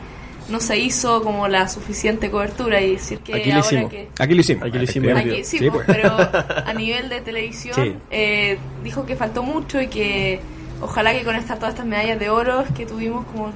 no 0.49 0.59
se 0.59 0.77
hizo 0.79 1.21
como 1.23 1.47
la 1.47 1.67
suficiente 1.67 2.31
cobertura 2.31 2.81
y 2.81 2.93
decir 2.93 3.19
que 3.19 3.35
Aquí 3.35 3.49
lo 3.49 3.55
ahora 3.57 3.67
hicimos. 3.67 3.91
que... 3.91 4.07
Aquí 4.19 4.33
lo 4.33 4.41
hicimos. 4.41 4.63
Aquí 4.67 4.77
lo 4.77 4.83
hicimos. 4.83 5.17
Aquí, 5.17 5.43
sí, 5.43 5.57
Sí, 5.59 5.69
pues, 5.69 5.85
pues. 5.85 5.97
pero 5.97 6.17
a 6.65 6.73
nivel 6.73 7.07
de 7.09 7.21
televisión 7.21 7.75
Sí. 7.75 7.95
eh, 8.09 8.57
dijo 8.83 9.05
que 9.05 9.15
faltó 9.15 9.43
mucho 9.43 9.79
y 9.79 9.87
que 9.87 10.39
ojalá 10.81 11.13
que 11.13 11.23
con 11.23 11.35
estas 11.35 11.57
todas 11.59 11.73
estas 11.75 11.85
medallas 11.85 12.19
de 12.19 12.29
oro 12.29 12.63
que 12.75 12.85
tuvimos 12.87 13.25
como, 13.27 13.51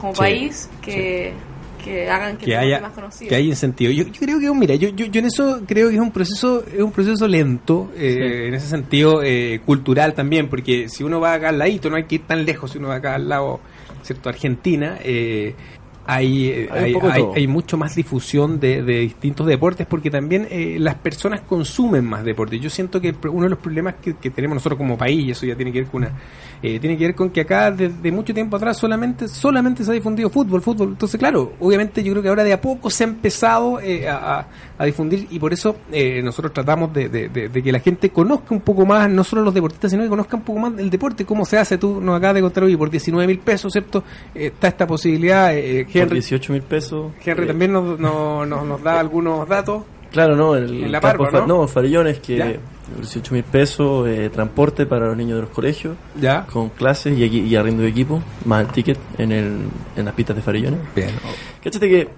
como 0.00 0.14
Sí, 0.14 0.18
país 0.20 0.70
que, 0.80 1.34
que 1.88 2.10
hagan 2.10 2.36
que, 2.36 2.46
que 2.46 2.56
haya 2.56 2.80
más 2.80 2.92
conocido. 2.92 3.28
que 3.28 3.34
haya 3.34 3.48
incentivo. 3.48 3.90
Yo, 3.92 4.04
yo 4.04 4.20
creo 4.20 4.40
que 4.40 4.50
mira, 4.52 4.74
yo, 4.74 4.90
yo, 4.90 5.06
yo 5.06 5.18
en 5.20 5.26
eso 5.26 5.62
creo 5.66 5.88
que 5.88 5.96
es 5.96 6.00
un 6.00 6.12
proceso 6.12 6.64
es 6.64 6.82
un 6.82 6.92
proceso 6.92 7.26
lento 7.26 7.90
eh, 7.96 8.46
en 8.48 8.54
ese 8.54 8.66
sentido 8.66 9.22
eh, 9.22 9.60
cultural 9.64 10.14
también, 10.14 10.48
porque 10.48 10.88
si 10.88 11.04
uno 11.04 11.20
va 11.20 11.34
acá 11.34 11.48
al 11.48 11.58
ladito 11.58 11.90
no 11.90 11.96
hay 11.96 12.04
que 12.04 12.16
ir 12.16 12.26
tan 12.26 12.44
lejos, 12.44 12.72
si 12.72 12.78
uno 12.78 12.88
va 12.88 12.96
acá 12.96 13.14
al 13.14 13.28
lado, 13.28 13.60
cierto, 14.02 14.28
Argentina. 14.28 14.98
Eh, 15.02 15.54
hay, 16.08 16.66
Hay 16.70 16.92
hay, 17.12 17.22
hay- 17.36 17.46
mucho 17.46 17.76
más 17.76 17.94
difusión 17.94 18.58
de, 18.60 18.82
de 18.82 19.00
distintos 19.00 19.46
deportes 19.46 19.86
porque 19.86 20.10
también 20.10 20.46
eh, 20.50 20.76
las 20.80 20.94
personas 20.94 21.42
consumen 21.42 22.04
más 22.04 22.24
deportes. 22.24 22.60
Yo 22.60 22.70
siento 22.70 23.00
que 23.00 23.14
uno 23.30 23.42
de 23.44 23.50
los 23.50 23.58
problemas 23.58 23.96
que, 24.02 24.14
que 24.16 24.30
tenemos 24.30 24.56
nosotros 24.56 24.78
como 24.78 24.96
país, 24.96 25.24
y 25.26 25.30
eso 25.32 25.44
ya 25.46 25.54
tiene 25.54 25.70
que 25.72 25.82
ver 25.82 25.90
con 25.90 26.02
una, 26.02 26.12
eh, 26.62 26.78
tiene 26.80 26.96
que 26.96 27.04
ver 27.06 27.14
con 27.14 27.30
que 27.30 27.42
acá 27.42 27.70
desde 27.70 28.10
mucho 28.10 28.32
tiempo 28.32 28.56
atrás 28.56 28.76
solamente 28.78 29.28
solamente 29.28 29.84
se 29.84 29.90
ha 29.90 29.94
difundido 29.94 30.30
fútbol, 30.30 30.62
fútbol. 30.62 30.88
Entonces, 30.90 31.18
claro, 31.18 31.52
obviamente 31.60 32.02
yo 32.02 32.12
creo 32.12 32.22
que 32.22 32.28
ahora 32.30 32.44
de 32.44 32.52
a 32.54 32.60
poco 32.60 32.88
se 32.90 33.04
ha 33.04 33.06
empezado 33.06 33.78
eh, 33.80 34.08
a, 34.08 34.38
a- 34.40 34.46
a 34.78 34.84
difundir 34.84 35.26
y 35.30 35.38
por 35.38 35.52
eso 35.52 35.76
eh, 35.92 36.22
nosotros 36.22 36.52
tratamos 36.52 36.92
de, 36.94 37.08
de- 37.08 37.28
de- 37.28 37.48
de 37.48 37.62
que 37.62 37.72
la 37.72 37.80
gente 37.80 38.10
conozca 38.10 38.54
un 38.54 38.60
poco 38.60 38.86
más, 38.86 39.10
no 39.10 39.24
solo 39.24 39.42
los 39.42 39.52
deportistas, 39.52 39.90
sino 39.90 40.02
que 40.04 40.08
conozca 40.08 40.36
un 40.36 40.42
poco 40.42 40.58
más 40.60 40.72
el 40.78 40.88
deporte, 40.88 41.24
cómo 41.24 41.44
se 41.44 41.58
hace. 41.58 41.76
Tú 41.78 42.00
nos 42.00 42.16
acabas 42.16 42.36
de 42.36 42.40
contar 42.42 42.64
hoy 42.64 42.76
por 42.76 42.88
19 42.90 43.26
mil 43.26 43.40
pesos, 43.40 43.72
¿cierto? 43.72 44.04
Eh, 44.34 44.46
está 44.46 44.68
esta 44.68 44.86
posibilidad. 44.86 45.52
Henry, 46.02 46.14
18 46.16 46.52
mil 46.52 46.62
pesos. 46.62 47.12
Henry 47.24 47.44
eh, 47.44 47.46
también 47.46 47.72
nos, 47.72 47.98
nos, 47.98 48.46
nos, 48.48 48.64
nos 48.64 48.82
da 48.82 48.98
algunos 49.00 49.48
datos. 49.48 49.82
Claro, 50.10 50.34
no, 50.36 50.54
el 50.54 50.84
En 50.84 50.92
La 50.92 51.00
fa- 51.02 51.12
¿no? 51.14 51.46
no, 51.46 51.62
en 51.62 51.68
Farellones, 51.68 52.18
que 52.20 52.36
Ya. 52.38 52.52
18 53.00 53.34
mil 53.34 53.44
pesos, 53.44 54.08
eh, 54.08 54.30
transporte 54.32 54.86
para 54.86 55.06
los 55.06 55.16
niños 55.16 55.36
de 55.36 55.42
los 55.42 55.50
colegios, 55.50 55.96
Ya. 56.18 56.46
con 56.46 56.70
clases 56.70 57.18
y, 57.18 57.24
y 57.24 57.56
arriendo 57.56 57.82
de 57.82 57.90
equipo, 57.90 58.22
más 58.46 58.62
el 58.66 58.72
ticket 58.72 58.98
en, 59.18 59.32
el, 59.32 59.58
en 59.96 60.04
las 60.06 60.14
pistas 60.14 60.34
de 60.36 60.40
Farellones. 60.42 60.80
Bien. 60.96 61.10
Cáchate 61.62 61.88
que 61.90 62.08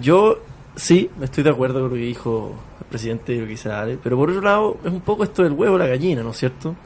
yo 0.00 0.38
sí 0.76 1.10
estoy 1.20 1.42
de 1.42 1.50
acuerdo 1.50 1.80
con 1.80 1.88
lo 1.90 1.94
que 1.96 2.02
dijo 2.02 2.54
el 2.80 2.86
presidente 2.86 3.32
y 3.34 3.38
lo 3.40 3.44
que 3.46 3.50
dice 3.50 3.72
Ale, 3.72 3.98
pero 4.00 4.16
por 4.16 4.30
otro 4.30 4.42
lado 4.42 4.76
es 4.84 4.92
un 4.92 5.00
poco 5.00 5.24
esto 5.24 5.42
del 5.42 5.52
huevo 5.52 5.76
la 5.76 5.88
gallina, 5.88 6.22
¿no 6.22 6.30
es 6.30 6.36
cierto? 6.36 6.76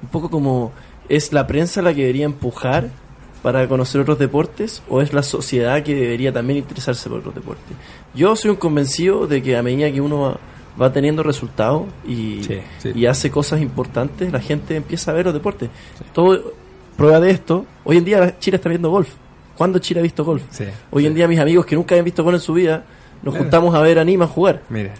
Un 0.00 0.08
poco 0.10 0.30
como 0.30 0.72
es 1.08 1.32
la 1.32 1.48
prensa 1.48 1.82
la 1.82 1.92
que 1.92 2.02
debería 2.02 2.26
empujar 2.26 2.90
para 3.42 3.66
conocer 3.68 4.00
otros 4.00 4.18
deportes 4.18 4.82
o 4.88 5.02
es 5.02 5.12
la 5.12 5.22
sociedad 5.22 5.82
que 5.82 5.94
debería 5.94 6.32
también 6.32 6.58
interesarse 6.58 7.08
por 7.08 7.18
otros 7.18 7.34
deportes. 7.34 7.76
Yo 8.14 8.36
soy 8.36 8.50
un 8.52 8.56
convencido 8.56 9.26
de 9.26 9.42
que 9.42 9.56
a 9.56 9.62
medida 9.62 9.90
que 9.90 10.00
uno 10.00 10.20
va, 10.20 10.36
va 10.80 10.92
teniendo 10.92 11.22
resultados 11.22 11.84
y, 12.06 12.42
Sí, 12.44 12.58
sí. 12.78 12.92
y 12.94 13.06
hace 13.06 13.30
cosas 13.30 13.60
importantes, 13.60 14.30
la 14.32 14.40
gente 14.40 14.76
empieza 14.76 15.10
a 15.10 15.14
ver 15.14 15.24
los 15.24 15.34
deportes. 15.34 15.70
Todo 16.12 16.52
prueba 16.96 17.18
de 17.20 17.30
esto, 17.30 17.66
hoy 17.84 17.96
en 17.96 18.04
día 18.04 18.38
Chile 18.38 18.56
está 18.56 18.68
viendo 18.68 18.90
golf. 18.90 19.08
¿Cuándo 19.56 19.78
Chile 19.80 20.00
ha 20.00 20.02
visto 20.02 20.24
golf? 20.24 20.42
Sí. 20.50 20.64
Hoy 20.90 21.06
en 21.06 21.14
día 21.14 21.26
mis 21.28 21.38
amigos 21.38 21.66
que 21.66 21.74
nunca 21.74 21.94
habían 21.94 22.04
visto 22.04 22.22
golf 22.22 22.36
en 22.36 22.40
su 22.40 22.54
vida, 22.54 22.84
nos 23.22 23.36
juntamos 23.36 23.74
a 23.74 23.80
ver 23.80 23.98
a 23.98 24.04
Nima 24.04 24.26
jugar. 24.26 24.62
Mira. 24.68 24.94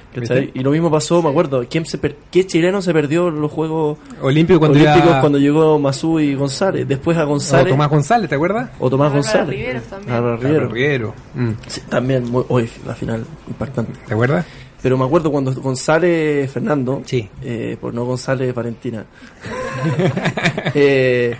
Y 0.54 0.60
lo 0.60 0.70
mismo 0.70 0.90
pasó, 0.90 1.20
me 1.22 1.28
acuerdo, 1.30 1.64
¿quién 1.68 1.84
se 1.86 1.98
per- 1.98 2.16
¿qué 2.30 2.46
chileno 2.46 2.80
se 2.80 2.92
perdió 2.92 3.28
en 3.28 3.40
los 3.40 3.50
Juegos 3.50 3.98
Olímpico 4.20 4.58
cuando 4.60 4.78
Olímpicos 4.78 5.16
cuando 5.20 5.38
llegó 5.38 5.78
Masú 5.78 6.20
y 6.20 6.34
González? 6.34 6.86
Después 6.86 7.16
a 7.18 7.24
o 7.24 7.28
González 7.28 7.68
Tomás 7.68 7.88
González, 7.90 8.28
¿te 8.28 8.34
acuerdas? 8.36 8.70
o 8.78 8.88
Tomás 8.88 9.06
Álvaro 9.06 9.22
González. 9.22 9.48
Riveros 9.58 9.82
también. 9.84 10.12
Riero. 10.16 10.36
Riveros. 10.38 10.72
Riero. 10.72 11.14
Mm. 11.34 11.50
Sí, 11.66 11.80
también, 11.88 12.30
muy, 12.30 12.44
hoy 12.48 12.70
la 12.86 12.94
final 12.94 13.24
impactante. 13.48 13.92
¿Te 14.06 14.14
acuerdas? 14.14 14.46
Pero 14.82 14.98
me 14.98 15.04
acuerdo 15.04 15.30
cuando 15.30 15.52
González 15.54 16.50
Fernando, 16.50 17.02
Sí. 17.04 17.28
eh, 17.42 17.76
por 17.80 17.94
no 17.94 18.04
González 18.04 18.52
Valentina, 18.52 19.04
eh, 20.74 21.36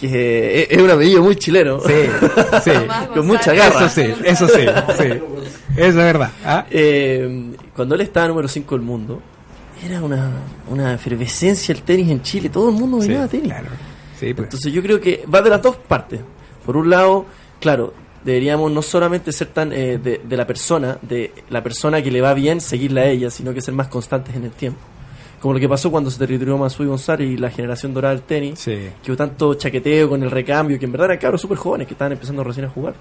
que 0.00 0.66
es 0.70 0.78
un 0.80 0.90
apellido 0.90 1.22
muy 1.22 1.36
chileno, 1.36 1.80
Sí, 1.80 1.92
sí. 2.64 2.70
Con 3.14 3.26
mucha 3.26 3.52
garra. 3.52 3.86
Eso 3.86 3.88
sí, 3.88 4.12
eso 4.24 4.48
sí, 4.48 4.62
sí. 4.98 5.04
Eso 5.76 5.88
es 5.88 5.94
verdad. 5.94 6.30
¿ah? 6.44 6.64
Eh, 6.70 7.52
cuando 7.76 7.94
él 7.94 8.00
estaba 8.00 8.28
número 8.28 8.48
5 8.48 8.74
del 8.76 8.84
mundo, 8.84 9.20
era 9.84 10.00
una, 10.02 10.30
una 10.70 10.94
efervescencia 10.94 11.72
el 11.74 11.82
tenis 11.82 12.08
en 12.10 12.22
Chile. 12.22 12.48
Todo 12.48 12.70
el 12.70 12.74
mundo 12.76 13.00
Sí, 13.02 13.08
miraba 13.08 13.28
tenis. 13.28 13.48
claro. 13.52 13.68
Sí, 14.18 14.34
pues. 14.34 14.46
Entonces 14.46 14.72
yo 14.72 14.82
creo 14.82 15.00
que 15.00 15.24
va 15.32 15.42
de 15.42 15.50
las 15.50 15.62
dos 15.62 15.76
partes. 15.76 16.20
Por 16.66 16.76
un 16.76 16.90
lado, 16.90 17.26
claro, 17.60 17.94
deberíamos 18.24 18.70
no 18.72 18.82
solamente 18.82 19.32
ser 19.32 19.48
tan 19.48 19.72
eh, 19.72 19.98
de, 19.98 20.20
de 20.24 20.36
la 20.36 20.46
persona, 20.46 20.98
de 21.02 21.32
la 21.50 21.62
persona 21.62 22.02
que 22.02 22.10
le 22.10 22.20
va 22.20 22.34
bien, 22.34 22.60
seguirla 22.60 23.02
a 23.02 23.06
ella, 23.06 23.30
sino 23.30 23.54
que 23.54 23.60
ser 23.60 23.74
más 23.74 23.88
constantes 23.88 24.34
en 24.36 24.44
el 24.44 24.50
tiempo. 24.50 24.80
Como 25.40 25.54
lo 25.54 25.60
que 25.60 25.68
pasó 25.68 25.90
cuando 25.90 26.10
se 26.10 26.18
territorió 26.18 26.58
Masui 26.58 26.86
González 26.86 27.30
y 27.30 27.36
la 27.38 27.50
generación 27.50 27.94
dorada 27.94 28.14
del 28.14 28.24
tenis, 28.24 28.58
Sí. 28.58 28.76
que 29.02 29.10
hubo 29.10 29.16
tanto 29.16 29.54
chaqueteo 29.54 30.08
con 30.08 30.22
el 30.22 30.30
recambio, 30.30 30.78
que 30.78 30.84
en 30.84 30.92
verdad 30.92 31.06
eran 31.06 31.18
cabros 31.18 31.40
súper 31.40 31.56
jóvenes 31.56 31.86
que 31.86 31.94
estaban 31.94 32.12
empezando 32.12 32.44
recién 32.44 32.66
a 32.66 32.68
jugar. 32.68 32.94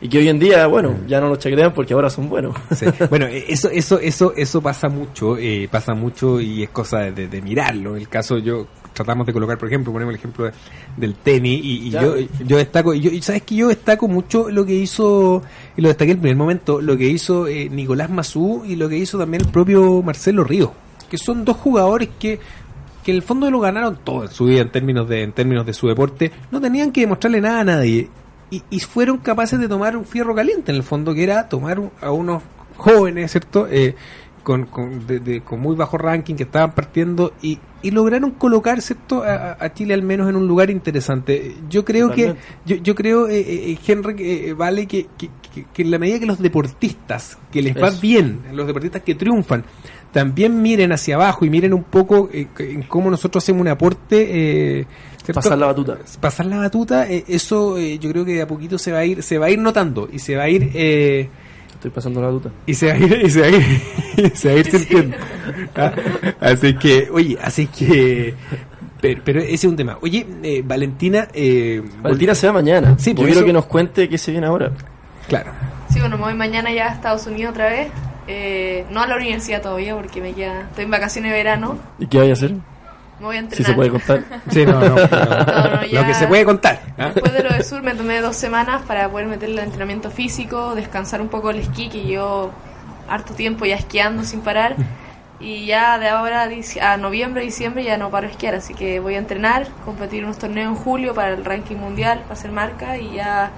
Y 0.00 0.08
que 0.08 0.18
hoy 0.18 0.28
en 0.28 0.38
día, 0.38 0.66
bueno, 0.66 0.96
ya 1.06 1.20
no 1.20 1.28
los 1.28 1.38
chaquetean 1.38 1.72
porque 1.72 1.94
ahora 1.94 2.10
son 2.10 2.28
buenos. 2.28 2.54
Sí. 2.74 2.86
Bueno, 3.10 3.26
eh, 3.26 3.44
eso, 3.48 3.68
eso, 3.70 3.98
eso, 4.00 4.32
eso 4.36 4.60
pasa 4.62 4.88
mucho, 4.88 5.36
eh, 5.38 5.68
pasa 5.70 5.94
mucho 5.94 6.40
y 6.40 6.62
es 6.62 6.70
cosa 6.70 6.98
de, 7.00 7.12
de- 7.12 7.28
de 7.28 7.42
mirarlo. 7.42 7.96
El 7.96 8.08
caso 8.08 8.38
yo 8.38 8.66
tratamos 8.92 9.26
de 9.26 9.32
colocar, 9.32 9.56
por 9.58 9.68
ejemplo, 9.68 9.92
ponemos 9.92 10.12
el 10.14 10.18
ejemplo 10.18 10.46
de- 10.46 10.52
del 10.96 11.14
tenis 11.14 11.60
y, 11.62 11.86
y 11.86 11.90
Ya. 11.90 12.02
yo, 12.02 12.14
yo 12.46 12.56
destaco, 12.56 12.92
y 12.94 13.00
yo, 13.00 13.10
y 13.10 13.20
sabes 13.22 13.42
que 13.42 13.56
yo 13.56 13.68
destaco 13.68 14.08
mucho 14.08 14.50
lo 14.50 14.64
que 14.66 14.74
hizo, 14.74 15.42
y 15.76 15.80
lo 15.82 15.88
destaqué 15.88 16.12
en 16.12 16.16
el 16.18 16.20
primer 16.22 16.36
momento, 16.36 16.80
lo 16.80 16.96
que 16.96 17.06
hizo 17.08 17.46
eh, 17.46 17.68
Nicolás 17.70 18.10
Mazú 18.10 18.62
y 18.66 18.76
lo 18.76 18.88
que 18.88 18.96
hizo 18.98 19.18
también 19.18 19.42
el 19.44 19.50
propio 19.52 20.02
Marcelo 20.02 20.44
Ríos, 20.44 20.70
que 21.08 21.18
son 21.18 21.44
dos 21.44 21.56
jugadores 21.56 22.08
que 22.18 22.38
que 23.04 23.10
en 23.10 23.16
el 23.18 23.22
fondo 23.22 23.50
lo 23.50 23.60
ganaron 23.60 23.98
todo 24.02 24.22
en 24.24 24.30
su 24.30 24.46
vida 24.46 24.62
en 24.62 24.70
términos 24.70 25.06
de 25.06 25.22
en 25.22 25.32
términos 25.32 25.66
de 25.66 25.74
su 25.74 25.86
deporte, 25.88 26.32
no 26.50 26.58
tenían 26.60 26.90
que 26.90 27.02
demostrarle 27.02 27.40
nada 27.42 27.60
a 27.60 27.64
nadie 27.64 28.08
y, 28.50 28.62
y 28.70 28.80
fueron 28.80 29.18
capaces 29.18 29.58
de 29.60 29.68
tomar 29.68 29.94
un 29.96 30.06
fierro 30.06 30.34
caliente 30.34 30.72
en 30.72 30.76
el 30.76 30.82
fondo 30.82 31.12
que 31.12 31.22
era 31.22 31.46
tomar 31.48 31.80
a 32.00 32.10
unos 32.12 32.42
jóvenes, 32.78 33.30
¿cierto? 33.30 33.66
Eh, 33.70 33.94
con, 34.42 34.64
con, 34.66 35.06
de- 35.06 35.20
de- 35.20 35.40
con 35.42 35.60
muy 35.60 35.74
bajo 35.76 35.96
ranking 35.98 36.34
que 36.34 36.42
estaban 36.44 36.72
partiendo 36.74 37.32
y, 37.42 37.58
y 37.82 37.90
lograron 37.90 38.30
colocar 38.32 38.80
¿cierto? 38.82 39.22
A, 39.22 39.72
Chile 39.74 39.92
al 39.94 40.02
menos 40.02 40.28
en 40.28 40.36
un 40.36 40.46
lugar 40.46 40.68
interesante. 40.70 41.56
Yo 41.68 41.84
creo 41.84 42.08
que, 42.10 42.28
Totalmente. 42.28 42.58
yo, 42.66 42.76
yo 42.76 42.94
creo, 42.94 43.28
eh, 43.28 43.40
eh, 43.40 43.78
Henry, 43.86 44.14
eh, 44.18 44.52
vale 44.54 44.86
que, 44.86 45.06
que, 45.18 45.28
que- 45.52 45.66
que 45.72 45.82
en 45.82 45.90
la 45.90 45.98
medida 45.98 46.18
que 46.18 46.26
los 46.26 46.38
deportistas, 46.40 47.38
que 47.52 47.62
les 47.62 47.76
va 47.76 47.88
Eso. 47.88 48.00
bien, 48.00 48.40
los 48.52 48.66
deportistas 48.66 49.02
que 49.02 49.14
triunfan, 49.14 49.64
también 50.14 50.62
miren 50.62 50.92
hacia 50.92 51.16
abajo 51.16 51.44
y 51.44 51.50
miren 51.50 51.74
un 51.74 51.82
poco 51.82 52.30
eh, 52.32 52.46
en 52.60 52.82
cómo 52.84 53.10
nosotros 53.10 53.44
hacemos 53.44 53.60
un 53.60 53.68
aporte. 53.68 54.78
Eh. 54.80 54.86
Pasar 55.34 55.58
la 55.58 55.66
batuta. 55.66 55.98
pasar 56.20 56.46
la 56.46 56.58
batuta, 56.58 57.10
eh, 57.10 57.24
eso 57.28 57.76
eh, 57.78 57.98
yo 57.98 58.10
creo 58.10 58.24
que 58.24 58.34
de 58.34 58.42
a 58.42 58.46
poquito 58.46 58.78
se 58.78 58.92
va 58.92 58.98
a 58.98 59.04
ir, 59.06 59.22
se 59.22 59.38
va 59.38 59.46
a 59.46 59.50
ir 59.50 59.58
notando 59.58 60.08
y 60.12 60.18
se 60.20 60.36
va 60.36 60.42
a 60.44 60.48
ir, 60.50 60.70
eh, 60.74 61.28
estoy 61.72 61.90
pasando 61.90 62.20
la 62.22 62.28
duda. 62.28 62.50
Y 62.66 62.74
se 62.74 62.86
va 62.88 62.92
a 62.92 62.98
ir, 62.98 63.22
y 63.24 63.30
se 63.30 63.40
va 63.40 63.46
a 63.46 63.50
ir, 63.50 63.62
y 64.18 64.28
se 64.36 64.48
va 64.48 64.54
a 64.54 64.58
ir 64.58 64.70
sintiendo. 64.70 65.16
Ah, 65.74 65.92
Así 66.40 66.74
que, 66.76 67.08
oye, 67.10 67.38
así 67.42 67.66
que... 67.66 68.34
Pero, 69.00 69.20
pero 69.24 69.40
ese 69.40 69.54
es 69.54 69.64
un 69.64 69.76
tema. 69.76 69.98
Oye, 70.02 70.26
eh, 70.42 70.62
Valentina... 70.64 71.26
Eh, 71.32 71.82
Valentina 72.02 72.34
se 72.34 72.46
va 72.46 72.52
mañana. 72.52 72.94
Sí, 72.98 73.10
Yo 73.10 73.16
quiero 73.16 73.32
eso- 73.32 73.44
que 73.46 73.52
nos 73.54 73.64
cuente 73.66 74.08
qué 74.08 74.18
se 74.18 74.30
viene 74.30 74.46
ahora. 74.46 74.70
Claro. 75.26 75.50
Sí, 75.90 76.00
bueno, 76.00 76.16
me 76.18 76.24
voy 76.24 76.34
mañana 76.34 76.70
ya 76.72 76.90
a 76.90 76.94
Estados 76.94 77.26
Unidos 77.26 77.52
otra 77.52 77.68
vez. 77.70 77.88
Eh, 78.26 78.86
no 78.90 79.02
a 79.02 79.06
la 79.06 79.16
universidad 79.16 79.60
todavía 79.60 79.94
porque 79.94 80.20
me 80.20 80.32
queda, 80.32 80.62
estoy 80.62 80.84
en 80.84 80.90
vacaciones 80.90 81.30
de 81.32 81.36
verano. 81.38 81.78
¿Y 81.98 82.06
qué 82.06 82.18
vaya 82.18 82.30
a 82.30 82.32
hacer? 82.34 82.52
Me 83.20 83.26
voy 83.26 83.36
a 83.36 83.38
entrenar. 83.40 83.56
Si 83.58 83.64
se 83.64 83.74
puede 83.74 83.90
contar. 83.90 84.22
Sí, 84.50 84.64
no, 84.66 84.72
no. 84.80 84.88
no. 84.88 84.96
No, 84.96 84.96
no, 85.76 85.84
ya- 85.84 86.00
Lo 86.00 86.06
que 86.06 86.14
se 86.14 86.26
puede 86.26 86.44
contar. 86.44 86.80
¿ah? 86.98 87.10
Después 87.14 87.32
de 87.32 87.42
lo 87.42 87.50
del 87.50 87.64
sur 87.64 87.82
me 87.82 87.94
tomé 87.94 88.20
dos 88.20 88.36
semanas 88.36 88.82
para 88.86 89.08
poder 89.08 89.26
meterle 89.26 89.56
el 89.60 89.64
entrenamiento 89.66 90.10
físico, 90.10 90.74
descansar 90.74 91.20
un 91.20 91.28
poco 91.28 91.50
el 91.50 91.58
esquí, 91.58 91.88
que 91.88 92.06
yo 92.06 92.50
harto 93.08 93.34
tiempo 93.34 93.66
ya 93.66 93.76
esquiando 93.76 94.24
sin 94.24 94.40
parar. 94.40 94.74
Y 95.40 95.66
ya 95.66 95.98
de 95.98 96.08
ahora 96.08 96.44
a 96.48 96.92
a 96.92 96.96
noviembre, 96.96 97.42
diciembre 97.42 97.84
ya 97.84 97.98
no 97.98 98.10
paro 98.10 98.26
de 98.26 98.32
esquiar, 98.32 98.54
así 98.54 98.72
que 98.72 99.00
voy 99.00 99.16
a 99.16 99.18
entrenar, 99.18 99.66
competir 99.84 100.24
unos 100.24 100.38
torneos 100.38 100.68
en 100.68 100.74
julio 100.76 101.12
para 101.12 101.34
el 101.34 101.44
ranking 101.44 101.76
mundial, 101.76 102.20
para 102.20 102.32
hacer 102.32 102.50
marca 102.50 102.96
y 102.96 103.12
ya 103.14 103.50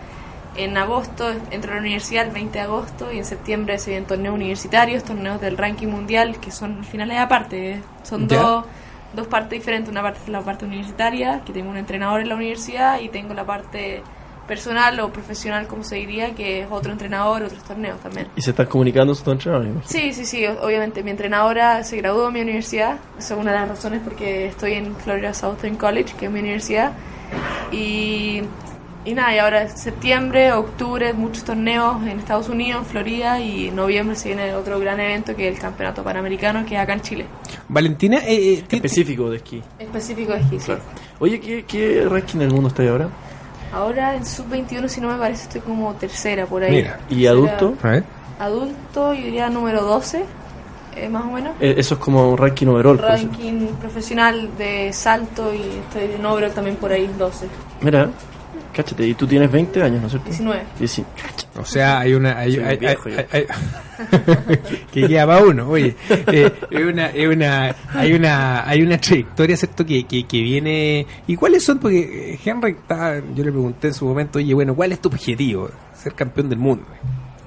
en 0.56 0.76
agosto 0.76 1.30
entro 1.50 1.72
a 1.72 1.74
la 1.76 1.80
universidad 1.80 2.26
el 2.26 2.32
20 2.32 2.58
de 2.58 2.64
agosto 2.64 3.12
y 3.12 3.18
en 3.18 3.24
septiembre 3.24 3.78
se 3.78 3.90
vienen 3.90 4.06
torneos 4.08 4.34
universitarios, 4.34 5.04
torneos 5.04 5.40
del 5.40 5.56
ranking 5.56 5.88
mundial 5.88 6.38
que 6.40 6.50
son 6.50 6.84
finales 6.84 7.18
aparte, 7.18 7.72
¿eh? 7.72 7.80
son 8.02 8.28
Ya. 8.28 8.40
dos 8.40 8.64
dos 9.14 9.26
partes 9.28 9.50
diferentes. 9.58 9.90
Una 9.90 10.02
parte 10.02 10.20
es 10.24 10.28
la 10.28 10.42
parte 10.42 10.66
universitaria, 10.66 11.40
que 11.44 11.52
tengo 11.52 11.70
un 11.70 11.76
entrenador 11.78 12.20
en 12.20 12.28
la 12.28 12.34
universidad, 12.34 13.00
y 13.00 13.08
tengo 13.08 13.32
la 13.32 13.44
parte 13.46 14.02
personal 14.46 15.00
o 15.00 15.10
profesional, 15.10 15.66
como 15.66 15.82
se 15.82 15.96
diría, 15.96 16.34
que 16.34 16.60
es 16.60 16.68
otro 16.70 16.92
entrenador, 16.92 17.42
otros 17.42 17.62
torneos 17.64 17.98
también. 18.00 18.28
Y 18.36 18.42
se 18.42 18.50
están 18.50 18.66
comunicando 18.66 19.14
sus 19.14 19.26
entrenadores. 19.26 19.72
Sí, 19.86 20.12
sí, 20.12 20.26
sí, 20.26 20.46
obviamente 20.46 21.02
mi 21.02 21.10
entrenadora 21.10 21.82
se 21.82 21.96
graduó 21.96 22.28
en 22.28 22.34
mi 22.34 22.40
universidad, 22.42 22.98
esa 23.18 23.34
es 23.34 23.40
una 23.40 23.52
de 23.52 23.58
las 23.60 23.68
razones 23.70 24.02
porque 24.04 24.46
estoy 24.48 24.74
en 24.74 24.94
Florida 24.96 25.32
Southern 25.34 25.76
College, 25.76 26.14
que 26.16 26.26
es 26.26 26.30
mi 26.30 26.40
universidad, 26.40 26.92
y, 27.72 28.42
y 29.06 29.14
nada, 29.14 29.34
y 29.34 29.38
ahora 29.38 29.62
es 29.62 29.80
septiembre, 29.80 30.52
octubre, 30.52 31.12
muchos 31.14 31.44
torneos 31.44 32.02
en 32.02 32.18
Estados 32.18 32.48
Unidos, 32.48 32.86
Florida, 32.90 33.40
y 33.40 33.68
en 33.68 33.76
noviembre 33.76 34.16
se 34.16 34.28
viene 34.28 34.52
otro 34.54 34.78
gran 34.80 34.98
evento 35.00 35.34
que 35.34 35.48
es 35.48 35.54
el 35.54 35.60
Campeonato 35.60 36.02
Panamericano, 36.02 36.66
que 36.66 36.74
es 36.74 36.80
acá 36.80 36.92
en 36.94 37.00
Chile, 37.00 37.26
Valentina, 37.68 38.18
eh, 38.26 38.54
eh, 38.54 38.64
Específico 38.68 39.30
de 39.30 39.36
esquí. 39.38 39.62
específico 39.78 40.32
de 40.32 40.40
esquí, 40.40 40.60
sí. 40.60 40.72
Oye, 41.20 41.40
¿qué, 41.40 41.64
¿qué 41.64 42.04
ranking 42.10 42.38
del 42.40 42.50
mundo 42.50 42.68
está 42.68 42.82
ahí 42.82 42.88
ahora? 42.88 43.08
Ahora 43.72 44.14
en 44.14 44.24
sub-21, 44.26 44.88
si 44.88 45.00
no 45.00 45.08
me 45.08 45.16
parece, 45.18 45.44
estoy 45.44 45.60
como 45.60 45.94
tercera 45.94 46.46
por 46.46 46.62
ahí. 46.62 46.70
Mira. 46.70 46.98
¿Y 47.08 47.22
Tercera- 47.22 47.30
adulto? 47.30 47.74
A 47.82 47.88
ver. 47.90 48.04
Adulto, 48.38 49.14
yo 49.14 49.22
diría 49.24 49.48
número 49.48 49.82
12, 49.82 50.24
eh, 50.96 51.08
más 51.08 51.24
o 51.24 51.30
menos. 51.30 51.54
Eh, 51.60 51.74
Eso 51.78 51.94
es 51.94 52.00
como 52.00 52.30
un 52.30 52.36
ranking 52.38 52.66
overall. 52.68 52.96
por 52.98 53.10
eso. 53.10 53.26
Ranking 53.26 53.66
profesional 53.80 54.50
de 54.58 54.92
salto 54.92 55.52
y 55.54 55.60
estoy 55.60 56.14
en 56.14 56.24
overall 56.24 56.52
también 56.52 56.76
por 56.76 56.92
ahí, 56.92 57.10
12. 57.18 57.46
Mira, 57.80 58.08
cáchate, 58.76 59.06
y 59.06 59.14
tú 59.14 59.26
tienes 59.26 59.50
20 59.50 59.82
años, 59.82 60.00
¿no 60.02 60.06
es 60.06 60.12
cierto? 60.12 60.28
19. 60.30 60.62
Sí, 60.84 61.04
O 61.58 61.64
sea, 61.64 62.00
hay 62.00 62.12
una. 62.14 62.38
Hay, 62.38 62.56
hay- 62.58 62.76
viejo 62.76 63.08
hay- 63.08 63.26
hay- 63.32 63.46
que 64.92 65.08
queda 65.08 65.26
para 65.26 65.42
uno, 65.42 65.68
oye. 65.68 65.96
Eh, 66.10 66.52
es 66.70 66.84
una, 66.84 67.06
es 67.08 67.28
una, 67.28 67.74
hay 67.94 68.12
una, 68.12 68.68
hay 68.68 68.82
una 68.82 68.98
trayectoria, 68.98 69.56
¿cierto? 69.56 69.86
Que, 69.86 70.04
que, 70.04 70.24
que 70.26 70.40
viene. 70.42 71.06
¿Y 71.26 71.36
cuáles 71.36 71.64
son? 71.64 71.78
Porque 71.78 72.34
eh, 72.34 72.38
Henry, 72.44 72.72
estaba- 72.72 73.16
yo 73.34 73.44
le 73.44 73.50
pregunté 73.52 73.88
en 73.88 73.94
su 73.94 74.04
momento, 74.06 74.38
oye, 74.38 74.52
bueno, 74.54 74.74
¿cuál 74.74 74.92
es 74.92 75.00
tu 75.00 75.08
objetivo? 75.08 75.70
Ser 75.94 76.12
campeón 76.14 76.48
del 76.50 76.58
mundo. 76.58 76.84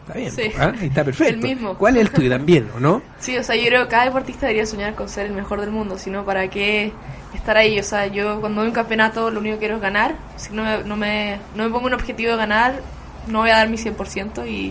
Está 0.10 0.20
bien, 0.20 0.32
Sí. 0.32 0.52
¿ah? 0.60 0.74
Y 0.82 0.86
está 0.88 1.04
perfecto. 1.04 1.34
El 1.36 1.42
mismo. 1.56 1.76
¿Cuál 1.76 1.98
es 1.98 2.02
el 2.02 2.12
tuyo 2.12 2.30
también, 2.30 2.68
o 2.76 2.80
no? 2.80 3.02
Sí, 3.20 3.38
o 3.38 3.44
sea, 3.44 3.56
yo 3.56 3.66
creo 3.68 3.84
que 3.84 3.90
cada 3.90 4.06
deportista 4.06 4.48
debería 4.48 4.66
soñar 4.66 4.96
con 4.96 5.08
ser 5.08 5.28
el 5.28 5.34
mejor 5.34 5.62
del 5.62 5.70
mundo, 5.72 5.98
sino 5.98 6.26
para 6.26 6.48
qué 6.50 6.92
estar 7.36 7.58
ahí. 7.58 7.80
O 7.80 7.84
sea, 7.84 8.08
yo 8.08 8.40
cuando 8.40 8.62
voy 8.62 8.66
a 8.68 8.70
un 8.70 8.76
campeonato 8.76 9.30
lo 9.30 9.40
único 9.40 9.56
que 9.56 9.60
quiero 9.60 9.76
es 9.76 9.82
ganar. 9.82 10.16
Si 10.36 10.52
no 10.54 10.64
me, 10.64 10.84
no 10.84 10.96
me, 10.96 11.40
no 11.56 11.64
me 11.66 11.70
pongo 11.70 11.86
un 11.88 11.94
objetivo 11.94 12.32
de 12.32 12.38
ganar, 12.38 12.74
no 13.28 13.40
voy 13.40 13.52
a 13.52 13.58
dar 13.58 13.70
mi 13.70 13.78
100%. 13.78 14.48
Y 14.48 14.70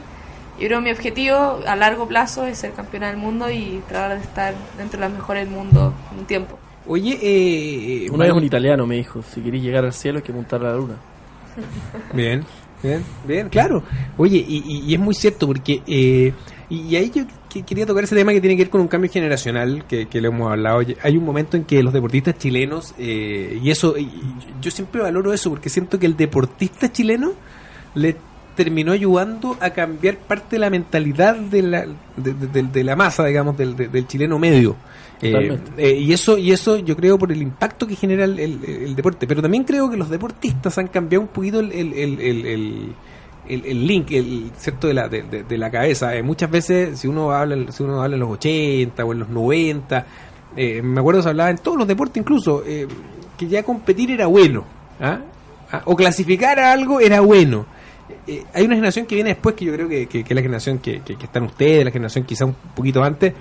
yo 0.59 0.67
creo 0.67 0.79
que 0.81 0.85
mi 0.85 0.91
objetivo 0.91 1.61
a 1.67 1.77
largo 1.77 2.09
plazo 2.09 2.45
es 2.47 2.59
ser 2.59 2.73
campeona 2.73 3.07
del 3.07 3.17
mundo 3.17 3.49
y 3.51 3.81
tratar 3.89 4.19
de 4.19 4.25
estar 4.25 4.55
dentro 4.77 4.99
de 4.99 5.07
las 5.07 5.15
mejores 5.17 5.45
del 5.45 5.55
mundo 5.55 5.95
en 6.13 6.19
un 6.19 6.25
tiempo. 6.25 6.59
Oye, 6.87 7.17
eh, 7.23 8.11
Una 8.11 8.25
vez 8.25 8.33
un 8.33 8.43
italiano 8.45 8.87
me 8.87 8.97
dijo, 8.97 9.23
si 9.23 9.41
queréis 9.43 9.63
llegar 9.63 9.85
al 9.85 9.93
cielo 9.93 10.19
hay 10.19 10.25
que 10.25 10.33
montar 10.33 10.61
a 10.63 10.71
la 10.71 10.77
luna. 10.77 10.95
Bien, 12.13 12.45
bien, 12.83 13.03
bien, 13.27 13.49
claro. 13.49 13.83
Oye, 14.17 14.45
y, 14.47 14.63
y- 14.87 14.95
es 14.95 15.01
muy 15.01 15.15
cierto 15.15 15.47
porque... 15.47 15.83
eh, 15.87 16.33
y, 16.71 16.95
ahí 16.97 17.11
yo 17.15 17.25
que- 17.49 17.63
quería 17.63 17.87
tocar 17.87 18.05
ese 18.05 18.15
tema 18.15 18.33
que 18.33 18.41
tiene 18.43 18.55
que 18.57 18.65
ver 18.65 18.71
con 18.71 18.81
un 18.83 18.89
cambio 18.89 19.11
generacional 19.11 19.85
que, 19.89 20.07
que 20.07 20.21
lo 20.21 20.29
hemos 20.29 20.51
hablado. 20.53 20.83
Hay 21.03 21.17
un 21.17 21.25
momento 21.25 21.57
en 21.57 21.65
que 21.65 21.83
los 21.83 21.93
deportistas 21.95 22.37
chilenos, 22.39 22.95
eh, 22.99 23.59
y 23.63 23.71
eso, 23.71 23.97
y- 23.97 24.11
yo 24.61 24.71
siempre 24.71 25.01
valoro 25.01 25.33
eso 25.33 25.49
porque 25.51 25.71
siento 25.71 25.99
que 25.99 26.05
el 26.07 26.17
deportista 26.17 26.93
chileno 26.93 27.33
le 27.95 28.17
terminó 28.55 28.93
ayudando 28.93 29.57
a 29.61 29.71
cambiar 29.71 30.19
parte 30.19 30.57
de 30.57 30.59
la 30.61 30.69
mentalidad 30.69 31.37
de 31.37 31.63
la, 31.63 31.87
de, 32.17 32.63
de- 32.63 32.85
la 32.85 32.97
masa, 32.97 33.25
digamos, 33.25 33.57
del, 33.57 33.75
de- 33.77 33.89
del 33.89 34.07
chileno 34.07 34.39
medio. 34.39 34.77
Eh, 35.21 35.59
eh, 35.79 35.93
y 35.99 36.13
eso 36.13 36.39
y 36.39 36.53
eso 36.53 36.79
yo 36.79 36.95
creo 36.97 37.19
por 37.19 37.33
el 37.33 37.43
impacto 37.43 37.87
que 37.87 37.97
genera 37.97 38.25
el, 38.25 38.39
el- 38.39 38.65
el 38.65 38.95
deporte. 38.97 39.27
Pero 39.27 39.43
también 39.43 39.65
creo 39.65 39.91
que 39.91 39.97
los 39.97 40.09
deportistas 40.11 40.79
han 40.79 40.87
cambiado 40.89 41.23
un 41.23 41.29
poquito 41.29 41.61
el, 41.61 41.73
el, 41.73 41.93
el, 41.93 42.21
el- 42.21 42.47
el- 42.47 42.95
el- 43.49 43.65
el 43.67 43.87
link, 43.87 44.11
el 44.13 44.51
cierto 44.57 44.87
de 44.89 44.95
la, 44.95 45.09
de, 45.09 45.23
de- 45.23 45.43
de 45.43 45.59
la 45.59 45.71
cabeza. 45.71 46.15
Eh, 46.15 46.23
muchas 46.23 46.51
veces, 46.51 46.99
si 47.01 47.09
uno 47.09 47.33
habla, 47.33 47.73
si 47.73 47.83
uno 47.83 48.03
habla 48.03 48.15
en 48.17 48.21
los 48.21 48.31
80 48.31 49.05
o 49.05 49.13
en 49.13 49.19
los 49.21 49.29
90, 49.29 50.07
eh, 50.57 50.83
me 50.83 51.01
acuerdo 51.01 51.21
que 51.21 51.25
se 51.25 51.29
hablaba 51.31 51.51
en 51.51 51.59
todos 51.59 51.79
los 51.79 51.89
deportes 51.89 52.21
incluso, 52.21 52.63
eh, 52.67 52.87
que 53.37 53.47
ya 53.49 53.63
competir 53.63 54.11
era 54.11 54.27
bueno. 54.27 54.65
¿ah? 55.01 55.21
Ah, 55.73 55.83
O 55.87 55.97
clasificar 55.97 56.59
a 56.61 56.73
algo 56.73 57.01
era 57.01 57.21
bueno. 57.21 57.67
Hay 58.55 58.65
una 58.65 58.75
generación 58.75 59.07
que 59.07 59.15
viene 59.15 59.31
después 59.31 59.55
que 59.55 59.65
yo 59.65 59.73
creo 59.73 59.89
que, 59.89 60.07
que- 60.07 60.23
que 60.25 60.33
es 60.33 60.35
la 60.35 60.43
generación 60.43 60.79
que, 60.79 61.01
que, 61.01 61.17
que 61.17 61.25
están 61.25 61.45
ustedes, 61.45 61.85
la 61.85 61.91
generación 61.91 62.25
quizá 62.25 62.45
un 62.45 62.55
poquito 62.75 63.03
antes, 63.03 63.33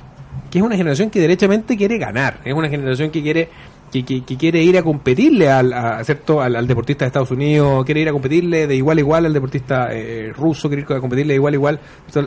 que 0.50 0.60
es 0.60 0.64
una 0.64 0.76
generación 0.76 1.10
que 1.10 1.20
derechamente 1.20 1.76
quiere 1.78 1.98
ganar, 1.98 2.40
es 2.46 2.54
una 2.54 2.70
generación 2.70 3.10
que 3.12 3.22
quiere 3.22 3.50
que, 3.92 4.04
que- 4.04 4.22
que 4.26 4.36
quiere 4.36 4.62
ir 4.62 4.78
a 4.78 4.84
competirle 4.84 5.50
al, 5.50 5.72
a, 5.72 6.04
¿cierto? 6.04 6.42
Al, 6.42 6.58
al 6.58 6.68
deportista 6.68 7.06
de 7.06 7.08
Estados 7.08 7.32
Unidos, 7.32 7.86
quiere 7.86 8.02
ir 8.02 8.10
a 8.10 8.12
competirle 8.12 8.68
de 8.68 8.76
igual 8.76 8.98
a 8.98 9.00
igual 9.00 9.26
al 9.26 9.32
deportista 9.34 9.88
eh, 9.94 10.34
ruso, 10.36 10.68
quiere 10.68 10.82
ir 10.84 10.92
a 10.94 11.00
competirle 11.00 11.32
de 11.34 11.36
igual 11.38 11.54
a 11.54 11.56
igual 11.56 11.80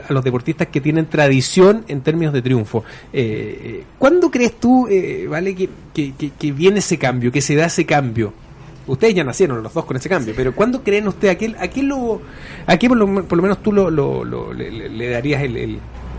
a 0.09 0.13
los 0.15 0.25
deportistas 0.25 0.69
que 0.69 0.81
tienen 0.81 1.05
tradición 1.07 1.85
en 1.89 2.01
términos 2.01 2.33
de 2.33 2.41
triunfo. 2.41 2.83
Eh, 3.13 3.61
eh, 3.63 3.85
¿Cuándo 3.99 4.31
crees 4.31 4.59
tú, 4.59 4.89
eh, 4.89 5.27
vale, 5.29 5.55
que, 5.55 5.69
que, 5.93 6.15
que- 6.39 6.53
viene 6.53 6.79
ese 6.79 6.97
cambio, 6.97 7.31
que 7.31 7.43
se 7.43 7.55
da 7.55 7.67
ese 7.67 7.85
cambio? 7.85 8.33
Ustedes 8.87 9.15
ya 9.15 9.23
nacieron 9.23 9.63
los 9.63 9.75
dos 9.75 9.85
con 9.85 9.99
ese 9.99 10.09
cambio, 10.09 10.33
pero 10.35 10.55
¿cuándo 10.55 10.83
creen 10.83 11.07
ustedes 11.09 11.35
a 11.35 11.39
qué, 11.39 11.55
a 11.61 11.69
qué 11.69 11.83
lo, 11.83 12.23
a 12.67 12.77
qué 12.79 12.89
por 12.89 12.97
lo, 12.97 13.23
por 13.25 13.37
lo 13.37 13.43
menos 13.43 13.63
tú 13.63 13.71
lo, 13.71 13.91
lo- 13.91 14.25
lo- 14.25 14.53
le, 14.55 15.11
darías 15.11 15.43
el, 15.43 15.57
el- 15.59 15.75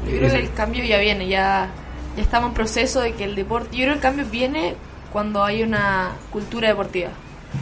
Yo 0.10 0.18
creo 0.20 0.30
que 0.30 0.38
el 0.38 0.54
cambio 0.54 0.86
ya 0.86 1.00
viene, 1.00 1.28
ya, 1.28 1.68
ya 2.16 2.24
estamos 2.24 2.50
en 2.50 2.54
proceso 2.54 3.00
de 3.02 3.14
que 3.14 3.24
el 3.24 3.36
deporte. 3.36 3.76
Yo 3.76 3.84
creo 3.84 3.94
que 3.94 3.98
el 3.98 4.00
cambio 4.00 4.26
viene 4.26 4.76
cuando 5.12 5.44
hay 5.44 5.64
una 5.64 6.12
cultura 6.32 6.68
deportiva. 6.68 7.10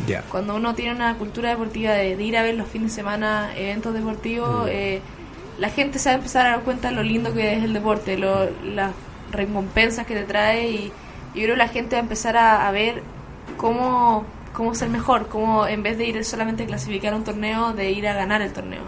ya. 0.08 0.22
Cuando 0.24 0.56
uno 0.56 0.76
tiene 0.76 0.94
una 0.94 1.16
cultura 1.16 1.50
deportiva 1.50 1.94
de, 1.94 2.16
de 2.16 2.24
ir 2.24 2.38
a 2.38 2.44
ver 2.44 2.56
los 2.56 2.68
fines 2.68 2.92
de 2.92 2.96
semana 2.96 3.52
eventos 3.56 3.94
deportivos, 3.94 4.68
eh, 4.70 5.02
la 5.58 5.70
gente 5.70 6.00
se 6.00 6.10
va 6.10 6.14
a 6.14 6.18
empezar 6.18 6.46
a 6.46 6.50
dar 6.52 6.62
cuenta 6.62 6.90
de 6.90 6.96
lo 6.96 7.04
lindo 7.04 7.34
que 7.34 7.58
es 7.58 7.64
el 7.64 7.74
deporte, 7.74 8.18
lo, 8.18 8.50
las 8.64 8.92
recompensas 9.32 10.06
que 10.06 10.16
te 10.16 10.24
trae 10.24 10.70
y 10.70 10.92
yo 11.36 11.44
creo 11.44 11.56
que 11.56 11.58
la 11.58 11.68
gente 11.68 11.96
va 11.96 12.00
a 12.00 12.04
empezar 12.04 12.38
a, 12.38 12.68
a 12.68 12.72
ver 12.72 13.04
cómo, 13.58 14.26
cómo 14.54 14.74
ser 14.74 14.90
mejor, 14.90 15.28
cómo 15.28 15.68
en 15.68 15.84
vez 15.84 15.98
de 15.98 16.06
ir 16.06 16.26
solamente 16.26 16.64
a 16.64 16.66
clasificar 16.66 17.14
un 17.14 17.24
torneo, 17.24 17.74
de 17.74 17.92
ir 17.92 18.08
a 18.08 18.14
ganar 18.14 18.42
el 18.42 18.52
torneo. 18.54 18.82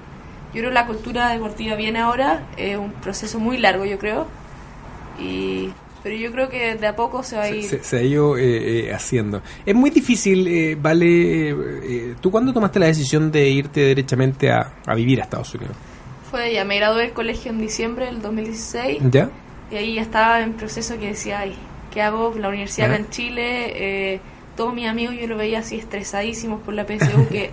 Yo 0.53 0.59
creo 0.59 0.69
que 0.69 0.73
la 0.73 0.87
cultura 0.87 1.29
deportiva 1.29 1.75
viene 1.75 1.99
ahora, 1.99 2.43
es 2.57 2.77
un 2.77 2.91
proceso 2.91 3.39
muy 3.39 3.57
largo 3.57 3.85
yo 3.85 3.99
creo, 3.99 4.27
y, 5.21 5.73
pero 6.03 6.15
yo 6.15 6.31
creo 6.31 6.49
que 6.49 6.75
de 6.75 6.87
a 6.87 6.95
poco 6.95 7.21
se 7.23 7.35
va 7.37 7.43
a 7.43 7.49
ir... 7.49 7.63
se- 7.63 7.83
se 7.83 7.97
ha 7.97 8.01
ido 8.01 8.37
eh, 8.37 8.87
eh, 8.87 8.93
haciendo. 8.93 9.41
Es 9.65 9.75
muy 9.75 9.89
difícil, 9.91 10.47
eh, 10.47 10.77
Vale. 10.79 11.49
eh, 11.49 12.15
¿Tú 12.19 12.31
cuándo 12.31 12.51
tomaste 12.53 12.79
la 12.79 12.87
decisión 12.87 13.31
de 13.31 13.49
irte 13.49 13.81
derechamente 13.81 14.51
a, 14.51 14.73
a 14.85 14.95
vivir 14.95 15.19
a 15.19 15.23
Estados 15.25 15.53
Unidos? 15.53 15.75
Fue 16.31 16.53
ya, 16.53 16.63
me 16.65 16.77
gradué 16.77 17.03
del 17.03 17.11
colegio 17.11 17.51
en 17.51 17.59
diciembre 17.59 18.05
del 18.05 18.21
2016 18.21 18.99
¿Ya? 19.11 19.29
y 19.69 19.75
ahí 19.75 19.95
ya 19.95 20.01
estaba 20.01 20.41
en 20.41 20.53
proceso 20.53 20.97
que 20.97 21.07
decía, 21.07 21.39
ay, 21.39 21.53
¿qué 21.93 22.01
hago? 22.01 22.33
La 22.39 22.47
universidad 22.49 22.89
acá 22.91 22.99
en 22.99 23.09
Chile, 23.09 24.13
eh, 24.13 24.19
todos 24.55 24.73
mis 24.73 24.87
amigos 24.87 25.15
yo 25.19 25.27
lo 25.27 25.37
veía 25.37 25.59
así 25.59 25.75
estresadísimos 25.77 26.61
por 26.61 26.73
la 26.73 26.85
PSU 26.85 27.27
que 27.31 27.51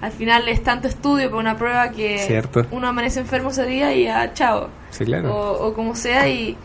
al 0.00 0.12
final 0.12 0.46
es 0.48 0.62
tanto 0.62 0.88
estudio 0.88 1.30
para 1.30 1.40
una 1.40 1.56
prueba 1.56 1.90
que 1.92 2.18
Cierto. 2.18 2.66
uno 2.72 2.88
amanece 2.88 3.20
enfermo 3.20 3.50
ese 3.50 3.64
día 3.64 3.94
y 3.94 4.04
ya, 4.04 4.32
chao. 4.34 4.68
Sí, 4.90 5.04
claro. 5.04 5.32
O, 5.34 5.68
o 5.68 5.72
como 5.72 5.94
sea 5.94 6.28
y 6.28 6.56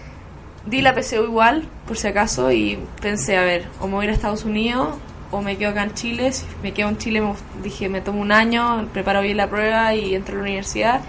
di 0.66 0.82
la 0.82 0.94
PSU 0.94 1.24
igual, 1.24 1.68
por 1.88 1.98
si 1.98 2.08
acaso, 2.08 2.52
y 2.52 2.80
pensé, 3.02 3.38
a 3.38 3.44
ver, 3.44 3.68
o 3.80 3.88
me 3.88 3.94
voy 3.94 4.04
a 4.04 4.06
ir 4.06 4.10
a 4.12 4.14
Estados 4.14 4.46
Unidos 4.46 4.96
o 5.32 5.42
me 5.42 5.58
quedo 5.58 5.72
acá 5.72 5.84
en 5.84 5.94
Chile. 5.94 6.32
Si 6.34 6.46
me 6.62 6.74
quedo 6.74 6.90
en 6.90 6.98
Chile, 6.98 7.22
me, 7.22 7.34
dije, 7.64 7.90
me 7.90 8.02
tomo 8.02 8.22
un 8.22 8.32
año, 8.32 8.88
preparo 8.94 9.22
bien 9.22 9.38
la 9.38 9.50
prueba 9.50 9.94
y 9.96 10.14
entro 10.16 10.36
a 10.36 10.38
la 10.38 10.44
universidad. 10.44 11.02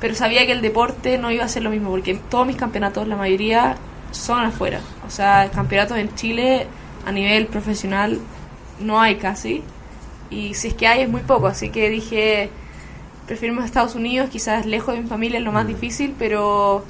pero 0.00 0.14
sabía 0.14 0.46
que 0.46 0.52
el 0.52 0.62
deporte 0.62 1.18
no 1.18 1.30
iba 1.30 1.44
a 1.44 1.48
ser 1.48 1.62
lo 1.62 1.70
mismo, 1.70 1.90
porque 1.90 2.14
todos 2.14 2.46
mis 2.46 2.56
campeonatos, 2.56 3.06
la 3.06 3.16
mayoría, 3.16 3.76
son 4.12 4.44
afuera. 4.44 4.80
O 5.06 5.10
sea, 5.10 5.50
campeonatos 5.52 5.98
en 5.98 6.14
Chile 6.14 6.66
a 7.06 7.12
nivel 7.12 7.46
profesional 7.46 8.18
no 8.80 9.00
hay 9.00 9.16
casi, 9.16 9.62
y 10.30 10.54
si 10.54 10.68
es 10.68 10.74
que 10.74 10.86
hay 10.86 11.02
es 11.02 11.08
muy 11.08 11.22
poco, 11.22 11.48
así 11.48 11.70
que 11.70 11.90
dije, 11.90 12.50
prefiero 13.26 13.54
irme 13.54 13.64
a 13.64 13.66
Estados 13.66 13.94
Unidos, 13.94 14.30
quizás 14.30 14.64
lejos 14.64 14.94
de 14.94 15.02
mi 15.02 15.08
familia 15.08 15.38
es 15.38 15.44
lo 15.44 15.52
más 15.52 15.66
difícil, 15.66 16.14
pero 16.18 16.84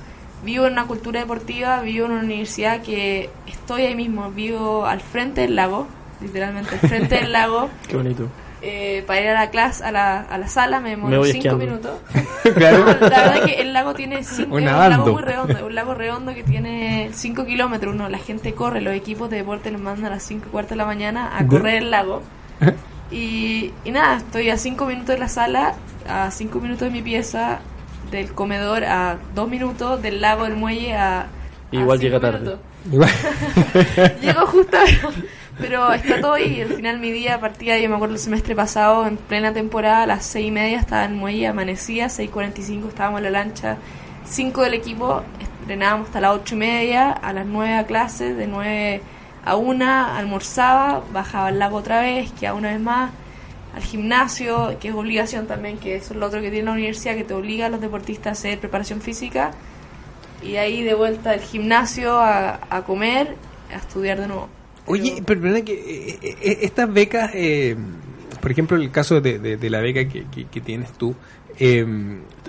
vivo 0.45 0.67
en 0.67 0.73
una 0.73 0.87
cultura 0.87 1.21
deportiva, 1.21 1.81
vivo 1.81 2.07
en 2.07 2.13
una 2.13 2.23
universidad 2.23 2.83
que 2.83 3.31
estoy 3.47 3.83
ahí 3.83 3.95
mismo, 3.95 4.31
vivo 4.31 4.87
al 4.87 5.01
frente 5.01 5.43
del 5.43 5.57
lago, 5.57 5.87
literalmente 6.21 6.71
al 6.75 6.81
frente 6.81 7.15
del 7.17 7.33
lago. 7.33 7.69
Qué 7.89 7.97
bonito. 7.97 8.29
Eh, 8.63 9.05
para 9.07 9.21
ir 9.23 9.29
a 9.29 9.33
la 9.33 9.51
clase, 9.51 9.83
a 9.83 9.91
la, 9.91 10.21
a 10.21 10.37
la 10.37 10.47
sala 10.47 10.81
me 10.81 10.91
demoro 10.91 11.19
voy 11.19 11.33
cinco 11.33 11.49
esquiando. 11.49 11.65
minutos. 11.65 11.99
Claro. 12.55 12.87
La 12.87 12.95
verdad 12.95 13.45
que 13.45 13.61
el 13.61 13.75
lago 13.75 13.93
tiene 13.95 14.25
cinco, 14.25 14.59
es 14.59 14.65
un 14.65 14.65
lago 14.65 15.13
muy 15.13 15.23
redondo, 15.23 15.57
es 15.57 15.63
un 15.63 15.75
lago 15.75 15.95
redondo 15.95 16.35
que 16.35 16.43
tiene 16.43 17.11
5 17.13 17.45
kilómetros. 17.45 17.95
Uno, 17.95 18.09
la 18.09 18.19
gente 18.19 18.55
corre, 18.55 18.81
los 18.81 18.95
equipos 18.95 19.29
de 19.29 19.37
deporte 19.39 19.71
los 19.71 19.81
mandan 19.81 20.07
a 20.07 20.11
las 20.11 20.23
5 20.23 20.47
y 20.49 20.51
cuarto 20.51 20.71
de 20.71 20.77
la 20.77 20.87
mañana 20.87 21.37
a 21.39 21.47
correr 21.47 21.77
el 21.77 21.91
lago. 21.91 22.23
Y, 23.11 23.73
y 23.85 23.91
nada, 23.91 24.17
estoy 24.19 24.49
a 24.51 24.57
5 24.57 24.87
minutos 24.87 25.09
de 25.15 25.19
la 25.19 25.29
sala, 25.29 25.75
a 26.09 26.31
5 26.31 26.61
minutos 26.61 26.89
de 26.89 26.91
mi 26.91 27.03
pieza, 27.03 27.61
del 28.11 28.33
comedor, 28.33 28.85
a 28.85 29.19
2 29.35 29.49
minutos, 29.49 30.03
del 30.03 30.21
lago 30.21 30.45
del 30.45 30.57
muelle 30.57 30.95
a. 30.95 31.21
a 31.23 31.27
Igual 31.73 31.99
cinco 31.99 32.19
llega 32.19 32.21
tarde. 32.21 32.57
Igual. 32.91 33.11
Llego 34.21 34.47
justo, 34.47 34.79
pero, 34.87 35.11
pero 35.59 35.93
está 35.93 36.21
todo 36.21 36.35
ahí. 36.35 36.63
Al 36.63 36.69
final 36.75 36.99
mi 36.99 37.13
día 37.13 37.39
partía, 37.41 37.79
yo 37.79 37.89
me 37.89 37.97
acuerdo 37.97 38.15
el 38.15 38.21
semestre 38.21 38.55
pasado, 38.55 39.07
en 39.07 39.17
plena 39.17 39.53
temporada, 39.53 40.05
a 40.05 40.07
las 40.07 40.25
seis 40.25 40.49
y 40.49 40.51
media 40.51 40.79
estaba 40.79 41.05
en 41.05 41.17
muelle, 41.17 41.47
amanecía, 41.47 42.07
6.45 42.07 42.89
estábamos 42.89 43.19
en 43.19 43.25
la 43.25 43.31
lancha, 43.31 43.77
5 44.25 44.63
del 44.63 44.75
equipo, 44.75 45.23
entrenábamos 45.61 46.09
hasta 46.09 46.21
las 46.21 46.37
ocho 46.37 46.55
y 46.55 46.59
media, 46.59 47.11
a 47.11 47.33
las 47.33 47.47
9 47.47 47.75
a 47.75 47.87
clases, 47.87 48.37
de 48.37 48.47
9 48.47 49.03
a 49.45 49.57
1 49.57 49.85
almorzaba, 49.85 51.03
bajaba 51.13 51.49
al 51.49 51.59
lago 51.59 51.79
otra 51.79 52.01
vez, 52.01 52.33
que 52.33 52.51
una 52.51 52.71
vez 52.71 52.81
más, 52.81 53.11
al 53.75 53.83
gimnasio, 53.83 54.77
que 54.81 54.89
es 54.89 54.95
obligación 54.95 55.47
también, 55.47 55.79
que 55.79 55.95
eso 55.97 56.15
es 56.15 56.19
lo 56.21 56.27
otro 56.27 56.41
que 56.41 56.51
tiene 56.51 56.65
la 56.67 56.73
universidad, 56.73 57.15
que 57.15 57.25
te 57.25 57.35
obliga 57.35 57.67
a 57.67 57.69
los 57.69 57.81
deportistas 57.81 58.27
a 58.27 58.33
hacer 58.33 58.59
preparación 58.59 59.01
física, 59.01 59.53
y 60.43 60.57
ahí 60.57 60.83
de 60.83 60.95
vuelta 60.95 61.31
al 61.31 61.41
gimnasio 61.41 62.19
a, 62.19 62.61
a 62.71 62.83
comer, 62.85 63.37
a 63.73 63.77
estudiar 63.77 64.21
de 64.21 64.27
nuevo. 64.27 64.49
Oye, 64.87 65.23
pero 65.25 65.41
verdad 65.41 65.63
que 65.63 65.75
eh, 65.75 66.19
eh, 66.43 66.59
estas 66.63 66.93
becas, 66.93 67.31
eh, 67.35 67.77
por 68.41 68.51
ejemplo, 68.51 68.77
el 68.77 68.91
caso 68.91 69.21
de, 69.21 69.39
de- 69.39 69.57
de 69.57 69.71
la 69.71 69.81
beca 69.81 70.09
que, 70.09 70.25
que- 70.25 70.47
que 70.47 70.61
tienes 70.61 70.91
tú, 70.93 71.15
eh, 71.59 71.87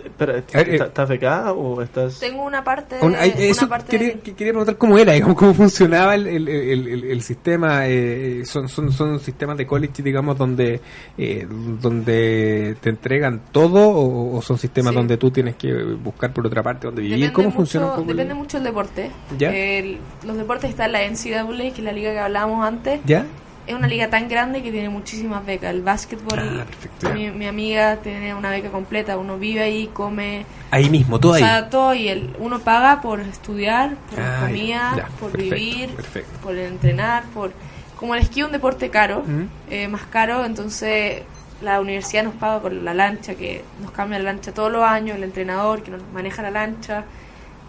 Espera, 0.05 0.37
eh, 0.37 0.43
¿estás 0.81 1.09
becada 1.09 1.53
o 1.53 1.81
estás...? 1.81 2.19
Tengo 2.19 2.43
una 2.43 2.63
parte 2.63 2.95
de, 2.97 3.05
un- 3.05 3.15
hay- 3.15 3.33
eso 3.37 3.65
una 3.65 3.69
parte 3.69 3.91
quería, 3.91 4.07
de- 4.15 4.19
que- 4.19 4.33
quería 4.33 4.53
preguntar 4.53 4.77
cómo 4.77 4.97
era, 4.97 5.13
digamos, 5.13 5.35
cómo 5.37 5.53
funcionaba 5.53 6.15
el, 6.15 6.27
el, 6.27 6.47
el- 6.47 6.87
el- 6.87 7.03
el 7.05 7.21
sistema. 7.21 7.87
eh, 7.87 8.43
son, 8.45 8.67
son, 8.69 8.91
son 8.91 9.19
sistemas 9.19 9.57
de 9.57 9.65
college, 9.67 10.01
digamos, 10.03 10.37
donde 10.37 10.79
eh, 11.17 11.47
donde 11.81 12.75
te 12.81 12.89
entregan 12.89 13.41
todo 13.51 13.89
o, 13.89 14.37
o 14.37 14.41
son 14.41 14.57
sistemas 14.57 14.91
Sí. 14.91 14.95
donde 14.95 15.17
tú 15.17 15.31
tienes 15.31 15.55
que 15.55 15.71
buscar 15.73 16.33
por 16.33 16.45
otra 16.47 16.63
parte 16.63 16.87
donde 16.87 17.01
vivir. 17.01 17.17
Depende 17.17 17.33
¿Cómo 17.33 17.47
mucho, 17.47 17.57
funciona 17.57 17.85
un 17.87 17.91
poco 17.91 18.01
el- 18.11 18.17
Depende 18.17 18.33
mucho 18.33 18.57
del 18.57 18.65
deporte. 18.65 19.11
¿Ya? 19.37 19.53
El- 19.53 19.97
los 20.25 20.37
deportes 20.37 20.69
están 20.69 20.91
la 20.91 21.03
NCAA, 21.03 21.55
que 21.57 21.67
es 21.69 21.79
la 21.79 21.91
liga 21.91 22.11
que 22.11 22.19
hablábamos 22.19 22.65
antes. 22.65 22.99
¿Ya? 23.05 23.25
Es 23.71 23.77
una 23.77 23.87
liga 23.87 24.09
tan 24.09 24.27
grande 24.27 24.61
que 24.61 24.71
tiene 24.71 24.89
muchísimas 24.89 25.45
becas. 25.45 25.71
El 25.71 25.81
básquetbol, 25.81 26.39
Ah, 26.39 26.65
perfecto, 26.65 27.13
mi, 27.13 27.31
mi 27.31 27.47
amiga 27.47 27.95
tiene 27.97 28.35
una 28.35 28.49
beca 28.49 28.69
completa. 28.69 29.17
Uno 29.17 29.37
vive 29.37 29.61
ahí, 29.61 29.89
come, 29.93 30.45
Ahí 30.71 30.89
mismo, 30.89 31.19
todo 31.19 31.31
o 31.31 31.35
ahí. 31.35 31.43
todo. 31.69 31.93
Y 31.93 32.09
el, 32.09 32.35
uno 32.39 32.59
paga 32.59 32.99
por 33.01 33.21
estudiar, 33.21 33.95
por 34.09 34.19
Ah, 34.19 34.39
comida, 34.45 34.93
ya, 34.97 35.05
por 35.19 35.31
perfecto, 35.31 35.55
vivir, 35.55 35.89
perfecto. 35.91 36.39
por 36.43 36.57
entrenar, 36.57 37.23
por... 37.33 37.53
Como 37.95 38.15
el 38.15 38.21
esquí 38.21 38.39
es 38.41 38.47
un 38.47 38.51
deporte 38.51 38.89
caro, 38.89 39.23
eh, 39.69 39.87
más 39.87 40.01
caro, 40.07 40.43
entonces 40.43 41.21
la 41.61 41.79
universidad 41.79 42.23
nos 42.23 42.33
paga 42.33 42.59
por 42.59 42.73
la 42.73 42.93
lancha, 42.95 43.35
que 43.35 43.63
nos 43.81 43.91
cambia 43.91 44.17
la 44.17 44.25
lancha 44.33 44.51
todos 44.53 44.71
los 44.71 44.83
años, 44.83 45.15
el 45.17 45.23
entrenador 45.23 45.83
que 45.83 45.91
nos 45.91 46.01
maneja 46.11 46.41
la 46.41 46.49
lancha, 46.49 47.05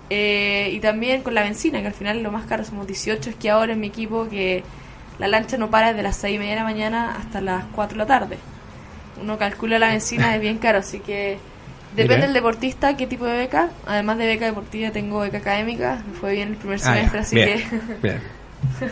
eh, 0.08 0.70
y 0.72 0.80
también 0.80 1.22
con 1.22 1.34
la 1.34 1.42
benzina, 1.42 1.80
que 1.82 1.86
al 1.88 1.92
final 1.92 2.22
lo 2.22 2.32
más 2.32 2.46
caro 2.46 2.64
somos 2.64 2.86
18 2.86 3.28
esquiadores 3.30 3.74
en 3.74 3.80
mi 3.80 3.88
equipo, 3.88 4.26
que 4.28 4.64
la 5.18 5.28
lancha 5.28 5.56
no 5.56 5.70
para 5.70 5.88
desde 5.88 6.02
las 6.02 6.16
6 6.16 6.36
y 6.36 6.38
media 6.38 6.52
de 6.52 6.56
la 6.58 6.64
mañana 6.64 7.16
hasta 7.16 7.40
las 7.40 7.64
4 7.74 7.94
de 7.94 7.98
la 7.98 8.06
tarde. 8.06 8.38
Uno 9.20 9.38
calcula 9.38 9.78
la 9.78 9.88
benzina, 9.88 10.34
es 10.34 10.40
bien 10.40 10.58
caro, 10.58 10.78
así 10.78 10.98
que 11.00 11.38
depende 11.94 12.16
Mira. 12.16 12.24
del 12.26 12.34
deportista 12.34 12.96
qué 12.96 13.06
tipo 13.06 13.24
de 13.26 13.36
beca. 13.36 13.70
Además 13.86 14.18
de 14.18 14.26
beca 14.26 14.46
deportiva, 14.46 14.90
tengo 14.90 15.20
beca 15.20 15.38
académica, 15.38 16.02
me 16.08 16.14
fue 16.18 16.32
bien 16.32 16.48
el 16.48 16.56
primer 16.56 16.78
Ah, 16.78 16.84
semestre, 16.84 17.20
así 17.20 17.34
bien, 17.36 17.58
que 17.60 17.78
bien, 18.02 18.20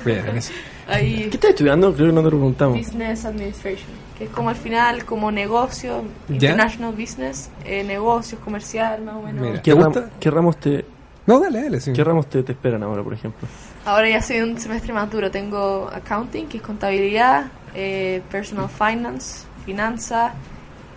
bien, 0.04 0.40
ahí 0.88 1.28
¿Qué 1.30 1.36
estás 1.36 1.50
estudiando? 1.50 1.92
Creo 1.94 2.08
que 2.08 2.12
no 2.12 2.20
te 2.20 2.24
lo 2.24 2.30
preguntamos. 2.30 2.76
Business 2.78 3.24
Administration, 3.24 3.88
que 4.18 4.24
es 4.24 4.30
como 4.30 4.50
al 4.50 4.56
final 4.56 5.04
como 5.04 5.32
negocio, 5.32 6.02
¿Ya? 6.28 6.34
international 6.34 6.92
business, 6.94 7.50
eh, 7.64 7.82
negocios, 7.84 8.40
comercial, 8.44 9.02
más 9.02 9.14
o 9.16 9.22
menos. 9.22 9.40
Mira. 9.42 9.62
¿Qué, 9.62 9.72
¿Te 9.74 9.78
ram- 9.80 10.08
qué 10.20 10.30
ramos 10.30 10.56
te, 10.60 10.84
No, 11.26 11.38
dale, 11.40 11.62
dale. 11.62 11.80
Sí. 11.80 11.92
qué 11.92 12.02
ramos 12.04 12.28
te, 12.28 12.42
te 12.42 12.52
esperan 12.52 12.82
ahora, 12.82 13.02
por 13.02 13.14
ejemplo? 13.14 13.46
Ahora 13.84 14.08
ya 14.08 14.20
soy 14.22 14.40
un 14.40 14.58
semestre 14.58 14.92
más 14.92 15.10
duro. 15.10 15.30
Tengo 15.30 15.90
accounting, 15.92 16.48
que 16.48 16.56
es 16.58 16.62
contabilidad, 16.62 17.46
eh, 17.74 18.22
personal 18.30 18.68
finance, 18.68 19.44
finanza, 19.64 20.34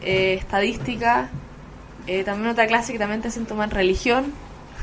eh, 0.02 0.36
estadística. 0.40 1.30
eh, 2.08 2.24
también 2.26 2.50
otra 2.50 2.68
clase 2.68 2.92
que 2.92 3.00
también 3.00 3.22
te 3.22 3.30
hacen 3.30 3.46
tomar 3.46 3.72
religión. 3.74 4.26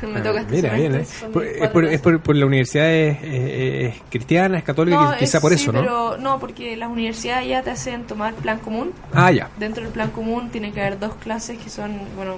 Me 0.03 0.21
Ah, 0.21 0.23
toca 0.23 0.41
este 0.41 0.53
Mira, 0.57 0.73
bien, 0.75 0.93
semestre. 0.93 1.27
eh. 1.29 1.31
Por- 1.33 1.43
mis 1.45 1.53
es, 1.63 1.69
por, 1.69 1.85
es 1.85 2.01
por- 2.01 2.21
por 2.23 2.37
la 2.37 2.47
universidad 2.47 2.91
es, 2.91 3.19
es- 3.23 3.95
es 3.95 4.03
cristiana, 4.09 4.57
es 4.57 4.65
católica, 4.65 4.97
No, 4.99 5.17
quizá 5.19 5.37
es- 5.37 5.43
por 5.43 5.51
sí, 5.53 5.57
eso, 5.63 5.73
¿no? 5.73 5.81
Pero 5.83 6.17
no, 6.17 6.39
porque 6.41 6.77
las 6.79 6.89
universidades 6.89 7.47
ya 7.49 7.63
te 7.63 7.71
hacen 7.71 8.05
tomar 8.05 8.33
plan 8.35 8.59
común. 8.61 8.93
Ah, 9.13 9.31
ya. 9.31 9.51
Dentro 9.59 9.83
del 9.85 9.93
plan 9.93 10.11
común 10.11 10.49
tiene 10.51 10.73
que 10.73 10.81
haber 10.81 10.99
dos 10.99 11.15
clases 11.17 11.59
que 11.59 11.69
son, 11.69 11.99
bueno, 12.17 12.37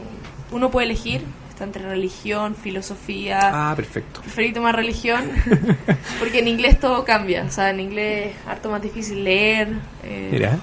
uno 0.51 0.71
puede 0.73 0.87
elegir, 0.87 1.23
está 1.53 1.65
entre 1.65 1.83
religión, 1.89 2.55
filosofía. 2.55 3.39
Ah, 3.71 3.75
perfecto. 3.77 4.21
Preferí 4.21 4.53
tomar 4.53 4.75
religión 4.77 5.23
porque 6.19 6.41
en 6.41 6.49
inglés 6.49 6.79
todo 6.81 7.05
cambia, 7.05 7.45
o 7.45 7.51
sea, 7.51 7.71
en 7.71 7.81
inglés 7.81 8.33
es 8.41 8.49
harto 8.49 8.71
más 8.71 8.83
difícil 8.83 9.23
leer. 9.25 9.69
eh, 10.05 10.29
Mira. 10.33 10.59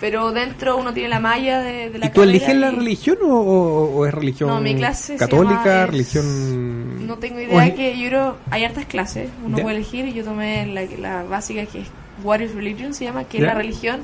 Pero 0.00 0.32
dentro 0.32 0.78
uno 0.78 0.94
tiene 0.94 1.10
la 1.10 1.20
malla 1.20 1.60
de, 1.60 1.90
de 1.90 1.98
la 1.98 2.06
¿Y 2.06 2.08
tú 2.10 2.22
eliges 2.22 2.54
la 2.56 2.70
religión 2.70 3.18
o, 3.22 4.06
es 4.06 4.14
religión 4.14 4.48
No, 4.48 4.58
mi 4.58 4.74
clase 4.74 5.12
se 5.12 5.16
católica, 5.18 5.62
llama 5.64 5.82
es- 5.84 5.90
religión... 5.90 7.06
No 7.06 7.16
tengo 7.18 7.38
idea 7.40 7.66
es- 7.66 7.74
que 7.74 7.98
yo 7.98 8.08
creo, 8.08 8.36
hay 8.50 8.64
hartas 8.64 8.86
clases, 8.86 9.28
uno 9.44 9.58
Ya. 9.58 9.62
puede 9.62 9.76
elegir 9.76 10.06
y 10.06 10.14
yo 10.14 10.24
tomé 10.24 10.64
la, 10.66 10.84
la 10.98 11.22
básica 11.24 11.66
que 11.66 11.80
es 11.80 11.88
What 12.24 12.40
is 12.40 12.54
Religion, 12.54 12.94
se 12.94 13.04
llama, 13.04 13.24
que 13.24 13.38
Ya. 13.38 13.44
es 13.44 13.48
la 13.48 13.54
religión. 13.54 14.00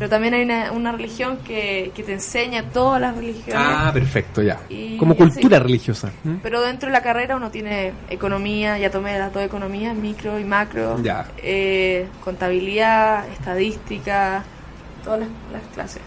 Pero 0.00 0.08
también 0.08 0.32
hay 0.34 0.42
una, 0.44 0.72
una 0.72 0.92
religión 0.92 1.36
que, 1.46 1.92
que 1.94 2.02
te 2.02 2.14
enseña 2.14 2.64
todas 2.72 3.00
las 3.00 3.14
religiones. 3.14 3.54
Ah, 3.54 3.90
perfecto, 3.92 4.40
ya. 4.42 4.58
Y 4.70 4.96
Como 4.96 5.12
así. 5.12 5.22
cultura 5.22 5.58
religiosa. 5.60 6.10
¿m? 6.24 6.38
Pero 6.42 6.62
dentro 6.62 6.88
de 6.88 6.92
la 6.94 7.02
carrera 7.02 7.36
uno 7.36 7.50
tiene 7.50 7.92
economía, 8.08 8.78
ya 8.78 8.90
tomé 8.90 9.18
las 9.18 9.30
dos 9.32 9.42
economías, 9.44 9.94
micro 9.94 10.38
y 10.40 10.44
macro, 10.44 11.00
Ya. 11.02 11.26
eh, 11.36 12.08
contabilidad, 12.24 13.28
estadística, 13.28 14.42
todas 15.04 15.20
las, 15.20 15.28
las 15.52 15.62
clases. 15.74 16.02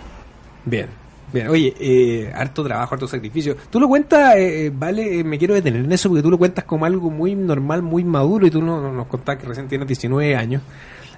Bien. 0.65 0.87
Bien, 1.31 1.47
oye, 1.47 1.73
eh, 1.79 2.31
harto 2.35 2.63
trabajo, 2.63 2.93
harto 2.93 3.07
sacrificio. 3.07 3.57
Tú 3.71 3.79
lo 3.79 3.87
cuentas, 3.87 4.35
eh, 4.35 4.67
eh, 4.67 4.71
vale, 4.71 5.19
eh, 5.19 5.23
me 5.23 5.39
quiero 5.39 5.55
detener 5.55 5.83
en 5.83 5.91
eso 5.91 6.07
porque 6.09 6.21
tú 6.21 6.29
lo 6.29 6.37
cuentas 6.37 6.63
como 6.63 6.85
algo 6.85 7.09
muy 7.09 7.33
normal, 7.33 7.81
muy 7.81 8.03
maduro 8.03 8.45
y 8.45 8.51
tú 8.51 8.61
no, 8.61 8.79
no- 8.79 8.91
nos 8.93 9.07
contás 9.07 9.37
que 9.37 9.47
recién 9.47 9.67
tienes 9.67 9.87
19 9.87 10.35
años. 10.35 10.61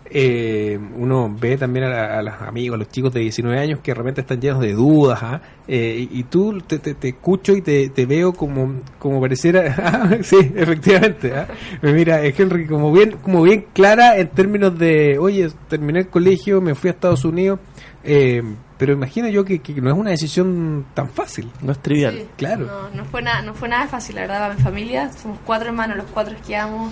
Eh, 0.07 0.79
uno 0.97 1.35
ve 1.39 1.57
también 1.57 1.85
a, 1.85 1.89
la- 1.89 2.19
a 2.19 2.21
los 2.21 2.33
amigos, 2.41 2.75
a 2.75 2.77
los 2.77 2.89
chicos 2.89 3.11
de 3.11 3.21
19 3.21 3.59
años 3.59 3.79
que 3.81 3.91
de 3.91 3.95
repente 3.95 4.21
están 4.21 4.39
llenos 4.39 4.61
de 4.61 4.73
dudas, 4.73 5.19
¿ah? 5.23 5.41
Eh, 5.67 6.07
y, 6.11 6.19
y 6.19 6.23
tú 6.25 6.61
te, 6.61 6.77
te- 6.77 6.93
te 6.93 7.07
escucho 7.09 7.53
y 7.53 7.61
te, 7.63 7.89
te 7.89 8.05
veo 8.05 8.31
como, 8.33 8.81
como 8.99 9.19
pareciera, 9.19 9.75
ah, 9.83 10.17
sí, 10.21 10.37
efectivamente, 10.55 11.33
¿ah? 11.35 11.47
mira, 11.81 12.21
es 12.23 12.39
Henry 12.39 12.67
como 12.67 12.91
bien, 12.91 13.17
como 13.23 13.41
bien 13.41 13.65
clara 13.73 14.17
en 14.17 14.27
términos 14.29 14.77
de, 14.77 15.17
oye, 15.17 15.49
terminé 15.67 15.99
el 16.01 16.07
colegio, 16.09 16.61
me 16.61 16.75
fui 16.75 16.89
a 16.89 16.93
Estados 16.93 17.25
Unidos, 17.25 17.59
eh, 18.03 18.43
pero 18.77 18.93
imagino 18.93 19.27
yo 19.29 19.43
que, 19.43 19.59
que 19.59 19.73
no 19.81 19.89
es 19.89 19.97
una 19.97 20.11
decisión 20.11 20.85
tan 20.93 21.09
fácil. 21.09 21.49
No 21.61 21.71
es 21.71 21.79
trivial. 21.79 22.13
Sí, 22.19 22.25
claro. 22.37 22.65
No, 22.67 22.89
no 22.89 23.05
fue 23.05 23.21
nada, 23.21 23.41
no 23.41 23.53
fue 23.55 23.69
nada 23.69 23.87
fácil, 23.87 24.15
la 24.15 24.21
verdad, 24.21 24.39
para 24.41 24.53
mi 24.55 24.61
familia. 24.61 25.11
Somos 25.13 25.39
cuatro 25.45 25.69
hermanos, 25.69 25.95
los 25.97 26.05
cuatro 26.07 26.35
esquiamos. 26.35 26.91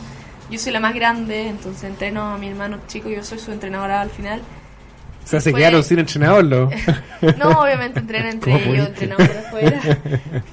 Yo 0.54 0.60
soy 0.60 0.72
la 0.72 0.80
más 0.80 0.94
grande, 0.94 1.48
entonces 1.48 1.84
entreno 1.86 2.22
a 2.34 2.38
mi 2.38 2.48
hermano 2.48 2.78
chico, 2.88 3.10
yo 3.10 3.24
soy 3.24 3.40
su 3.40 3.52
entrenadora 3.52 4.02
al 4.02 4.12
final. 4.12 4.40
O 5.24 5.28
sea, 5.28 5.40
se 5.42 5.50
Fue- 5.50 5.62
quedaron 5.62 5.84
sin 5.84 5.98
entrenador, 6.00 6.44
¿no? 6.46 6.70
No, 7.40 7.62
obviamente 7.62 8.00
entrenan 8.00 8.30
entre 8.34 8.52
¿Cómo 8.54 8.74
ellos, 8.74 8.88
entrenamos 8.90 9.28
por 9.28 9.38
afuera. 9.38 9.82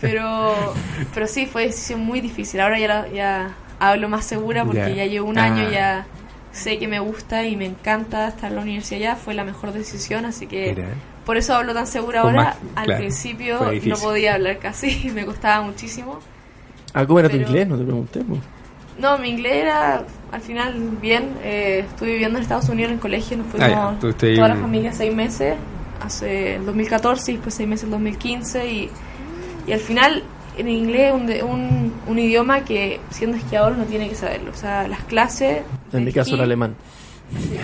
Pero, 0.00 0.74
pero 1.12 1.26
sí, 1.26 1.44
fue 1.46 1.66
decisión 1.66 2.00
muy 2.00 2.20
difícil. 2.22 2.60
Ahora 2.60 2.78
ya, 2.78 2.88
la- 2.88 3.08
ya 3.08 3.50
hablo 3.78 4.08
más 4.08 4.24
segura 4.24 4.64
porque 4.64 4.80
Ya. 4.80 4.88
ya, 4.88 5.06
llevo 5.06 5.28
un 5.28 5.38
Ah. 5.38 5.44
año, 5.44 5.70
ya 5.70 6.06
sé 6.52 6.78
que 6.78 6.88
me 6.88 6.98
gusta 7.00 7.44
y 7.44 7.56
me 7.56 7.66
encanta 7.66 8.28
estar 8.28 8.48
en 8.50 8.56
la 8.56 8.62
universidad 8.62 9.00
ya. 9.00 9.16
Fue 9.16 9.34
la 9.34 9.44
mejor 9.44 9.72
decisión, 9.72 10.24
así 10.24 10.46
que 10.46 10.72
Mira. 10.74 10.88
por 11.26 11.36
eso 11.36 11.54
hablo 11.54 11.74
tan 11.74 11.86
segura 11.86 12.22
Con 12.22 12.30
ahora. 12.38 12.44
más- 12.50 12.56
Al 12.76 12.84
claro, 12.86 13.00
principio 13.00 13.58
no 13.84 13.96
podía 13.96 14.34
hablar 14.36 14.58
casi, 14.60 15.10
me 15.14 15.26
costaba 15.26 15.60
muchísimo. 15.62 16.20
Ah, 16.94 17.04
¿cómo 17.04 17.20
era 17.20 17.28
tu 17.28 17.36
inglés? 17.36 17.68
No 17.68 17.76
te 17.76 17.84
pregunté. 17.84 18.20
No, 18.98 19.16
mi 19.18 19.28
inglés 19.30 19.54
era 19.64 20.04
al 20.32 20.40
final 20.40 20.74
bien. 21.00 21.30
Eh, 21.42 21.84
estuve 21.88 22.12
viviendo 22.12 22.38
en 22.38 22.42
Estados 22.42 22.68
Unidos 22.68 22.90
en 22.90 22.94
el 22.96 23.00
colegio, 23.00 23.36
nos 23.38 23.46
fuimos 23.46 23.68
Ah, 23.72 23.96
ahí 24.02 24.34
toda 24.36 24.48
la 24.48 24.56
familia 24.56 24.92
seis 24.92 25.14
meses, 25.14 25.54
hace 26.00 26.56
el 26.56 26.66
2014 26.66 27.32
y 27.32 27.34
después 27.36 27.54
seis 27.54 27.68
meses 27.68 27.84
el 27.84 27.90
2015 27.90 28.66
y, 28.72 28.90
y 29.66 29.72
al 29.72 29.80
final 29.80 30.22
en 30.58 30.68
inglés 30.68 31.12
un, 31.14 31.26
de- 31.26 31.42
un, 31.42 31.94
un 32.06 32.18
idioma 32.18 32.64
que 32.64 33.00
siendo 33.10 33.36
esquiador 33.38 33.76
no 33.78 33.84
tiene 33.84 34.08
que 34.08 34.14
saberlo. 34.14 34.50
O 34.50 34.54
sea, 34.54 34.86
las 34.88 35.00
clases... 35.04 35.62
En 35.92 36.04
mi 36.04 36.12
caso 36.12 36.34
el 36.34 36.42
alemán. 36.42 36.74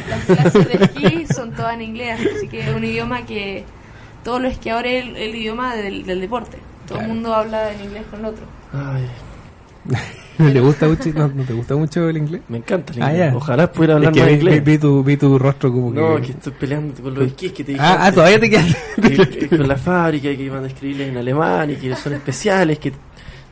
Las 0.09 0.25
clases 0.25 0.69
de 0.69 0.85
esquí 0.85 1.27
son 1.27 1.53
todas 1.53 1.75
en 1.75 1.83
inglés, 1.83 2.19
así 2.37 2.49
que 2.49 2.61
es 2.61 2.75
un 2.75 2.85
idioma 2.85 3.27
que 3.27 3.65
todos 4.25 4.41
los 4.41 4.53
esquiadores 4.53 5.05
es 5.05 5.11
el, 5.11 5.17
el 5.17 5.35
idioma 5.35 5.75
del, 5.77 6.07
del 6.07 6.21
deporte. 6.21 6.59
Todo 6.87 6.99
el 6.99 7.05
Claro. 7.05 7.15
mundo 7.15 7.35
habla 7.35 7.73
en 7.73 7.81
inglés 7.83 8.05
con 8.11 8.21
el 8.21 8.27
otro. 8.27 8.45
Ay, 8.73 9.07
¿No 10.39 10.53
te 10.53 10.61
gusta 10.61 10.87
mucho, 10.87 11.09
no, 11.15 11.29
no 11.29 11.45
te 11.45 11.53
gusta 11.55 11.75
mucho 11.77 12.09
el 12.11 12.19
inglés? 12.19 12.43
me 12.49 12.59
encanta 12.59 12.93
el 12.93 13.03
Ah, 13.03 13.11
inglés. 13.13 13.33
Ojalá 13.35 13.73
pudiera 13.73 13.95
hablar 13.95 14.11
Es 14.13 14.15
que 14.17 14.21
más 14.21 14.29
vi, 14.29 14.35
inglés. 14.35 14.65
vi- 14.65 14.73
vi 14.73 14.79
tu, 14.79 15.03
vi 15.03 15.17
tu 15.17 15.39
rostro 15.39 15.73
como 15.73 15.93
que... 15.95 15.99
No, 16.01 16.17
que 16.21 16.33
estoy 16.33 16.53
peleando 16.53 17.03
con 17.03 17.15
los 17.15 17.27
esquís 17.27 17.53
que 17.53 17.65
te 17.65 17.73
dije. 17.73 17.83
ah, 17.85 17.99
ah, 18.03 18.13
todavía 18.13 18.39
te 18.39 18.51
quedas... 18.51 18.77
Que- 19.03 19.29
que 19.49 19.49
con 19.57 19.67
la 19.67 19.77
fábrica 19.77 20.25
que 20.29 20.43
iban 20.43 20.65
a 20.65 20.67
escribirles 20.67 21.09
en 21.09 21.17
alemán 21.17 21.71
y 21.71 21.77
que 21.77 21.97
son 21.97 22.13
especiales, 22.13 22.79
que 22.79 22.93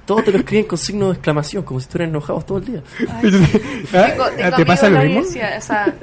todos 0.05 0.25
te 0.25 0.33
lo 0.33 0.39
escriben 0.39 0.67
con 0.67 0.77
signo 0.77 1.07
de 1.07 1.13
exclamación, 1.15 1.63
como 1.63 1.81
si 1.81 1.85
estuvieran 1.85 2.11
enojados 2.11 2.45
todo 2.45 2.59
el 2.59 2.65
día. 2.67 2.83
Ah, 3.09 3.21
Tengo- 3.23 4.25
tengo 4.27 4.37
¿Te 4.37 4.43
amigos 4.45 4.65
pasa 4.67 4.87
en 4.89 4.93
lo 4.93 4.99
la 4.99 5.05
mismo? 5.07 5.21
universidad, 5.21 5.57
o 5.59 5.61
sea, 5.63 5.95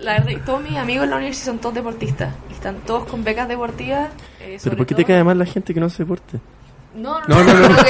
la 0.00 0.12
verdad, 0.20 0.40
todos 0.46 0.62
mis 0.62 0.76
amigos 0.78 1.04
en 1.04 1.10
la 1.10 1.16
universidad 1.16 1.46
son 1.46 1.58
todos 1.58 1.74
deportistas. 1.74 2.34
y 2.48 2.52
Están 2.54 2.76
todos 2.86 3.04
con 3.04 3.22
becas 3.24 3.46
deportivas. 3.46 4.08
eh, 4.40 4.56
Pero 4.64 4.76
¿por 4.76 4.86
qué 4.86 4.94
te 4.94 5.02
todo- 5.02 5.08
cae 5.14 5.22
mal 5.24 5.38
la 5.38 5.44
gente 5.46 5.74
que 5.74 5.80
no 5.80 5.86
hace 5.86 6.02
deporte? 6.04 6.40
No, 6.94 7.20
No, 7.26 7.42
no, 7.42 7.54
no, 7.54 7.68
no, 7.68 7.84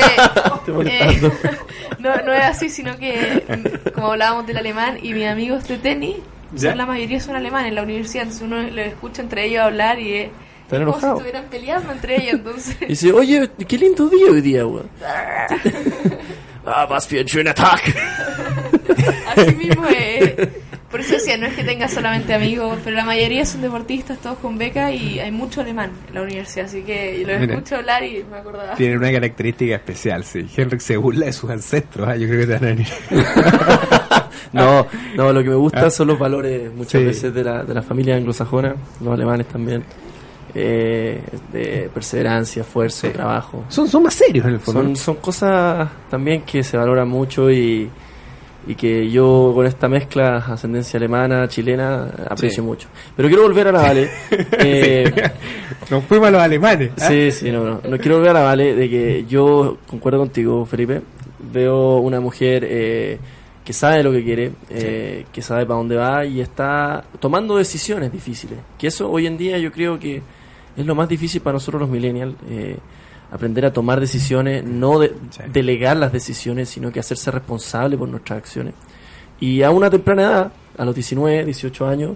que, 0.64 0.98
eh, 1.04 1.20
no, 1.98 2.16
no 2.22 2.32
es 2.32 2.44
así, 2.44 2.70
sino 2.70 2.96
que 2.96 3.44
mm, 3.48 3.90
como 3.90 4.12
hablábamos 4.12 4.46
del 4.46 4.56
alemán 4.56 4.98
y 5.02 5.12
mis 5.12 5.26
amigos 5.26 5.68
de 5.68 5.78
tenis, 5.78 6.16
son, 6.56 6.78
la 6.78 6.86
mayoría 6.86 7.20
son 7.20 7.36
alemanes 7.36 7.68
en 7.68 7.74
la 7.74 7.82
universidad, 7.82 8.24
entonces 8.24 8.46
uno 8.46 8.62
les 8.62 8.88
escucha 8.88 9.22
entre 9.22 9.44
ellos 9.46 9.62
hablar 9.62 9.98
y 9.98 10.14
es 10.14 10.30
como 10.68 10.98
si 10.98 11.06
estuvieran 11.06 11.44
peleando 11.50 11.92
entre 11.92 12.16
ellos, 12.16 12.34
entonces... 12.34 12.76
Y 12.80 12.86
dice, 12.86 13.12
oye, 13.12 13.50
qué 13.68 13.78
lindo 13.78 14.08
día 14.08 14.26
hoy 14.30 14.40
día, 14.40 14.66
weón. 14.66 14.88
ah, 16.66 16.86
was 16.88 17.06
für 17.06 17.20
ein 17.20 17.28
schöner 17.28 17.54
Tag. 17.54 17.80
Así 19.36 19.54
mismo 19.54 19.84
es. 19.86 20.34
Por 20.94 21.00
eso 21.00 21.14
decía, 21.14 21.36
no 21.36 21.46
es 21.46 21.54
que 21.54 21.64
tenga 21.64 21.88
solamente 21.88 22.32
amigos, 22.34 22.78
pero 22.84 22.94
la 22.94 23.04
mayoría 23.04 23.44
son 23.44 23.62
deportistas, 23.62 24.16
todos 24.20 24.38
con 24.38 24.56
beca 24.56 24.92
y 24.92 25.18
hay 25.18 25.32
mucho 25.32 25.60
alemán 25.60 25.90
en 26.06 26.14
la 26.14 26.22
universidad, 26.22 26.66
así 26.66 26.82
que 26.82 27.24
los 27.26 27.40
Mira. 27.40 27.52
escucho 27.54 27.74
hablar 27.74 28.04
y 28.04 28.24
me 28.30 28.36
acordaba. 28.36 28.76
Tienen 28.76 28.98
una 28.98 29.10
característica 29.10 29.74
especial, 29.74 30.22
sí. 30.22 30.46
Henrik 30.56 30.78
se 30.78 30.96
burla 30.96 31.26
de 31.26 31.32
sus 31.32 31.50
ancestros, 31.50 32.06
ah, 32.08 32.14
yo 32.14 32.28
creo 32.28 32.42
que 32.42 32.46
te 32.46 32.52
van 32.52 32.62
a 32.62 32.66
venir. 32.68 32.86
No, 34.52 34.86
no, 35.16 35.32
lo 35.32 35.42
que 35.42 35.48
me 35.48 35.56
gusta 35.56 35.90
son 35.90 36.06
los 36.06 36.16
valores 36.18 36.72
muchas 36.72 37.00
Sí. 37.00 37.04
veces 37.04 37.34
de 37.34 37.42
la, 37.42 37.64
de 37.64 37.74
la 37.74 37.82
familia 37.82 38.14
anglosajona, 38.14 38.76
los 39.00 39.12
alemanes 39.14 39.48
también, 39.48 39.82
eh, 40.54 41.20
de 41.52 41.90
perseverancia, 41.92 42.62
esfuerzo, 42.62 43.10
trabajo. 43.10 43.64
Son, 43.68 43.88
son 43.88 44.04
más 44.04 44.14
serios 44.14 44.46
en 44.46 44.52
el 44.52 44.60
fondo. 44.60 44.80
Son, 44.80 44.94
son 44.96 45.16
cosas 45.16 45.88
también 46.08 46.42
que 46.42 46.62
se 46.62 46.76
valoran 46.76 47.08
mucho 47.08 47.50
y, 47.50 47.90
y 48.66 48.74
que 48.74 49.10
yo 49.10 49.52
con 49.54 49.66
esta 49.66 49.88
mezcla 49.88 50.36
ascendencia 50.38 50.96
alemana, 50.98 51.46
chilena, 51.48 52.04
aprecio 52.28 52.62
Sí. 52.62 52.66
mucho. 52.66 52.88
Pero 53.16 53.28
quiero 53.28 53.42
volver 53.44 53.68
a 53.68 53.72
la 53.72 53.80
Vale. 53.82 54.10
eh, 54.58 55.12
Nos 55.90 56.04
fuimos 56.04 56.28
a 56.28 56.30
los 56.30 56.40
alemanes. 56.40 56.92
¿ah? 57.00 57.08
Sí, 57.08 57.30
sí, 57.30 57.50
no, 57.50 57.64
no. 57.64 57.80
No 57.88 57.98
quiero 57.98 58.16
volver 58.16 58.30
a 58.30 58.34
la 58.34 58.42
Vale 58.42 58.74
de 58.74 58.88
que 58.88 59.24
yo 59.28 59.78
concuerdo 59.86 60.18
contigo, 60.18 60.64
Felipe. 60.66 61.02
Veo 61.52 61.98
una 61.98 62.20
mujer 62.20 62.66
eh, 62.68 63.18
que 63.64 63.72
sabe 63.72 64.02
lo 64.02 64.12
que 64.12 64.24
quiere, 64.24 64.52
eh, 64.70 65.26
que 65.32 65.42
sabe 65.42 65.66
para 65.66 65.78
dónde 65.78 65.96
va 65.96 66.24
y 66.24 66.40
está 66.40 67.04
tomando 67.20 67.56
decisiones 67.56 68.10
difíciles. 68.12 68.58
Que 68.78 68.86
eso 68.88 69.10
hoy 69.10 69.26
en 69.26 69.36
día 69.36 69.58
yo 69.58 69.70
creo 69.72 69.98
que 69.98 70.22
es 70.76 70.86
lo 70.86 70.94
más 70.94 71.08
difícil 71.08 71.40
para 71.40 71.54
nosotros 71.54 71.80
los 71.82 71.90
millennials. 71.90 72.34
Aprender 73.34 73.66
a 73.66 73.72
tomar 73.72 73.98
decisiones, 74.00 74.64
no 74.64 74.98
de- 75.00 75.12
Sí. 75.30 75.42
delegar 75.52 75.96
las 75.96 76.12
decisiones, 76.12 76.68
sino 76.68 76.90
que 76.92 77.00
hacerse 77.00 77.30
responsable 77.30 77.98
por 77.98 78.08
nuestras 78.08 78.38
acciones. 78.38 78.74
Y 79.40 79.62
a 79.62 79.70
una 79.70 79.90
temprana 79.90 80.22
edad, 80.22 80.52
a 80.78 80.84
los 80.84 80.94
19, 80.94 81.44
18 81.44 81.86
años, 81.86 82.12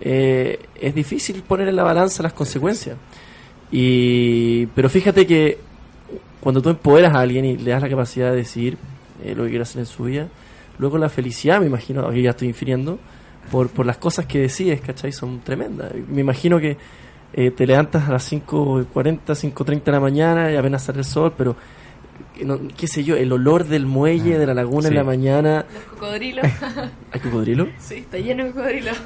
eh, 0.00 0.58
es 0.80 0.94
difícil 0.94 1.42
poner 1.42 1.68
en 1.68 1.76
la 1.76 1.84
balanza 1.84 2.22
las 2.22 2.32
consecuencias. 2.32 2.96
Y, 3.70 4.66
pero 4.74 4.88
fíjate 4.88 5.26
que 5.26 5.58
cuando 6.40 6.62
tú 6.62 6.68
empoderas 6.70 7.14
a 7.14 7.20
alguien 7.20 7.44
y 7.44 7.56
le 7.56 7.70
das 7.72 7.82
la 7.82 7.88
capacidad 7.88 8.30
de 8.30 8.36
decidir 8.36 8.76
eh, 9.24 9.34
lo 9.34 9.44
que 9.44 9.50
quiere 9.50 9.62
hacer 9.62 9.80
en 9.80 9.86
su 9.86 10.04
vida, 10.04 10.28
luego 10.78 10.98
la 10.98 11.08
felicidad, 11.08 11.60
me 11.60 11.66
imagino, 11.66 12.06
aquí 12.06 12.22
ya 12.22 12.30
estoy 12.30 12.48
infiriendo, 12.48 12.98
por, 13.50 13.68
por 13.70 13.86
las 13.86 13.96
cosas 13.98 14.26
que 14.26 14.40
decides, 14.40 14.80
¿cachai? 14.80 15.12
Son 15.12 15.40
tremendas. 15.40 15.92
Me 16.08 16.20
imagino 16.20 16.58
que 16.58 16.76
eh, 17.36 17.50
te 17.50 17.66
levantas 17.66 18.08
a 18.08 18.12
las 18.12 18.32
5.40, 18.32 19.18
5.30 19.26 19.84
de 19.84 19.92
la 19.92 20.00
mañana 20.00 20.50
y 20.50 20.56
apenas 20.56 20.82
sale 20.84 20.98
el 21.00 21.04
sol, 21.04 21.32
pero 21.36 21.54
que 22.34 22.44
no- 22.44 22.58
qué 22.76 22.86
sé 22.86 23.04
yo, 23.04 23.14
el 23.16 23.30
olor 23.32 23.64
del 23.66 23.86
muelle, 23.86 24.38
de 24.38 24.46
la 24.46 24.54
laguna 24.54 24.88
en 24.88 24.94
la 24.94 25.04
mañana. 25.04 25.64
Los 25.72 25.82
cocodrilos. 25.84 26.44
¿Hay 27.12 27.20
cocodrilo? 27.20 27.68
sí, 27.78 27.96
está 27.96 28.18
lleno 28.18 28.44
de 28.44 28.50
cocodrilos. 28.52 28.96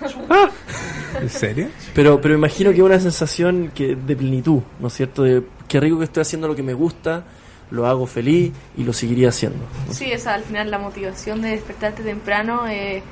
¿En 1.21 1.29
serio? 1.29 1.69
Pero, 1.95 2.21
pero 2.21 2.35
imagino 2.35 2.71
que 2.71 2.77
es 2.79 2.83
una 2.83 3.01
sensación 3.01 3.71
que 3.75 3.97
de 3.97 4.17
plenitud, 4.17 4.61
¿no 4.79 4.89
es 4.89 4.95
cierto? 4.95 5.23
De 5.23 5.43
qué 5.69 5.81
rico 5.81 5.99
que 5.99 6.05
estoy 6.05 6.23
haciendo 6.23 6.49
lo 6.49 6.55
que 6.57 6.63
me 6.63 6.75
gusta, 6.75 7.25
lo 7.71 7.87
hago 7.87 8.07
feliz 8.07 8.53
y 8.77 8.83
lo 8.85 8.93
seguiría 8.93 9.29
haciendo. 9.29 9.59
Sí, 9.91 10.11
esa 10.11 10.35
al 10.35 10.43
final 10.43 10.71
la 10.71 10.79
motivación 10.79 11.41
de 11.43 11.51
despertarte 11.51 12.03
temprano 12.03 12.67
eh, 12.69 13.03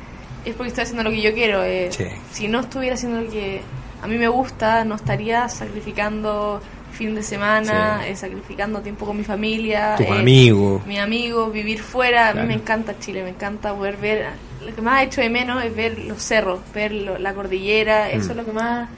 es 0.45 0.55
porque 0.55 0.69
estoy 0.69 0.83
haciendo 0.83 1.03
lo 1.05 1.11
que 1.11 1.23
yo 1.23 1.33
quiero. 1.33 1.63
eh. 1.65 1.89
Sí. 1.91 2.05
Si 2.33 2.49
no 2.49 2.61
estuviera 2.61 2.95
haciendo 2.95 3.21
lo 3.21 3.31
que 3.31 3.61
a 4.03 4.07
mí 4.07 4.17
me 4.19 4.29
gusta, 4.29 4.85
no 4.85 4.95
estaría 4.97 5.49
sacrificando 5.49 6.61
fin 6.93 7.15
de 7.15 7.23
semana, 7.23 8.01
Sí. 8.03 8.11
eh, 8.11 8.17
sacrificando 8.17 8.81
tiempo 8.81 9.07
con 9.07 9.17
mi 9.17 9.25
familia. 9.25 9.95
Tus 9.97 10.07
eh, 10.07 10.11
amigos. 10.19 10.85
mi 10.87 10.99
amigo, 10.99 11.51
vivir 11.51 11.81
fuera. 11.81 12.31
A 12.31 12.35
mí 12.35 12.43
me 12.47 12.55
encanta 12.55 12.99
Chile, 12.99 13.23
me 13.23 13.31
encanta 13.31 13.75
poder 13.75 13.97
ver. 13.99 14.27
Lo 14.67 14.75
que 14.75 14.83
más 14.83 15.01
he 15.01 15.05
hecho 15.05 15.21
de 15.21 15.31
menos 15.31 15.63
es 15.65 15.75
ver 15.75 15.99
los 15.99 16.21
cerros, 16.23 16.61
ver 16.75 16.93
lo- 16.93 17.19
la 17.19 17.35
cordillera. 17.35 18.11
Eso 18.11 18.29
Mm. 18.29 18.31
es 18.31 18.37
lo 18.37 18.45
que 18.45 18.53
más, 18.53 18.89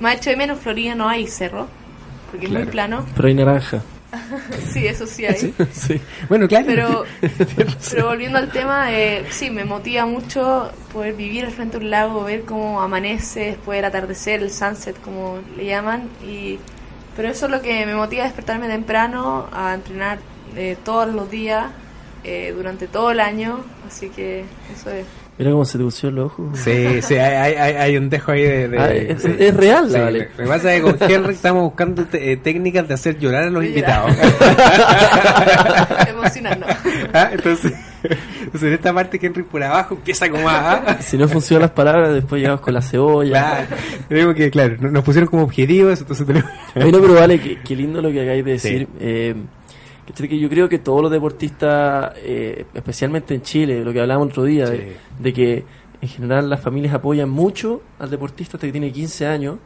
más 0.00 0.14
he 0.14 0.16
hecho 0.18 0.30
de 0.30 0.36
menos. 0.36 0.58
Florida 0.60 0.94
no 0.94 1.08
hay 1.08 1.26
cerro, 1.26 1.66
porque 2.30 2.46
es 2.46 2.52
muy 2.52 2.66
plano. 2.66 3.04
Pero 3.16 3.28
hay 3.28 3.34
naranja. 3.34 3.82
Sí, 4.72 4.86
eso 4.86 5.06
sí 5.06 5.24
hay. 5.26 5.54
Sí. 5.72 6.00
Bueno, 6.28 6.48
claro. 6.48 6.66
Pero, 6.66 7.04
pero 7.90 8.06
volviendo 8.06 8.38
al 8.38 8.50
tema, 8.50 8.92
eh, 8.92 9.24
sí, 9.30 9.50
me 9.50 9.64
motiva 9.64 10.06
mucho 10.06 10.70
poder 10.92 11.14
vivir 11.14 11.44
al 11.44 11.52
frente 11.52 11.78
de 11.78 11.84
un 11.84 11.90
lago, 11.90 12.24
ver 12.24 12.42
cómo 12.42 12.80
amanece, 12.80 13.40
después 13.40 13.78
del 13.78 13.84
atardecer, 13.84 14.42
el 14.42 14.50
sunset, 14.50 15.00
como 15.00 15.40
le 15.56 15.66
llaman. 15.66 16.08
y 16.26 16.58
Pero 17.16 17.28
eso 17.28 17.46
es 17.46 17.52
lo 17.52 17.60
que 17.62 17.84
me 17.86 17.94
motiva 17.94 18.22
a 18.22 18.26
despertarme 18.26 18.68
temprano, 18.68 19.48
a 19.52 19.74
entrenar 19.74 20.18
eh, 20.56 20.76
todos 20.84 21.12
los 21.12 21.30
días, 21.30 21.66
eh, 22.24 22.52
durante 22.56 22.88
todo 22.88 23.10
el 23.10 23.20
año. 23.20 23.64
Así 23.86 24.08
que 24.10 24.44
eso 24.74 24.90
es. 24.90 25.06
Mira 25.38 25.52
cómo 25.52 25.64
se 25.64 25.78
te 25.78 25.84
buceó 25.84 26.10
el 26.10 26.18
ojo. 26.18 26.50
Sí, 26.54 27.00
sí, 27.00 27.14
hay, 27.14 27.34
hay, 27.34 27.54
hay- 27.54 27.74
hay 27.76 27.96
un 27.96 28.10
dejo 28.10 28.32
ahí 28.32 28.42
de... 28.42 28.68
de- 28.68 28.78
Ah, 28.78 28.90
es- 28.92 29.22
sí. 29.22 29.30
es 29.38 29.54
real, 29.54 29.86
Sí, 29.86 29.92
la 29.92 30.00
Vale. 30.04 30.28
Lo 30.36 30.44
que 30.44 30.48
pasa 30.50 30.74
es 30.74 30.82
que 30.82 30.90
con 30.98 31.10
Henry 31.10 31.32
estamos 31.34 31.62
buscando 31.62 32.04
te- 32.06 32.32
eh, 32.32 32.36
técnicas 32.38 32.88
de 32.88 32.94
hacer 32.94 33.18
llorar 33.20 33.44
a 33.44 33.50
los 33.50 33.62
De 33.62 33.68
invitados. 33.68 34.16
Emocionarnos. 36.08 36.68
Ah, 37.12 37.28
entonces, 37.32 37.72
entonces, 38.02 38.62
en 38.68 38.72
esta 38.74 38.92
parte 38.92 39.18
Henry 39.22 39.42
por 39.44 39.62
abajo 39.62 39.94
empieza 39.94 40.28
como 40.28 40.48
a... 40.48 40.72
ah, 40.72 40.96
Si 41.02 41.16
no 41.16 41.28
funcionan 41.28 41.62
las 41.62 41.70
palabras, 41.70 42.14
después 42.14 42.40
llegamos 42.40 42.60
con 42.60 42.74
la 42.74 42.82
cebolla. 42.82 43.66
Claro, 43.66 43.82
Tenemos 44.08 44.34
que, 44.34 44.50
claro, 44.50 44.76
no- 44.80 44.90
nos 44.90 45.04
pusieron 45.04 45.28
como 45.28 45.44
objetivos, 45.44 46.00
entonces 46.00 46.26
tenemos... 46.26 46.50
Ay, 46.74 46.90
no, 46.92 47.00
pero 47.00 47.14
vale, 47.14 47.40
qué, 47.40 47.58
qué 47.64 47.76
lindo 47.76 48.00
lo 48.02 48.10
que 48.10 48.20
acabáis 48.22 48.44
de 48.44 48.58
Sí. 48.58 48.68
decir. 48.72 48.88
Eh, 49.00 49.34
que- 50.14 50.38
yo 50.38 50.48
creo 50.48 50.68
que 50.68 50.78
todos 50.78 51.02
los 51.02 51.10
deportistas, 51.10 52.12
eh, 52.16 52.66
especialmente 52.74 53.34
en 53.34 53.42
Chile, 53.42 53.84
lo 53.84 53.92
que 53.92 54.00
hablábamos 54.00 54.28
otro 54.30 54.44
día, 54.44 54.66
Sí. 54.66 54.72
de, 54.72 54.96
de 55.18 55.32
que 55.32 55.64
en 56.00 56.08
general 56.08 56.48
las 56.48 56.60
familias 56.60 56.94
apoyan 56.94 57.28
mucho 57.28 57.82
al 57.98 58.08
deportista 58.10 58.56
hasta 58.56 58.66
que 58.66 58.72
tiene 58.72 58.92
15 58.92 59.26
años 59.26 59.58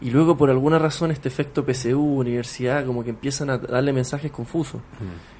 y 0.00 0.10
luego 0.10 0.36
por 0.36 0.48
alguna 0.50 0.78
razón 0.78 1.10
este 1.10 1.28
efecto 1.28 1.64
PSU, 1.64 2.00
universidad, 2.00 2.86
como 2.86 3.04
que 3.04 3.10
empiezan 3.10 3.50
a 3.50 3.58
darle 3.58 3.92
mensajes 3.92 4.30
confusos. 4.30 4.80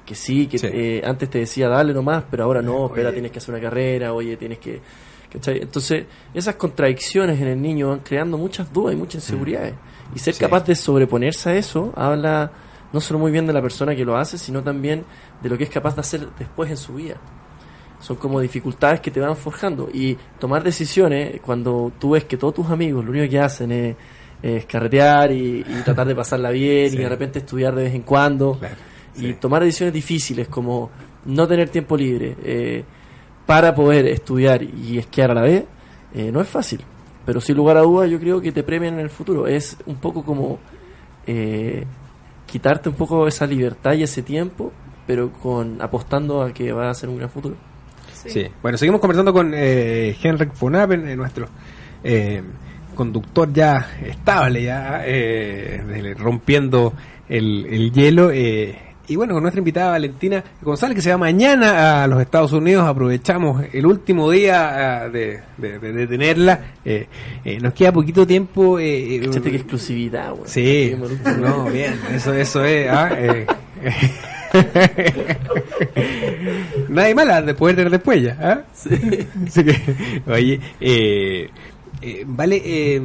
Que 0.05 0.15
sí, 0.15 0.47
que 0.47 0.57
Sí. 0.57 0.67
eh, 0.71 1.01
antes 1.05 1.29
te 1.29 1.39
decía 1.39 1.67
dale 1.69 1.93
nomás, 1.93 2.23
pero 2.29 2.43
ahora 2.43 2.61
no, 2.61 2.87
espera, 2.87 3.09
Oye. 3.09 3.13
tienes 3.13 3.31
que 3.31 3.37
hacer 3.39 3.53
una 3.55 3.61
carrera, 3.63 4.13
oye, 4.13 4.37
tienes 4.37 4.59
que... 4.59 4.79
¿cachai? 5.31 5.59
Entonces, 5.61 6.05
esas 6.33 6.55
contradicciones 6.55 7.39
en 7.39 7.47
el 7.49 7.61
niño 7.61 7.89
van 7.89 7.99
creando 7.99 8.35
muchas 8.37 8.73
dudas 8.73 8.95
y 8.95 8.97
muchas 8.97 9.23
inseguridades. 9.23 9.75
Y 10.15 10.17
ser 10.17 10.33
Sí. 10.33 10.39
capaz 10.39 10.65
de 10.65 10.73
sobreponerse 10.75 11.51
a 11.51 11.55
eso 11.55 11.93
habla 11.95 12.51
no 12.93 12.99
solo 13.01 13.19
muy 13.19 13.31
bien 13.31 13.45
de 13.47 13.53
la 13.53 13.61
persona 13.61 13.95
que 13.95 14.03
lo 14.05 14.17
hace, 14.17 14.37
sino 14.37 14.61
también 14.63 15.03
de 15.41 15.49
lo 15.49 15.57
que 15.57 15.63
es 15.65 15.69
capaz 15.69 15.95
de 15.95 16.01
hacer 16.01 16.27
después 16.37 16.69
en 16.71 16.77
su 16.77 16.95
vida. 16.95 17.15
Son 17.99 18.15
como 18.15 18.39
dificultades 18.39 19.01
que 19.01 19.11
te 19.11 19.19
van 19.19 19.35
forjando. 19.35 19.89
Y 19.93 20.17
tomar 20.39 20.63
decisiones 20.63 21.41
cuando 21.41 21.91
tú 21.99 22.11
ves 22.11 22.23
que 22.23 22.37
todos 22.37 22.53
tus 22.53 22.69
amigos 22.69 23.03
lo 23.03 23.11
único 23.11 23.29
que 23.29 23.39
hacen 23.39 23.71
es 23.71 23.95
es 24.41 24.65
carretear 24.65 25.33
y, 25.33 25.59
y 25.67 25.81
tratar 25.83 26.07
de 26.07 26.15
pasarla 26.15 26.49
bien 26.51 26.89
Sí. 26.91 26.95
y 26.95 26.99
de 26.99 27.09
repente 27.09 27.39
estudiar 27.39 27.75
de 27.75 27.83
vez 27.83 27.93
en 27.93 28.03
cuando 28.03 28.53
Claro, 28.57 28.75
y 29.17 29.19
sí. 29.19 29.33
tomar 29.33 29.61
decisiones 29.65 29.93
difíciles 29.93 30.47
como 30.47 30.89
no 31.25 31.45
tener 31.45 31.67
tiempo 31.67 31.97
libre 31.97 32.37
eh, 32.41 32.85
para 33.45 33.75
poder 33.75 34.07
estudiar 34.07 34.63
y 34.63 34.97
esquiar 34.97 35.31
a 35.31 35.33
la 35.33 35.41
vez, 35.41 35.65
eh, 36.13 36.31
no 36.31 36.39
es 36.39 36.47
fácil. 36.47 36.79
Pero 37.25 37.41
sin 37.41 37.57
lugar 37.57 37.75
a 37.75 37.81
dudas 37.81 38.09
yo 38.09 38.17
creo 38.17 38.39
que 38.39 38.53
te 38.53 38.63
premian 38.63 38.93
en 38.93 39.01
el 39.01 39.09
futuro. 39.09 39.45
Es 39.45 39.75
un 39.85 39.97
poco 39.97 40.23
como 40.23 40.57
eh, 41.27 41.83
quitarte 42.49 42.89
un 42.89 42.95
poco 42.95 43.27
esa 43.27 43.45
libertad 43.45 43.93
y 43.93 44.03
ese 44.03 44.21
tiempo, 44.21 44.71
pero 45.05 45.31
con 45.31 45.81
apostando 45.81 46.41
a 46.41 46.53
que 46.53 46.71
va 46.71 46.89
a 46.89 46.93
ser 46.93 47.09
un 47.09 47.17
gran 47.17 47.29
futuro. 47.29 47.55
Sí. 48.13 48.47
Bueno, 48.61 48.77
seguimos 48.77 48.99
conversando 48.99 49.31
con 49.31 49.53
eh, 49.55 50.15
Henrik 50.21 50.57
von 50.59 50.75
Appen, 50.75 51.07
eh, 51.07 51.15
nuestro 51.15 51.47
eh, 52.03 52.43
conductor 52.95 53.51
ya 53.53 53.97
estable, 54.03 54.63
ya 54.63 55.01
eh, 55.05 56.15
rompiendo 56.17 56.93
el, 57.29 57.65
el 57.65 57.91
hielo. 57.91 58.31
eh, 58.31 58.88
y 59.09 59.15
bueno, 59.15 59.33
con 59.33 59.43
nuestra 59.43 59.59
invitada 59.59 59.91
Valentina 59.91 60.43
González, 60.61 60.95
que 60.95 61.01
se 61.01 61.09
va 61.11 61.17
mañana 61.17 62.03
a 62.03 62.07
los 62.07 62.21
Estados 62.21 62.53
Unidos, 62.53 62.87
aprovechamos 62.87 63.63
el 63.73 63.85
último 63.85 64.29
día 64.31 65.01
ah, 65.03 65.09
de, 65.09 65.41
de- 65.57 65.79
de- 65.79 65.91
de 65.93 66.07
tenerla. 66.07 66.59
Eh, 66.85 67.07
eh, 67.43 67.59
nos 67.59 67.73
queda 67.73 67.91
poquito 67.91 68.25
tiempo. 68.25 68.79
Eh, 68.79 69.15
eh, 69.15 69.21
Cachate 69.25 69.51
qué 69.51 69.57
exclusividad, 69.57 70.31
weón. 70.33 70.47
Sí, 70.47 70.95
no, 71.39 71.65
bien, 71.65 71.99
eso, 72.13 72.33
eso 72.33 72.63
es. 72.63 72.87
ah. 72.89 73.09
Nadie 76.89 77.15
mala 77.15 77.41
de 77.41 77.53
poder 77.53 77.75
tener 77.75 77.91
después 77.91 78.21
ya. 78.21 78.37
¿ah? 78.41 78.61
Así 78.73 79.63
que, 79.63 79.75
oye, 80.27 80.59
eh, 80.81 81.49
eh, 82.01 82.23
vale, 82.25 82.61
eh, 82.63 83.01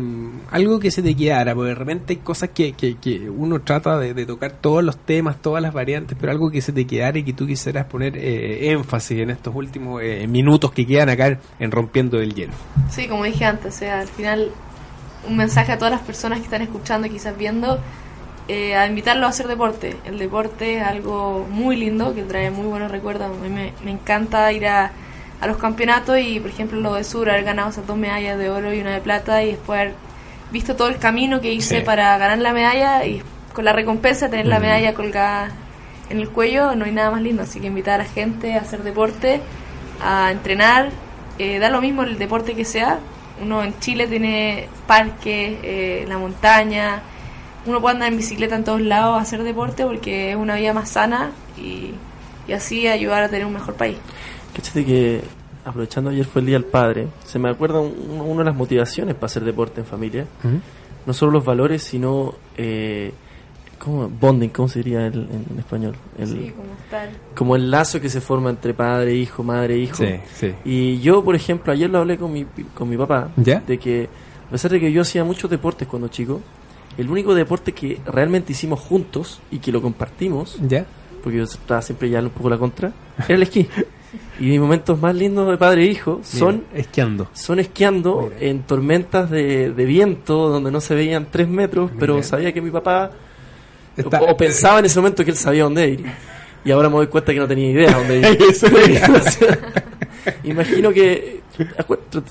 algo 0.51 0.79
que 0.79 0.91
se 0.91 1.03
te 1.03 1.15
quedara, 1.17 1.55
porque 1.55 1.71
de 1.71 1.75
repente 1.75 2.13
hay 2.15 2.19
cosas 2.19 2.51
que, 2.51 2.73
que, 2.73 2.97
que 2.97 3.29
uno 3.29 3.61
trata 3.61 3.99
de, 3.99 4.27
tocar 4.27 4.53
todos 4.53 4.85
los 4.85 4.97
temas, 4.97 5.43
todas 5.43 5.63
las 5.63 5.73
variantes, 5.73 6.17
pero 6.21 6.33
algo 6.33 6.51
que 6.51 6.61
se 6.61 6.73
te 6.73 6.87
quedara 6.87 7.19
y 7.19 7.25
que 7.25 7.33
tú 7.33 7.47
quisieras 7.47 7.87
poner 7.87 8.17
eh, 8.17 8.71
énfasis 8.71 9.19
en 9.19 9.31
estos 9.31 9.55
últimos 9.55 10.03
eh, 10.03 10.27
minutos 10.29 10.73
que 10.73 10.87
quedan 10.87 11.09
acá 11.09 11.27
en, 11.27 11.39
en 11.59 11.71
Rompiendo 11.71 12.21
el 12.21 12.35
Hielo. 12.35 12.53
Sí, 12.91 13.09
como 13.09 13.25
dije 13.25 13.45
antes, 13.45 13.75
o 13.75 13.79
sea, 13.79 14.01
al 14.01 14.09
final 14.09 14.51
un 15.29 15.37
mensaje 15.37 15.73
a 15.73 15.79
todas 15.79 15.93
las 15.93 16.03
personas 16.03 16.39
que 16.39 16.45
están 16.45 16.63
escuchando 16.63 17.07
y 17.07 17.11
quizás 17.11 17.37
viendo, 17.37 17.81
eh, 18.47 18.77
a 18.77 18.87
invitarlos 18.87 19.27
a 19.27 19.31
hacer 19.31 19.49
deporte. 19.49 19.97
El 20.05 20.19
deporte 20.19 20.79
es 20.79 20.83
algo 20.83 21.47
muy 21.51 21.77
lindo, 21.77 22.15
que 22.15 22.23
trae 22.23 22.51
muy 22.51 22.67
buenos 22.67 22.91
recuerdos. 22.91 23.31
A 23.31 23.43
mí 23.43 23.49
me, 23.49 23.73
me 23.83 23.91
encanta 23.91 24.53
ir 24.53 24.67
a, 24.67 24.93
a 25.45 25.47
los 25.47 25.59
campeonatos 25.59 26.19
y, 26.19 26.41
por 26.41 26.51
ejemplo, 26.51 26.81
lo 26.81 26.95
de 26.95 27.05
Sur, 27.05 27.29
haber 27.29 27.45
ganado 27.45 27.69
esas 27.69 27.87
dos 27.87 27.97
medallas 27.99 28.39
de 28.39 28.49
oro 28.49 28.73
y 28.73 28.81
una 28.81 28.93
de 28.95 29.01
plata 29.01 29.43
y 29.43 29.49
después 29.53 29.79
haber 29.81 29.95
visto 30.51 30.75
todo 30.75 30.89
el 30.89 30.97
camino 30.99 31.41
que 31.41 31.53
hice 31.53 31.79
Sí. 31.81 31.85
para 31.85 32.17
ganar 32.17 32.39
la 32.39 32.53
medalla 32.55 33.05
y 33.05 33.23
con 33.53 33.65
la 33.67 33.73
recompensa 33.75 34.27
de 34.27 34.31
tener 34.31 34.47
la 34.47 34.57
Ujú. 34.57 34.65
medalla 34.67 34.95
colgada 34.95 35.51
en 36.09 36.19
el 36.21 36.31
cuello, 36.31 36.75
no 36.75 36.87
hay 36.87 36.93
nada 36.93 37.11
más 37.11 37.21
lindo. 37.21 37.43
Así 37.43 37.61
que 37.61 37.67
invitar 37.67 38.01
a 38.01 38.05
la 38.05 38.11
gente 38.11 38.55
a 38.55 38.61
hacer 38.63 38.83
deporte, 38.83 39.41
a 40.03 40.31
entrenar, 40.33 40.89
eh, 41.39 41.59
da 41.59 41.69
lo 41.69 41.81
mismo 41.83 42.03
el 42.05 42.17
deporte 42.19 42.55
que 42.55 42.65
sea. 42.65 42.99
Uno 43.43 43.63
en 43.63 43.79
Chile 43.81 44.07
tiene 44.07 44.69
parques, 44.87 45.59
eh, 45.63 46.05
la 46.09 46.17
montaña, 46.17 47.03
uno 47.67 47.81
puede 47.81 47.95
andar 47.97 48.09
en 48.09 48.17
bicicleta 48.17 48.55
en 48.57 48.65
todos 48.65 48.81
lados, 48.81 49.21
hacer 49.21 49.43
deporte 49.43 49.85
porque 49.85 50.31
es 50.31 50.37
una 50.37 50.55
vida 50.57 50.73
más 50.73 50.89
sana 50.91 51.33
y, 51.59 51.91
y 52.47 52.53
así 52.53 52.87
ayudar 52.89 53.25
a 53.25 53.29
tener 53.29 53.45
un 53.47 53.53
mejor 53.55 53.75
país. 53.75 53.97
Cachate 54.55 54.85
que, 54.85 55.21
aprovechando 55.65 56.11
ayer 56.11 56.25
fue 56.25 56.41
el 56.41 56.47
Día 56.47 56.57
del 56.57 56.65
Padre, 56.67 57.09
se 57.25 57.39
me 57.39 57.49
acuerda 57.49 57.81
un- 57.81 58.21
una 58.21 58.39
de 58.41 58.45
las 58.45 58.55
motivaciones 58.57 59.15
para 59.15 59.27
hacer 59.27 59.45
deporte 59.45 59.81
en 59.81 59.87
familia. 59.87 60.27
No 61.07 61.13
solo 61.13 61.33
los 61.33 61.45
valores, 61.45 61.83
sino. 61.83 62.35
Eh, 62.57 63.13
¿Cómo? 63.79 64.09
Bonding, 64.09 64.49
¿cómo 64.51 64.69
se 64.69 64.79
diría 64.79 65.07
el- 65.09 65.15
en, 65.29 65.45
en 65.53 65.59
español? 65.59 65.95
El, 66.17 66.29
Sí, 66.29 66.53
como 66.57 66.73
estar. 66.85 67.11
Como 67.35 67.57
el 67.57 67.71
lazo 67.71 68.01
que 68.01 68.09
se 68.09 68.21
forma 68.21 68.49
entre 68.49 68.73
padre, 68.73 69.15
hijo, 69.15 69.43
madre, 69.43 69.77
hijo. 69.77 69.97
Sí, 69.97 70.15
sí. 70.35 70.55
Y 70.65 71.01
yo, 71.01 71.23
por 71.23 71.35
ejemplo, 71.35 71.73
ayer 71.73 71.91
lo 71.91 71.99
hablé 71.99 72.17
con 72.17 72.33
mi, 72.33 72.47
con 72.73 72.89
mi 72.89 72.97
papá, 72.97 73.31
¿Ya? 73.37 73.61
de 73.67 73.77
que, 73.79 74.09
a 74.49 74.53
pesar 74.53 74.71
de 74.71 74.81
que 74.81 74.91
yo 74.93 75.03
hacía 75.03 75.25
muchos 75.25 75.51
deportes 75.51 75.87
cuando 75.89 76.09
chico, 76.09 76.41
el 76.97 77.11
único 77.11 77.35
deporte 77.35 77.73
que 77.73 78.01
realmente 78.07 78.53
hicimos 78.53 78.81
juntos 78.81 79.41
y 79.51 79.59
que 79.59 79.73
lo 79.73 79.83
compartimos, 79.83 80.57
¿Ya? 80.67 80.87
porque 81.23 81.39
yo 81.39 81.45
estaba 81.45 81.83
siempre 81.83 82.09
ya 82.09 82.21
un 82.21 82.31
poco 82.31 82.47
a 82.47 82.51
la 82.53 82.59
contra, 82.59 82.93
era 83.29 83.35
el 83.35 83.43
esquí. 83.43 83.69
Y 84.41 84.45
mis 84.47 84.61
momentos 84.61 85.01
más 85.01 85.15
lindos 85.15 85.49
de 85.49 85.57
padre 85.57 85.85
e 85.85 85.87
hijo 85.87 86.21
son, 86.25 86.65
Mira, 86.73 86.81
esquiando. 86.83 87.29
son 87.35 87.61
esquiando 87.61 88.31
Mira. 88.35 88.47
en 88.51 88.63
tormentas 88.63 89.31
de, 89.31 89.71
de 89.71 89.85
viento 89.85 90.49
donde 90.49 90.71
no 90.71 90.81
se 90.81 90.95
veían 90.95 91.29
tres 91.31 91.49
metros, 91.49 91.91
pero 91.99 92.23
sabía 92.23 92.53
que 92.53 92.61
mi 92.61 92.71
papá, 92.71 93.11
Está- 93.97 94.21
o, 94.23 94.33
o 94.33 94.37
pensaba 94.37 94.81
en 94.81 94.87
ese 94.87 94.99
momento 94.99 95.25
que 95.25 95.31
él 95.31 95.37
sabía 95.37 95.65
dónde 95.65 95.89
ir. 95.89 96.05
Y 96.65 96.71
ahora 96.71 96.89
me 96.89 96.97
doy 96.97 97.07
cuenta 97.09 97.33
que 97.33 97.39
no 97.39 97.47
tenía 97.47 97.71
idea 97.71 97.93
dónde 97.99 98.19
ir. 98.21 98.39
Imagino 100.45 100.93
que 100.93 101.41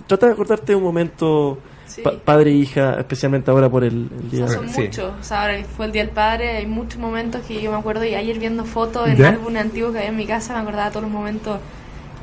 trata 0.07 0.27
de 0.27 0.34
acordarte 0.34 0.71
de 0.71 0.75
un 0.75 0.84
momento 0.84 1.59
Sí. 1.86 2.01
pa- 2.01 2.13
padre 2.13 2.51
e 2.51 2.53
hija, 2.55 2.95
especialmente 2.99 3.51
ahora 3.51 3.69
por 3.69 3.84
el, 3.84 4.09
el 4.11 4.27
O 4.27 4.31
día. 4.31 4.47
sea, 4.47 4.57
son 4.57 4.69
Sí. 4.69 4.81
muchos. 4.81 5.13
O 5.19 5.23
sea, 5.23 5.41
ahora 5.41 5.57
que 5.57 5.63
fue 5.65 5.86
el 5.86 5.91
Día 5.91 6.03
del 6.03 6.11
Padre, 6.11 6.57
hay 6.57 6.65
muchos 6.65 6.99
momentos 6.99 7.41
que 7.47 7.61
yo 7.61 7.71
me 7.71 7.77
acuerdo. 7.77 8.03
Y 8.05 8.15
ayer 8.15 8.39
viendo 8.39 8.65
fotos 8.65 9.07
en 9.09 9.23
álbumes 9.23 9.61
antiguos 9.63 9.91
que 9.91 9.97
había 9.99 10.09
en 10.09 10.15
mi 10.17 10.25
casa, 10.25 10.53
me 10.53 10.59
acordaba 10.61 10.89
todos 10.89 11.03
los 11.03 11.11
momentos. 11.11 11.59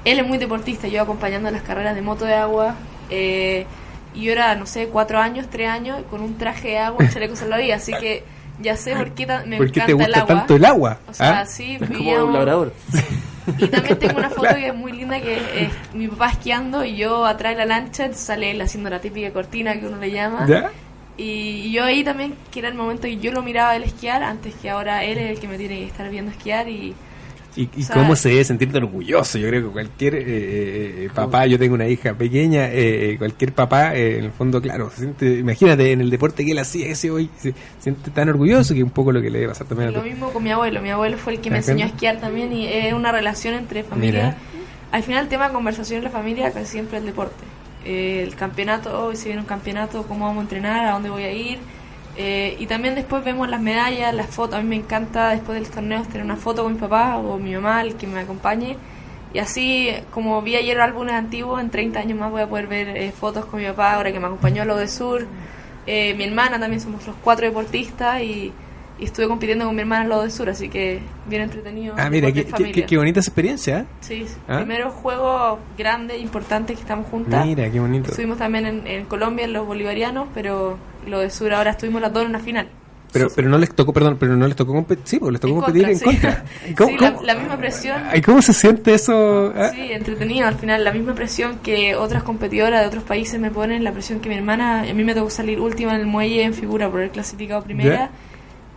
Él 0.04 0.18
es 0.18 0.26
muy 0.26 0.38
deportista, 0.38 0.88
yo 0.88 1.02
acompañando 1.02 1.50
las 1.50 1.62
carreras 1.62 1.94
de 1.94 2.02
moto 2.02 2.24
de 2.24 2.34
agua. 2.34 2.74
eh, 3.10 3.66
y 4.14 4.22
yo 4.22 4.32
era, 4.32 4.54
no 4.56 4.66
sé, 4.66 4.88
cuatro 4.88 5.18
años, 5.20 5.46
tres 5.50 5.68
años, 5.68 5.98
con 6.10 6.20
un 6.20 6.36
traje 6.36 6.68
de 6.68 6.78
agua, 6.78 7.04
un 7.04 7.08
chaleco 7.12 7.36
salvavidas. 7.36 7.82
Así 7.82 7.92
que 8.00 8.24
ya 8.60 8.76
sé 8.76 8.96
por 8.96 9.12
qué 9.12 9.24
me 9.46 9.56
¿Por 9.56 9.70
qué 9.70 9.80
encanta 9.80 9.86
te 9.86 9.92
el 9.92 9.98
gusta 9.98 10.20
agua. 10.20 10.26
tanto 10.26 10.56
el 10.56 10.64
agua? 10.64 10.98
O 11.08 11.14
sea, 11.14 11.40
¿Ah? 11.40 11.46
sí, 11.46 11.76
Es 11.80 11.88
como 11.88 12.24
un 12.26 12.32
labrador. 12.32 12.72
y 13.58 13.66
también 13.68 13.98
tengo 13.98 14.18
una 14.18 14.30
foto 14.30 14.54
que 14.54 14.68
es 14.68 14.74
muy 14.74 14.92
linda 14.92 15.20
que 15.20 15.36
es 15.36 15.72
mi 15.94 16.08
papá 16.08 16.30
esquiando 16.30 16.84
y 16.84 16.96
yo 16.96 17.24
atrás 17.24 17.52
de 17.52 17.58
la 17.58 17.66
lancha, 17.66 18.12
sale 18.12 18.50
él 18.50 18.60
haciendo 18.60 18.90
la 18.90 19.00
típica 19.00 19.30
cortina 19.32 19.78
que 19.78 19.86
uno 19.86 19.96
le 19.96 20.10
llama. 20.10 20.46
¿Ya? 20.46 20.70
Y 21.16 21.70
yo 21.70 21.84
ahí 21.84 22.02
también, 22.02 22.34
que 22.50 22.60
era 22.60 22.68
el 22.68 22.74
momento 22.74 23.02
que 23.02 23.18
yo 23.18 23.30
lo 23.32 23.42
miraba 23.42 23.76
él 23.76 23.82
esquiar, 23.82 24.22
antes 24.22 24.54
que 24.54 24.70
ahora 24.70 25.04
él 25.04 25.18
es 25.18 25.30
el 25.30 25.40
que 25.40 25.48
me 25.48 25.58
tiene 25.58 25.80
que 25.80 25.86
estar 25.86 26.08
viendo 26.08 26.30
esquiar 26.30 26.68
y 26.68 26.94
¿Y, 27.56 27.62
y 27.76 27.84
cómo 27.92 28.14
se 28.14 28.28
debe 28.28 28.44
sentirte 28.44 28.78
orgulloso? 28.78 29.36
Yo 29.38 29.48
creo 29.48 29.62
que 29.62 29.72
cualquier 29.72 30.14
eh, 30.14 30.24
eh, 30.26 31.10
papá, 31.12 31.46
yo 31.46 31.58
tengo 31.58 31.74
una 31.74 31.88
hija 31.88 32.14
pequeña, 32.14 32.66
eh, 32.68 33.12
eh, 33.12 33.18
cualquier 33.18 33.52
papá, 33.52 33.94
eh, 33.96 34.18
en 34.18 34.24
el 34.26 34.30
fondo, 34.30 34.62
claro, 34.62 34.90
se 34.90 35.02
siente, 35.02 35.38
imagínate 35.38 35.90
en 35.90 36.00
el 36.00 36.10
deporte 36.10 36.44
que 36.44 36.52
él 36.52 36.58
hacía 36.58 36.86
ese 36.86 37.10
hoy, 37.10 37.28
se 37.36 37.52
siente 37.80 38.10
tan 38.10 38.28
orgulloso 38.28 38.72
que 38.72 38.82
un 38.84 38.90
poco 38.90 39.10
lo 39.10 39.20
que 39.20 39.30
le 39.30 39.40
debe 39.40 39.50
pasar 39.50 39.66
también 39.66 39.88
a 39.88 39.92
lo 39.92 40.02
mismo 40.02 40.32
con 40.32 40.42
mi 40.44 40.50
abuelo. 40.50 40.80
Mi 40.80 40.90
abuelo 40.90 41.16
fue 41.18 41.34
el 41.34 41.40
que 41.40 41.50
me 41.50 41.56
enseñó 41.58 41.84
a 41.84 41.88
esquiar 41.88 42.20
también 42.20 42.52
y 42.52 42.66
es 42.68 42.92
una 42.92 43.10
relación 43.10 43.54
entre 43.54 43.82
familia. 43.82 44.22
Mira. 44.22 44.36
Al 44.92 45.02
final 45.02 45.24
el 45.24 45.28
tema 45.28 45.48
de 45.48 45.54
conversación 45.54 45.98
en 45.98 46.04
la 46.04 46.10
familia 46.10 46.52
casi 46.52 46.66
siempre 46.66 46.98
el 46.98 47.06
deporte. 47.06 47.44
Eh, 47.84 48.22
el 48.26 48.34
campeonato, 48.34 49.06
hoy 49.06 49.16
se 49.16 49.26
viene 49.26 49.40
un 49.40 49.46
campeonato, 49.46 50.04
cómo 50.04 50.26
vamos 50.26 50.40
a 50.40 50.42
entrenar, 50.42 50.86
a 50.86 50.92
dónde 50.92 51.10
voy 51.10 51.24
a 51.24 51.32
ir. 51.32 51.58
Eh, 52.22 52.56
y 52.58 52.66
también 52.66 52.94
después 52.94 53.24
vemos 53.24 53.48
las 53.48 53.62
medallas, 53.62 54.12
las 54.14 54.26
fotos. 54.26 54.56
A 54.58 54.62
mí 54.62 54.68
me 54.68 54.76
encanta 54.76 55.30
después 55.30 55.58
del 55.58 55.70
torneo 55.70 56.02
tener 56.02 56.22
una 56.22 56.36
foto 56.36 56.62
con 56.64 56.74
mi 56.74 56.78
papá 56.78 57.16
o 57.16 57.38
mi 57.38 57.54
mamá, 57.54 57.80
el 57.80 57.94
que 57.94 58.06
me 58.06 58.20
acompañe. 58.20 58.76
Y 59.32 59.38
así, 59.38 59.88
como 60.10 60.42
vi 60.42 60.56
ayer 60.56 60.78
álbumes 60.80 61.14
antiguos, 61.14 61.62
en 61.62 61.70
30 61.70 61.98
años 62.00 62.18
más 62.18 62.30
voy 62.30 62.42
a 62.42 62.46
poder 62.46 62.66
ver 62.66 62.88
eh, 62.94 63.10
fotos 63.12 63.46
con 63.46 63.58
mi 63.60 63.66
papá, 63.66 63.94
ahora 63.94 64.12
que 64.12 64.20
me 64.20 64.26
acompañó 64.26 64.62
a 64.62 64.64
lo 64.66 64.76
de 64.76 64.86
Sur. 64.88 65.26
Eh, 65.86 66.12
mi 66.14 66.24
hermana 66.24 66.60
también 66.60 66.80
somos 66.82 67.06
los 67.06 67.16
cuatro 67.24 67.46
deportistas 67.46 68.20
y, 68.20 68.52
y 68.98 69.04
estuve 69.04 69.26
compitiendo 69.26 69.64
con 69.64 69.74
mi 69.74 69.80
hermana 69.80 70.02
en 70.02 70.10
lo 70.10 70.22
de 70.22 70.30
Sur, 70.30 70.50
así 70.50 70.68
que 70.68 71.00
bien 71.26 71.40
entretenido. 71.40 71.94
Ah, 71.96 72.10
mira, 72.10 72.30
qué, 72.32 72.44
qué, 72.44 72.84
qué- 72.84 72.96
bonita 72.98 73.20
esa 73.20 73.30
experiencia, 73.30 73.78
¿eh? 73.78 73.84
Sí, 74.00 74.24
sí. 74.28 74.34
¿Ah? 74.46 74.58
primero 74.58 74.90
juego 74.90 75.58
grande, 75.78 76.18
importante 76.18 76.74
que 76.74 76.80
estamos 76.80 77.06
juntas. 77.06 77.46
Mira, 77.46 77.70
qué 77.70 77.80
bonito. 77.80 78.10
Estuvimos 78.10 78.36
también 78.36 78.66
en, 78.66 78.86
en 78.86 79.04
Colombia, 79.06 79.46
en 79.46 79.54
los 79.54 79.66
bolivarianos, 79.66 80.28
pero 80.34 80.76
lo 81.06 81.20
de 81.20 81.30
Sur 81.30 81.52
ahora 81.54 81.70
estuvimos 81.72 82.00
las 82.02 82.12
dos 82.12 82.22
en 82.24 82.28
una 82.30 82.40
final. 82.40 82.68
Pero, 83.12 83.28
pero 83.34 83.48
no 83.48 83.58
les 83.58 83.74
tocó, 83.74 83.92
perdón, 83.92 84.18
pero 84.20 84.36
no 84.36 84.46
les 84.46 84.54
tocó 84.54 84.72
competir, 84.72 85.02
sí, 85.04 85.18
porque 85.18 85.32
les 85.32 85.40
tocó 85.40 85.54
En 85.54 85.60
competir 85.62 85.82
contra, 85.82 85.92
en 85.92 85.98
sí. 85.98 86.04
contra. 86.04 86.44
¿Y 86.70 86.74
cómo- 86.74 86.90
Sí, 86.90 86.96
la- 87.00 87.12
cómo- 87.12 87.22
la 87.26 87.34
misma 87.34 87.56
presión. 87.56 88.02
¿Cómo 88.24 88.42
se 88.42 88.52
siente 88.52 88.94
eso? 88.94 89.52
ah? 89.56 89.70
Sí, 89.74 89.80
entretenido. 89.92 90.46
Al 90.46 90.54
final, 90.54 90.84
la 90.84 90.92
misma 90.92 91.14
presión 91.16 91.58
que 91.60 91.96
otras 91.96 92.22
competidoras 92.22 92.82
de 92.82 92.86
otros 92.86 93.02
países 93.02 93.40
me 93.40 93.50
ponen, 93.50 93.82
la 93.82 93.90
presión 93.90 94.20
que 94.20 94.28
mi 94.28 94.36
hermana, 94.36 94.82
a 94.82 94.94
mí 94.94 95.02
me 95.02 95.14
tocó 95.14 95.28
salir 95.28 95.58
última 95.58 95.94
en 95.96 96.00
el 96.02 96.06
muelle 96.06 96.44
en 96.44 96.54
figura 96.54 96.88
por 96.88 97.00
haber 97.00 97.10
clasificado 97.10 97.62
primera. 97.64 98.10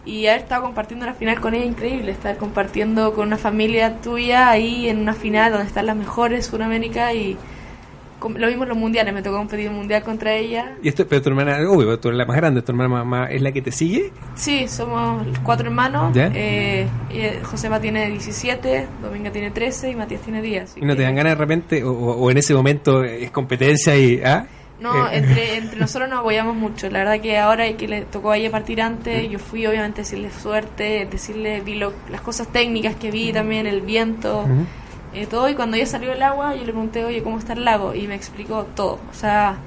Y 0.05 0.26
haber 0.26 0.41
estado 0.41 0.63
compartiendo 0.63 1.05
la 1.05 1.13
final 1.13 1.39
con 1.39 1.53
ella, 1.53 1.65
increíble. 1.65 2.11
Estar 2.11 2.36
compartiendo 2.38 3.13
con 3.13 3.28
una 3.28 3.38
familia 3.38 3.97
tuya 4.01 4.49
ahí 4.49 4.89
en 4.89 4.97
una 4.97 5.13
final 5.13 5.51
donde 5.51 5.67
están 5.67 5.86
las 5.86 5.95
mejores, 5.95 6.47
Sudamérica 6.47 7.13
y 7.13 7.38
lo 8.30 8.47
en 8.49 8.69
los 8.69 8.78
mundiales. 8.78 9.13
Me 9.13 9.21
tocó 9.21 9.38
competir 9.38 9.69
un 9.69 9.76
mundial 9.76 10.03
contra 10.03 10.34
ella. 10.34 10.76
Y 10.82 10.88
esto, 10.89 11.07
pero 11.07 11.21
tu 11.21 11.30
hermana, 11.30 11.57
obvio, 11.69 11.99
tú 11.99 12.09
eres 12.09 12.17
la 12.17 12.26
más 12.26 12.38
grande, 12.38 12.61
tu 12.61 12.71
hermana 12.71 12.89
más- 12.89 13.05
más- 13.05 13.32
es 13.32 13.41
la 13.41 13.51
que 13.51 13.61
te 13.61 13.71
sigue. 13.71 14.11
Sí, 14.36 14.67
somos 14.67 15.26
cuatro 15.43 15.67
hermanos. 15.67 16.13
¿Ya? 16.13 16.30
Eh, 16.34 16.88
Josefa 17.43 17.80
tiene 17.80 18.09
17, 18.09 18.88
Dominga 19.01 19.32
tiene 19.32 19.51
13 19.51 19.89
y 19.91 19.95
Matías 19.95 20.21
tiene 20.21 20.41
10. 20.41 20.63
así 20.71 20.80
Y 20.82 20.86
no 20.86 20.95
te 20.95 21.03
dan 21.03 21.15
ganas 21.15 21.34
de 21.34 21.39
repente, 21.39 21.84
o, 21.84 22.30
en 22.32 22.38
ese 22.38 22.53
momento 22.53 23.03
es 23.03 23.32
competencia 23.32 23.95
y. 23.95 24.21
¿ah? 24.24 24.45
No, 24.80 25.07
Eh, 25.07 25.09
entre, 25.17 25.57
entre 25.57 25.80
nosotros 25.80 26.09
nos 26.09 26.19
apoyamos 26.19 26.55
mucho. 26.55 26.89
La 26.89 26.99
verdad 26.99 27.21
que 27.21 27.38
ahora 27.38 27.71
que 27.78 27.88
le 27.88 28.01
tocó 28.01 28.32
a 28.32 28.38
ella 28.38 28.51
partir 28.51 28.82
antes, 28.82 29.30
yo 29.30 29.39
fui 29.39 29.65
obviamente 29.65 30.01
a 30.01 30.03
decirle 30.03 30.30
suerte, 30.32 31.07
decirle, 31.09 31.61
vi 31.61 31.76
lo- 31.76 31.93
las 32.11 32.21
cosas 32.21 32.47
técnicas 32.47 32.95
que 32.95 33.09
vi 33.11 33.32
también, 33.32 33.65
el 33.67 33.82
viento. 33.82 34.45
Eh, 35.14 35.26
todo. 35.28 35.49
Y 35.49 35.55
cuando 35.55 35.76
ella 35.78 35.86
salió 35.86 36.09
del 36.09 36.24
agua, 36.24 36.53
yo 36.55 36.59
le 36.61 36.72
pregunté, 36.72 37.03
oye, 37.05 37.22
¿cómo 37.24 37.38
está 37.39 37.53
el 37.53 37.66
lago? 37.66 37.93
Y 37.93 38.07
me 38.07 38.16
explicó 38.16 38.66
todo. 38.76 38.99
O 39.11 39.14
sea, 39.14 39.57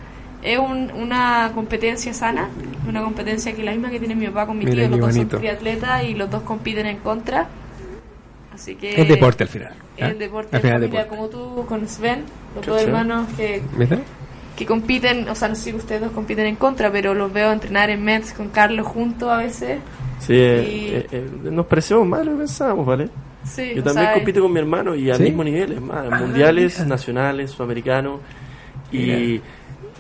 es 0.43 0.59
un- 0.59 0.91
una 0.93 1.51
competencia 1.55 2.13
sana, 2.15 2.49
una 2.89 3.03
competencia 3.03 3.55
que 3.55 3.63
la 3.63 3.73
misma 3.73 3.91
que 3.91 3.99
tiene 3.99 4.15
mi 4.15 4.27
papá 4.27 4.47
con 4.47 4.59
mi 4.59 4.65
Mira 4.65 4.83
tío, 4.83 4.89
los 4.91 5.01
dos 5.01 5.09
bonito. 5.11 5.31
son 5.33 5.41
triatletas 5.41 6.05
y 6.05 6.15
los 6.15 6.31
dos 6.31 6.43
compiten 6.43 6.87
en 6.87 6.99
contra. 6.99 7.47
Así 8.55 8.75
que 8.77 9.01
Es 9.01 9.09
deporte 9.09 9.43
al 9.45 9.49
final. 9.49 9.73
¿ah? 10.01 10.09
Es 10.09 10.19
deporte 10.19 10.57
Al 10.57 10.63
final 10.63 10.83
es 10.85 10.89
familia, 10.91 11.05
deporte. 11.05 11.33
como 11.35 11.57
tú 11.57 11.67
con 11.67 11.89
Sven, 11.89 12.25
los 12.55 12.65
Chucha. 12.65 12.71
dos 12.77 12.83
hermanos 12.83 13.27
que 13.37 13.63
¿Viste? 13.77 13.99
que 14.57 14.65
compiten, 14.65 15.29
o 15.29 15.35
sea, 15.35 15.49
no 15.49 15.55
sé 15.55 15.71
si 15.71 15.77
ustedes 15.77 16.01
dos 16.01 16.13
compiten 16.13 16.47
en 16.47 16.57
contra, 16.57 16.91
pero 16.91 17.13
los 17.13 17.31
veo 17.31 17.53
entrenar 17.53 17.91
en 17.91 18.03
Mets 18.03 18.33
con 18.33 18.49
Carlos 18.49 18.87
juntos 18.87 19.29
a 19.31 19.37
veces. 19.39 19.81
Sí, 20.21 20.33
eh, 20.35 20.63
Y- 20.67 20.95
eh, 20.95 21.07
eh, 21.13 21.31
nos 21.51 21.67
parecemos 21.67 22.07
más 22.07 22.21
de 22.21 22.25
lo 22.27 22.33
que 22.33 22.39
pensábamos, 22.39 22.87
¿vale? 22.87 23.09
Sí, 23.47 23.73
Yo 23.77 23.83
también 23.83 24.13
compito 24.15 24.43
con 24.43 24.53
mi 24.53 24.59
hermano 24.59 24.95
y 24.95 25.11
al 25.11 25.19
¿Sí? 25.19 25.23
mismo 25.25 25.45
nivel, 25.45 25.73
es 25.73 25.81
más, 25.81 26.21
mundiales, 26.21 26.75
mira. 26.79 26.89
nacionales, 26.89 27.51
sudamericanos. 27.53 28.21
Y, 28.93 29.41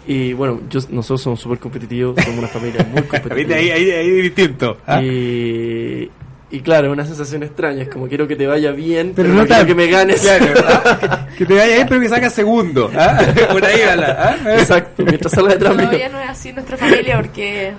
y 0.06 0.32
bueno, 0.34 0.60
yo, 0.70 0.80
nosotros 0.90 1.22
somos 1.22 1.40
súper 1.40 1.58
competitivos, 1.58 2.16
somos 2.22 2.38
una 2.38 2.48
familia 2.48 2.86
muy 2.90 3.02
competitiva. 3.08 3.56
Ahí, 3.56 3.70
ahí, 3.70 3.90
ahí 3.90 4.08
es 4.08 4.22
distinto. 4.22 4.78
¿ah? 4.86 5.02
Y, 5.02 6.10
y 6.50 6.60
claro, 6.60 6.86
es 6.88 6.92
una 6.92 7.04
sensación 7.04 7.42
extraña, 7.42 7.82
es 7.82 7.88
como 7.88 8.08
quiero 8.08 8.28
que 8.28 8.36
te 8.36 8.46
vaya 8.46 8.70
bien, 8.70 9.12
Pero 9.16 9.28
pero, 9.28 9.40
no 9.40 9.46
quiero 9.46 9.66
que 9.66 9.74
me 9.74 9.86
ganes. 9.88 10.20
Claro, 10.20 10.46
¿ah? 10.66 11.26
que 11.38 11.44
te 11.44 11.54
vaya 11.54 11.74
bien, 11.74 11.86
pero 11.88 12.00
que 12.00 12.08
sacas 12.08 12.32
segundo. 12.32 12.90
¿ah? 12.96 13.18
Por 13.52 13.64
ahí 13.64 13.80
gala. 13.80 14.36
¿ah? 14.44 14.54
Exacto, 14.58 15.02
mientras 15.04 15.32
salga 15.32 15.54
detrás 15.54 15.74
mío. 15.76 15.86
todavía 15.86 16.08
no 16.08 16.20
es 16.20 16.30
así 16.30 16.48
en 16.50 16.54
nuestra 16.56 16.76
familia 16.76 17.16
porque 17.16 17.72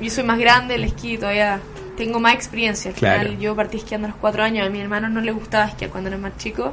yo 0.00 0.10
soy 0.10 0.24
más 0.24 0.38
grande, 0.38 0.76
el 0.76 0.84
esquí 0.84 1.18
todavía 1.18 1.60
tengo 1.98 2.18
más 2.20 2.32
experiencia. 2.34 2.92
Al 2.92 2.96
Claro. 2.96 3.20
final 3.24 3.38
yo 3.38 3.54
partí 3.54 3.76
esquiando 3.76 4.06
a 4.06 4.10
los 4.10 4.18
cuatro 4.18 4.42
años, 4.42 4.66
a 4.66 4.70
mi 4.70 4.80
hermano 4.80 5.10
no 5.10 5.20
le 5.20 5.32
gustaba 5.32 5.66
esquiar 5.66 5.90
cuando 5.90 6.08
era 6.08 6.16
más 6.16 6.34
chico. 6.38 6.72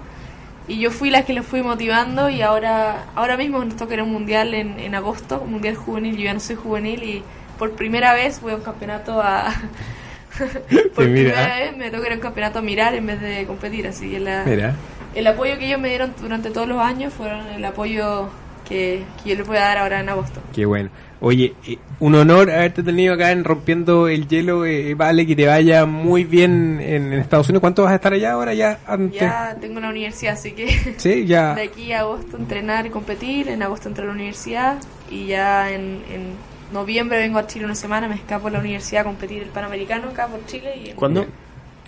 Y 0.68 0.80
yo 0.80 0.90
fui 0.92 1.10
la 1.10 1.24
que 1.26 1.34
le 1.34 1.42
fui 1.44 1.62
motivando 1.62 2.30
y 2.30 2.42
ahora 2.42 3.06
ahora 3.16 3.36
mismo 3.38 3.64
nos 3.66 3.76
toca 3.76 3.94
ir 3.96 4.00
a 4.00 4.04
un 4.04 4.12
mundial 4.14 4.54
en, 4.54 4.80
en 4.80 4.96
agosto, 4.96 5.42
un 5.42 5.52
mundial 5.52 5.76
juvenil, 5.76 6.16
yo 6.18 6.24
ya 6.24 6.34
no 6.34 6.40
soy 6.40 6.56
juvenil 6.56 7.04
y 7.04 7.24
por 7.60 7.72
primera 7.74 8.14
vez 8.14 8.40
voy 8.42 8.54
a 8.54 8.56
un 8.56 8.62
campeonato 8.62 9.22
a... 9.22 9.54
por 10.96 11.04
primera 11.06 11.56
vez 11.60 11.78
me 11.78 11.90
toca 11.92 12.08
ir 12.08 12.14
a 12.14 12.16
un 12.16 12.22
campeonato 12.22 12.60
a 12.60 12.62
mirar 12.62 12.94
en 12.96 13.06
vez 13.06 13.22
de 13.22 13.46
competir, 13.46 13.88
así 13.88 14.10
que 14.10 14.20
la, 14.20 14.44
Mira. 14.46 14.74
el 15.14 15.28
apoyo 15.28 15.58
que 15.58 15.68
ellos 15.68 15.80
me 15.80 15.90
dieron 15.90 16.14
durante 16.20 16.50
todos 16.52 16.68
los 16.68 16.80
años 16.80 17.14
fueron 17.14 17.46
el 17.48 17.64
apoyo 17.64 18.30
que, 18.68 19.04
que 19.24 19.30
yo 19.30 19.36
les 19.36 19.48
voy 19.48 19.58
a 19.58 19.62
dar 19.62 19.78
ahora 19.78 20.00
en 20.00 20.10
agosto. 20.10 20.42
Qué 20.54 20.66
bueno. 20.66 20.90
Oye, 21.28 21.56
eh, 21.68 21.80
un 22.02 22.14
honor 22.14 22.52
haberte 22.52 22.84
tenido 22.84 23.16
acá 23.16 23.32
en 23.32 23.44
Rompiendo 23.44 24.08
el 24.08 24.28
Hielo. 24.28 24.64
eh, 24.64 24.94
vale, 24.94 25.26
que 25.26 25.36
te 25.36 25.48
vaya 25.48 25.88
muy 25.88 26.24
bien 26.24 26.80
en, 26.80 27.12
en 27.12 27.20
Estados 27.20 27.50
Unidos. 27.50 27.62
¿Cuánto 27.62 27.82
vas 27.82 27.94
a 27.94 27.96
estar 27.96 28.14
allá 28.14 28.34
ahora 28.34 28.54
ya? 28.54 28.78
Antes? 28.86 29.22
Ya 29.22 29.58
tengo 29.60 29.80
la 29.80 29.90
universidad, 29.90 30.34
así 30.34 30.52
que 30.52 30.68
Sí, 30.98 31.26
ya. 31.26 31.56
de 31.56 31.64
aquí 31.64 31.92
a 31.94 32.02
agosto 32.02 32.38
entrenar 32.38 32.86
y 32.86 32.92
competir, 32.92 33.50
en 33.50 33.64
agosto 33.64 33.90
entro 33.90 34.04
a 34.04 34.08
la 34.08 34.14
universidad 34.14 34.78
y 35.10 35.26
ya 35.26 35.72
en, 35.72 36.04
en 36.14 36.34
noviembre 36.72 37.18
vengo 37.18 37.40
a 37.40 37.48
Chile 37.48 37.66
una 37.66 37.74
semana, 37.74 38.08
me 38.08 38.14
escapo 38.16 38.50
a 38.50 38.52
la 38.52 38.60
universidad 38.60 39.02
a 39.02 39.06
competir 39.06 39.42
el 39.42 39.50
Panamericano 39.50 40.10
acá 40.10 40.28
por 40.28 40.46
Chile 40.46 40.76
y 40.86 40.90
en- 40.92 40.96
¿Cuándo? 40.96 41.26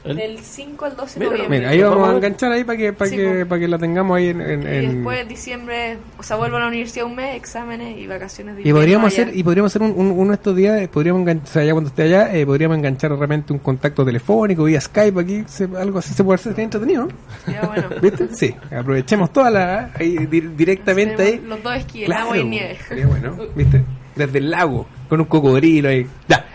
¿El? 0.10 0.18
del 0.18 0.40
5 0.40 0.86
al 0.86 0.96
12 0.96 1.14
de 1.14 1.20
Mira, 1.26 1.32
noviembre. 1.32 1.60
Mira, 1.60 1.70
ahí 1.72 1.82
vamos 1.82 1.94
a 1.96 2.00
Vamos 2.02 2.14
a- 2.14 2.18
enganchar 2.18 2.52
ahí 2.52 2.64
para 2.64 2.78
que, 2.78 2.94
para 2.94 3.10
Sí, 3.10 3.16
que, 3.18 3.46
para 3.46 3.60
que 3.62 3.68
la 3.68 3.78
tengamos 3.78 4.18
ahí 4.18 4.28
en... 4.30 4.42
en- 4.42 4.62
y 4.84 4.88
después 4.96 5.20
en 5.22 5.28
diciembre, 5.28 5.98
o 6.18 6.24
sea, 6.24 6.38
vuelvo 6.38 6.58
a 6.58 6.60
la 6.62 6.68
universidad 6.68 7.06
un 7.06 7.16
mes, 7.16 7.36
exámenes 7.36 7.98
y 7.98 8.08
vacaciones 8.08 8.56
de 8.56 8.62
Y 8.68 8.72
podríamos 8.72 9.08
hacer, 9.14 9.32
y 9.36 9.44
podríamos 9.44 9.72
hacer 9.72 9.82
un, 9.82 9.92
un- 9.98 10.12
uno 10.12 10.30
de 10.30 10.36
estos 10.36 10.56
días, 10.56 10.82
eh, 10.82 10.88
podríamos 10.88 11.22
enganchar, 11.22 11.48
o 11.50 11.52
sea, 11.54 11.64
ya 11.64 11.72
cuando 11.74 11.90
esté 11.90 12.04
allá, 12.04 12.36
eh, 12.36 12.46
podríamos 12.46 12.78
enganchar 12.78 13.12
realmente 13.12 13.54
un 13.54 13.60
contacto 13.60 14.06
telefónico 14.06 14.64
vía 14.66 14.82
Skype 14.82 15.20
aquí, 15.20 15.44
se- 15.48 15.70
algo 15.78 16.00
así 16.00 16.14
se 16.14 16.24
puede 16.24 16.36
hacer, 16.36 16.54
sería 16.54 16.64
entretenido, 16.66 17.08
¿no? 17.08 17.52
Ya, 17.52 17.62
bueno. 17.68 17.90
¿Viste? 18.02 18.28
Sí, 18.34 18.56
aprovechemos 18.76 19.32
toda 19.34 19.50
la, 19.52 19.92
ahí, 20.00 20.18
di- 20.28 20.42
directamente 20.42 21.22
ahí. 21.24 21.42
Los 21.46 21.62
dos 21.64 21.76
esquí, 21.76 22.00
el 22.02 22.06
Claro, 22.08 22.24
agua 22.26 22.38
y 22.38 22.44
nieve. 22.46 22.78
sería 22.88 23.08
bueno, 23.08 23.36
¿viste? 23.56 23.84
Desde 24.16 24.40
el 24.40 24.50
lago, 24.50 24.88
con 25.10 25.20
un 25.22 25.26
cocodrilo 25.28 25.90
ahí. 25.90 26.08
Ya. 26.28 26.46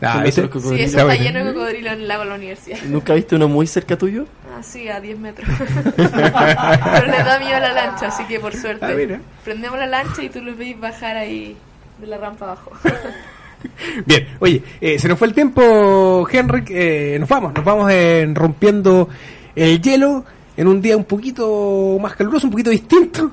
Ah, 0.00 0.22
¿viste? 0.22 0.44
esos 0.44 0.62
Sí, 0.62 0.80
eso 0.80 0.98
está 1.00 1.14
lleno 1.16 1.44
de 1.44 1.52
cocodrilos 1.52 1.92
en 1.92 2.00
el 2.00 2.08
lago 2.08 2.22
de 2.22 2.28
la 2.28 2.34
universidad. 2.36 2.78
¿Nunca 2.82 3.14
viste 3.14 3.34
uno 3.34 3.48
muy 3.48 3.66
cerca 3.66 3.98
tuyo? 3.98 4.26
Ah, 4.56 4.62
sí, 4.62 4.88
a 4.88 5.00
10 5.00 5.18
metros. 5.18 5.48
Pero 5.96 7.06
les 7.06 7.24
da 7.24 7.38
miedo 7.40 7.56
a 7.56 7.60
la 7.60 7.72
lancha, 7.72 8.08
así 8.08 8.24
que 8.24 8.38
por 8.38 8.54
suerte. 8.54 8.86
Ah, 8.86 8.94
mira. 8.96 9.20
Prendemos 9.44 9.78
la 9.78 9.86
lancha 9.86 10.22
y 10.22 10.28
tú 10.28 10.40
los 10.40 10.56
veis 10.56 10.78
bajar 10.78 11.16
ahí 11.16 11.56
de 11.98 12.06
la 12.06 12.18
rampa 12.18 12.44
abajo. 12.44 12.72
Bien, 14.06 14.28
oye, 14.38 14.62
eh, 14.80 14.98
se 14.98 15.08
nos 15.08 15.18
fue 15.18 15.26
el 15.26 15.34
tiempo, 15.34 16.28
Henrik, 16.30 16.70
eh, 16.70 17.16
nos 17.18 17.28
vamos, 17.28 17.52
nos 17.54 17.64
vamos 17.64 17.90
eh, 17.90 18.28
rompiendo 18.32 19.08
el 19.56 19.82
hielo 19.82 20.24
en 20.56 20.68
un 20.68 20.80
día 20.80 20.96
un 20.96 21.04
poquito 21.04 21.98
más 22.00 22.14
caluroso, 22.14 22.46
un 22.46 22.52
poquito 22.52 22.70
distinto. 22.70 23.32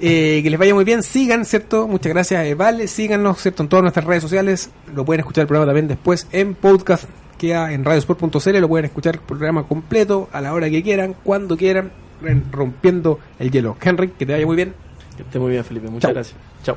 Eh, 0.00 0.40
que 0.42 0.50
les 0.50 0.58
vaya 0.58 0.74
muy 0.74 0.84
bien, 0.84 1.02
sigan, 1.02 1.44
¿cierto? 1.44 1.88
Muchas 1.88 2.12
gracias, 2.12 2.44
eh, 2.44 2.54
Vale, 2.54 2.86
síganos, 2.86 3.40
¿cierto? 3.40 3.62
En 3.62 3.68
todas 3.68 3.82
nuestras 3.82 4.04
redes 4.04 4.22
sociales, 4.22 4.70
lo 4.94 5.04
pueden 5.04 5.20
escuchar 5.20 5.42
el 5.42 5.48
programa 5.48 5.66
también 5.66 5.88
después 5.88 6.26
en 6.32 6.54
podcast, 6.54 7.04
queda 7.38 7.72
en 7.72 7.84
radiosport.cl, 7.84 8.58
lo 8.58 8.68
pueden 8.68 8.84
escuchar 8.84 9.14
el 9.14 9.20
programa 9.20 9.66
completo 9.66 10.28
a 10.32 10.40
la 10.40 10.52
hora 10.52 10.68
que 10.68 10.82
quieran, 10.82 11.14
cuando 11.22 11.56
quieran, 11.56 11.92
en 12.22 12.50
rompiendo 12.52 13.18
el 13.38 13.50
hielo. 13.50 13.76
Henrik, 13.80 14.16
que 14.16 14.26
te 14.26 14.32
vaya 14.32 14.46
muy 14.46 14.56
bien. 14.56 14.74
Que 15.16 15.22
esté 15.22 15.38
muy 15.38 15.50
bien, 15.50 15.64
Felipe. 15.64 15.88
Muchas 15.88 16.12
gracias. 16.12 16.36
Chao. 16.62 16.76